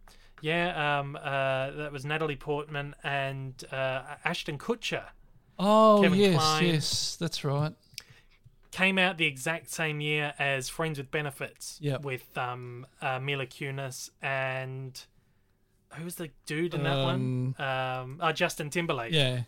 [0.46, 5.06] Yeah, um, uh, that was Natalie Portman and uh, Ashton Kutcher.
[5.58, 6.66] Oh Kevin yes, Kline.
[6.66, 7.74] yes, that's right.
[8.72, 11.80] Came out the exact same year as Friends with Benefits.
[11.82, 12.04] Yep.
[12.04, 15.02] With um, uh, Mila Kunis and
[15.94, 17.68] who's the dude in that Um, one?
[17.68, 19.14] Um, uh, Justin Timberlake.
[19.14, 19.44] Yeah,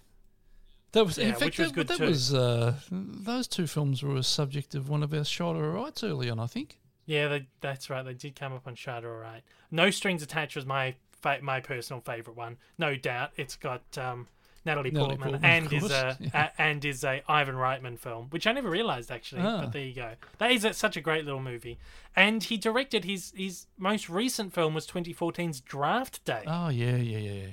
[0.93, 2.05] that was in Yeah, fact which was that, good that too.
[2.05, 6.03] was uh, those two films were a subject of one of our Shite or Alrights
[6.03, 6.79] early on, I think.
[7.07, 8.05] Yeah, they, that's right.
[8.05, 9.41] They did come up on Shite or Alright.
[9.71, 13.31] No Strings Attached was my fa- my personal favorite one, no doubt.
[13.37, 14.27] It's got um,
[14.65, 16.49] Natalie, Natalie Portman, Portman, and is a, yeah.
[16.57, 19.41] a and is a Ivan Reitman film, which I never realized actually.
[19.41, 19.61] Ah.
[19.61, 20.11] But there you go.
[20.37, 21.79] That is a, such a great little movie.
[22.15, 27.17] And he directed his his most recent film was 2014's Draft Day Oh yeah, yeah,
[27.19, 27.47] yeah, yeah.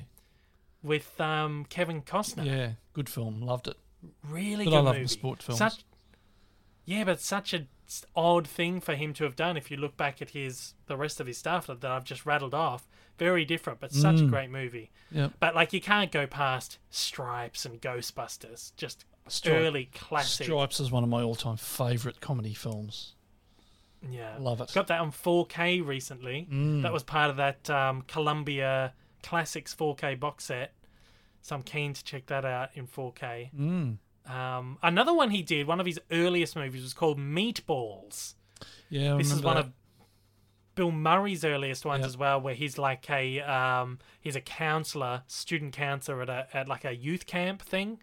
[0.83, 2.45] with um, Kevin Costner.
[2.45, 3.77] Yeah, good film, loved it.
[4.29, 5.05] Really But good I love movie.
[5.05, 5.59] the sport films.
[5.59, 5.85] Such
[6.85, 9.57] Yeah, but such a s- odd thing for him to have done.
[9.57, 12.55] If you look back at his the rest of his stuff that I've just rattled
[12.55, 12.87] off,
[13.19, 14.91] very different, but such a great movie.
[15.13, 15.33] Yep.
[15.41, 20.45] But like you can't go past Stripes and Ghostbusters, just Stri- early classic.
[20.47, 23.15] Stripes is one of my all-time favourite comedy films.
[24.11, 24.71] Yeah, Love it.
[24.75, 26.47] Got that on 4K recently.
[26.83, 28.93] That was part of that um, Columbia
[29.23, 30.75] Classics 4K box set.
[31.41, 33.51] So I'm keen to check that out in 4K.
[33.59, 33.97] Mm.
[34.27, 38.35] Um, another one he did, one of his earliest movies, was called Meatballs.
[38.89, 39.67] Yeah, I this is one that.
[39.67, 39.73] of
[40.75, 42.07] Bill Murray's earliest ones Yep.
[42.07, 46.69] as well, where he's like a um, he's a counselor, student counselor at a at
[46.69, 48.03] like a youth camp thing.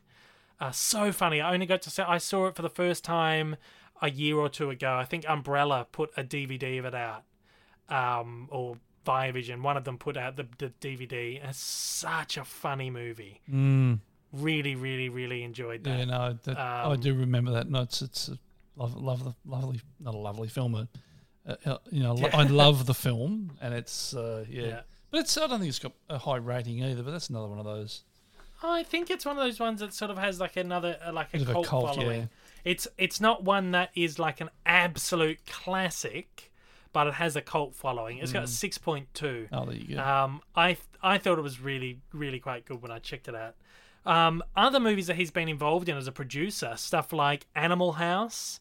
[0.59, 1.41] Uh, so funny.
[1.41, 3.55] I only got to say I saw it for the first time
[4.01, 4.93] a year or two ago.
[4.95, 7.23] I think Umbrella put a DVD of it out,
[7.89, 9.63] um, or Vision.
[9.63, 11.43] One of them put out the, the DVD.
[11.43, 13.41] It's such a funny movie.
[13.51, 13.99] Mm.
[14.33, 15.97] Really, really, really enjoyed that.
[15.99, 17.69] Yeah, no, that, I Um, do remember that.
[17.69, 18.37] No, it's it's a
[18.77, 20.87] love, love the lovely, not a lovely film, but
[21.65, 24.63] uh, uh, you know, lo- I love the film, and it's uh, yeah.
[24.67, 24.81] Yeah.
[25.09, 27.03] But it's I don't think it's got a high rating either.
[27.03, 28.03] But that's another one of those.
[28.63, 31.33] I think it's one of those ones that sort of has like another uh, like
[31.33, 32.21] a of a cult, cult, following.
[32.21, 32.27] yeah.
[32.63, 36.51] It's it's not one that is like an absolute classic,
[36.93, 38.19] but it has a cult following.
[38.19, 38.35] It's Mm.
[38.35, 39.47] got six point two.
[39.51, 40.01] Oh, there you go.
[40.01, 43.55] Um, I I thought it was really really quite good when I checked it out.
[44.05, 48.59] Um, other movies that he's been involved in as a producer, stuff like Animal House,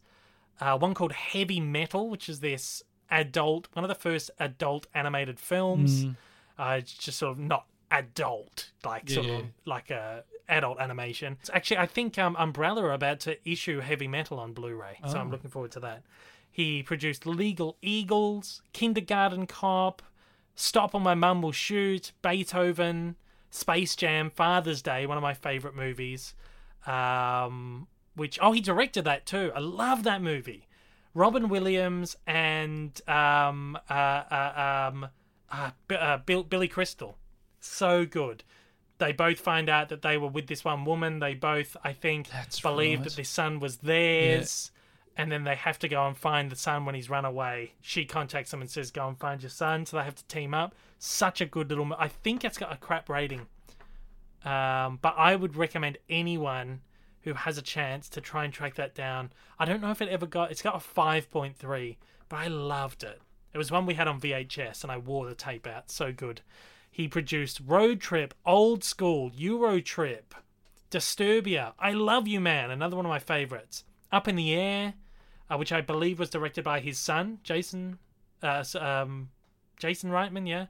[0.60, 5.40] uh, one called Heavy Metal, which is this adult, one of the first adult animated
[5.40, 6.04] films.
[6.04, 6.16] Mm.
[6.58, 9.32] Uh, it's just sort of not adult, like sort Yeah.
[9.38, 11.38] of like a adult animation.
[11.40, 15.18] It's actually, I think um, Umbrella are about to issue Heavy Metal on Blu-ray, so
[15.18, 15.30] I'm Oh.
[15.30, 16.02] looking forward to that.
[16.52, 20.02] He produced Legal Eagles, Kindergarten Cop,
[20.56, 20.94] Stop!
[20.94, 23.16] Or My Mum Will Shoot, Beethoven,
[23.51, 26.35] Space Jam, Father's Day, one of my favorite movies.
[26.86, 29.52] Um, which oh, he directed that too.
[29.55, 30.66] I love that movie.
[31.14, 35.09] Robin Williams and um, uh, uh, um,
[35.51, 37.18] uh, B- uh, Bill, Billy Crystal,
[37.59, 38.44] so good.
[38.98, 41.18] They both find out that they were with this one woman.
[41.18, 43.09] They both, I think, That's believe right.
[43.09, 44.70] that this son was theirs.
[45.16, 47.74] And then they have to go and find the son when he's run away.
[47.81, 50.55] She contacts him and says, "Go and find your son." So they have to team
[50.55, 50.74] up.
[50.99, 51.85] Such a good little.
[51.85, 53.47] mo- I think it's got a crap rating,
[54.45, 56.81] um, but I would recommend anyone
[57.23, 59.31] who has a chance to try and track that down.
[59.59, 60.51] I don't know if it ever got.
[60.51, 63.20] It's got a five point three, but I loved it.
[63.53, 65.91] It was one we had on VHS, and I wore the tape out.
[65.91, 66.41] So good.
[66.91, 70.35] He produced Road Trip, Old School, Euro Trip,
[70.91, 73.85] Disturbia, I Love You Man, another one of my favorites.
[74.12, 74.95] Up in the Air,
[75.51, 77.99] uh, which I believe was directed by his son, Jason.
[78.43, 79.31] Uh, um,
[79.78, 80.66] Jason Reitman, yeah.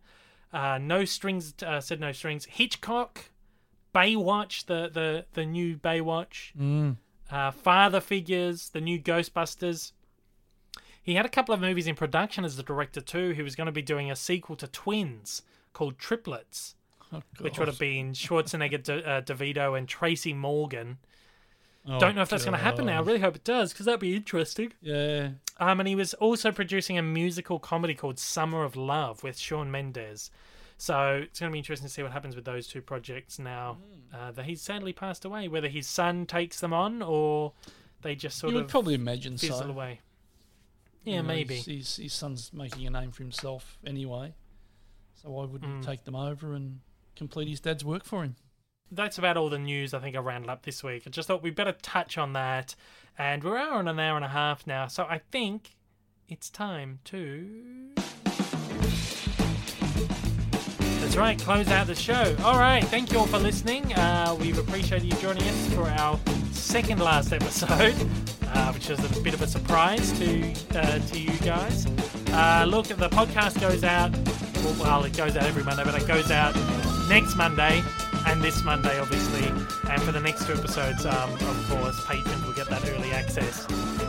[0.53, 2.45] Uh, no strings, uh, said no strings.
[2.45, 3.31] Hitchcock,
[3.95, 6.53] Baywatch, the the the new Baywatch.
[6.59, 6.97] Mm.
[7.31, 9.93] Uh, Father Figures, the new Ghostbusters.
[11.03, 13.31] He had a couple of movies in production as the director too.
[13.31, 15.43] He was going to be doing a sequel to Twins
[15.73, 16.75] called Triplets,
[17.12, 20.99] Oh, which would have been Schwarzenegger, De- uh, DeVito, and Tracy Morgan.
[21.86, 22.98] Oh, Don't know if that's going to happen now.
[22.98, 24.73] I really hope it does because that'd be interesting.
[24.82, 25.31] Yeah.
[25.59, 29.70] Um, and he was also producing a musical comedy called Summer of Love with Shawn
[29.70, 30.31] Mendes.
[30.77, 33.78] So it's going to be interesting to see what happens with those two projects now
[34.12, 34.16] Hmm.
[34.16, 35.48] uh, that he's sadly passed away.
[35.48, 37.52] Whether his son takes them on or
[38.02, 39.69] they just sort you of would probably imagine fizzle so.
[39.69, 40.01] away.
[41.05, 41.57] You Yeah, know, maybe.
[41.57, 44.35] His, his, his son's making a name for himself anyway,
[45.15, 45.85] so I wouldn't Mm.
[45.86, 46.81] take them over and
[47.16, 48.36] complete his dad's work for him.
[48.93, 51.05] That's about all the news I think I rounded up this week.
[51.07, 52.75] I just thought we'd better touch on that.
[53.17, 55.77] And we're and an hour and a half now, so I think
[56.29, 57.91] it's time to.
[61.01, 62.35] That's right, close out the show.
[62.43, 63.93] All right, thank you all for listening.
[63.95, 66.19] Uh, we've appreciated you joining us for our
[66.51, 67.95] second last episode,
[68.49, 71.87] uh, which was a bit of a surprise to uh, to you guys.
[72.31, 74.11] Uh, look, the podcast goes out.
[74.81, 76.57] Well, it goes out every Monday, but it goes out
[77.09, 77.83] next Monday
[78.26, 79.48] and this Monday, obviously.
[79.90, 83.66] And for the next two episodes, um, of course, patrons will get that early access.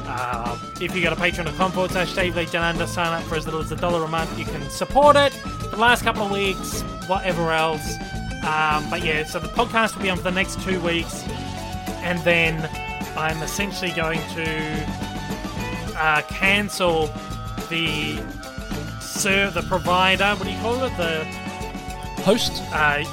[0.07, 3.35] Uh, if you go to patreon.com forward slash Dave Lee Down Under, sign up for
[3.35, 4.37] as little as a dollar a month.
[4.37, 5.33] You can support it
[5.69, 7.95] the last couple of weeks, whatever else.
[8.43, 11.23] Um, but yeah, so the podcast will be on for the next two weeks.
[12.03, 12.69] And then
[13.15, 14.85] I'm essentially going to
[15.97, 17.07] uh, cancel
[17.69, 18.17] the
[18.99, 20.35] ser- the provider.
[20.35, 20.97] What do you call it?
[20.97, 21.23] The
[22.23, 22.51] Host?
[22.73, 23.03] uh,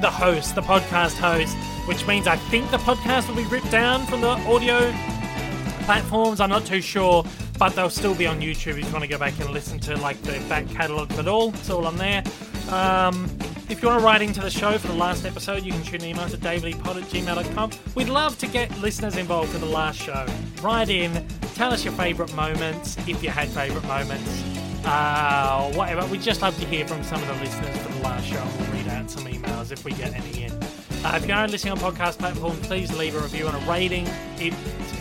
[0.00, 1.56] the host, the podcast host,
[1.88, 4.90] which means I think the podcast will be ripped down from the audio
[5.84, 6.40] platforms.
[6.40, 7.24] I'm not too sure,
[7.58, 9.96] but they'll still be on YouTube if you want to go back and listen to
[9.96, 11.50] like the back catalogue it all.
[11.50, 12.22] It's all on there.
[12.70, 13.28] Um,
[13.70, 16.02] If you want to write into the show for the last episode, you can shoot
[16.02, 17.70] an email to davidlepod at gmail.com.
[17.94, 20.26] We'd love to get listeners involved for the last show.
[20.62, 24.42] Write in, tell us your favourite moments, if you had favourite moments,
[24.86, 26.06] uh, whatever.
[26.06, 28.42] We'd just love to hear from some of the listeners for the last show,
[29.16, 30.52] and we'll read out some emails if we get any in.
[31.04, 34.06] Uh, if you're listening on podcast platform, please leave a review and a rating.
[34.38, 34.54] It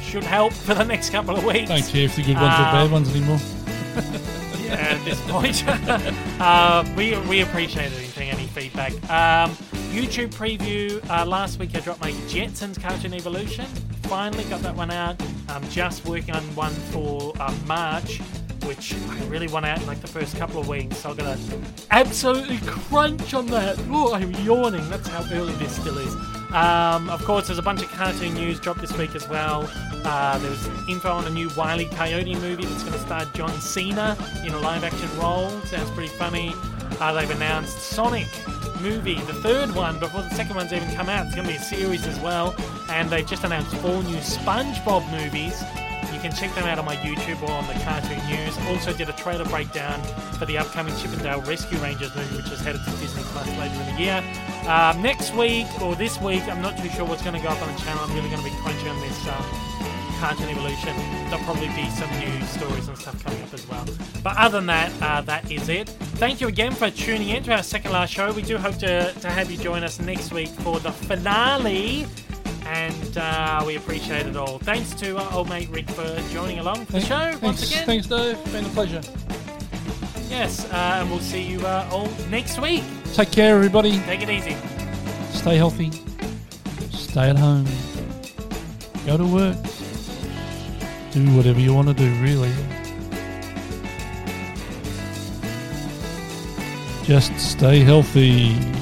[0.04, 1.70] should help for the next couple of weeks.
[1.70, 3.40] Don't care if the good ones or bad Um, ones anymore.
[4.68, 5.64] Yeah, at this point.
[6.42, 8.92] uh, we, we appreciate anything, any feedback.
[9.10, 9.52] Um,
[9.94, 11.02] YouTube preview.
[11.10, 13.66] Uh, last week I dropped my Jetsons Cartoon Evolution.
[14.04, 15.16] Finally got that one out.
[15.48, 18.20] I'm just working on one for uh, March,
[18.68, 20.98] which I really want out in like the first couple of weeks.
[20.98, 23.78] So I'm to absolutely crunch on that.
[23.90, 24.88] Oh, I'm yawning.
[24.90, 26.14] That's how early this still is.
[26.54, 29.70] Um, of course, there's a bunch of cartoon news dropped this week as well.
[30.06, 31.86] Uh, there was info on a new Wile E.
[31.86, 35.50] Coyote movie that's going to star John Cena in a live action role.
[35.62, 36.54] Sounds pretty funny.
[37.00, 38.28] Uh, they've announced Sonic
[38.82, 41.26] movie, the third one, before the second one's even come out.
[41.26, 42.56] It's going to be a series as well.
[42.90, 45.62] And they've just announced four new SpongeBob movies.
[46.18, 48.58] You can check them out on my YouTube or on the Cartoon News.
[48.70, 50.02] Also did a trailer breakdown
[50.40, 53.48] for the upcoming Chip 'n Dale Rescue Rangers movie, which is headed to Disney Plus
[53.60, 54.24] later in the year.
[54.68, 57.62] Um, next week or this week, I'm not too sure what's going to go up
[57.62, 58.04] on the channel.
[58.04, 59.46] I'm really going to be crunching on this um,
[60.18, 60.96] Cartoon Evolution.
[61.30, 63.86] There'll probably be some new stories and stuff coming up as well.
[64.24, 65.88] But other than that, uh, that is it.
[66.18, 68.34] Thank you again for tuning in to our second last show.
[68.34, 72.08] We do hope to, to have you join us next week for the finale.
[72.68, 74.60] And uh, we appreciate it all.
[74.60, 77.86] Thanks to our old mate Rick for joining along for the show thanks, once again.
[77.86, 78.44] Thanks, Dave.
[78.52, 79.02] Been a pleasure.
[80.30, 82.84] Yes, uh, and we'll see you uh, all next week.
[83.14, 84.00] Take care, everybody.
[84.02, 84.58] Take it easy.
[85.32, 85.92] Stay healthy.
[86.92, 87.66] Stay at home.
[89.06, 89.58] Go to work.
[91.12, 92.52] Do whatever you want to do, really.
[97.06, 98.77] Just stay healthy.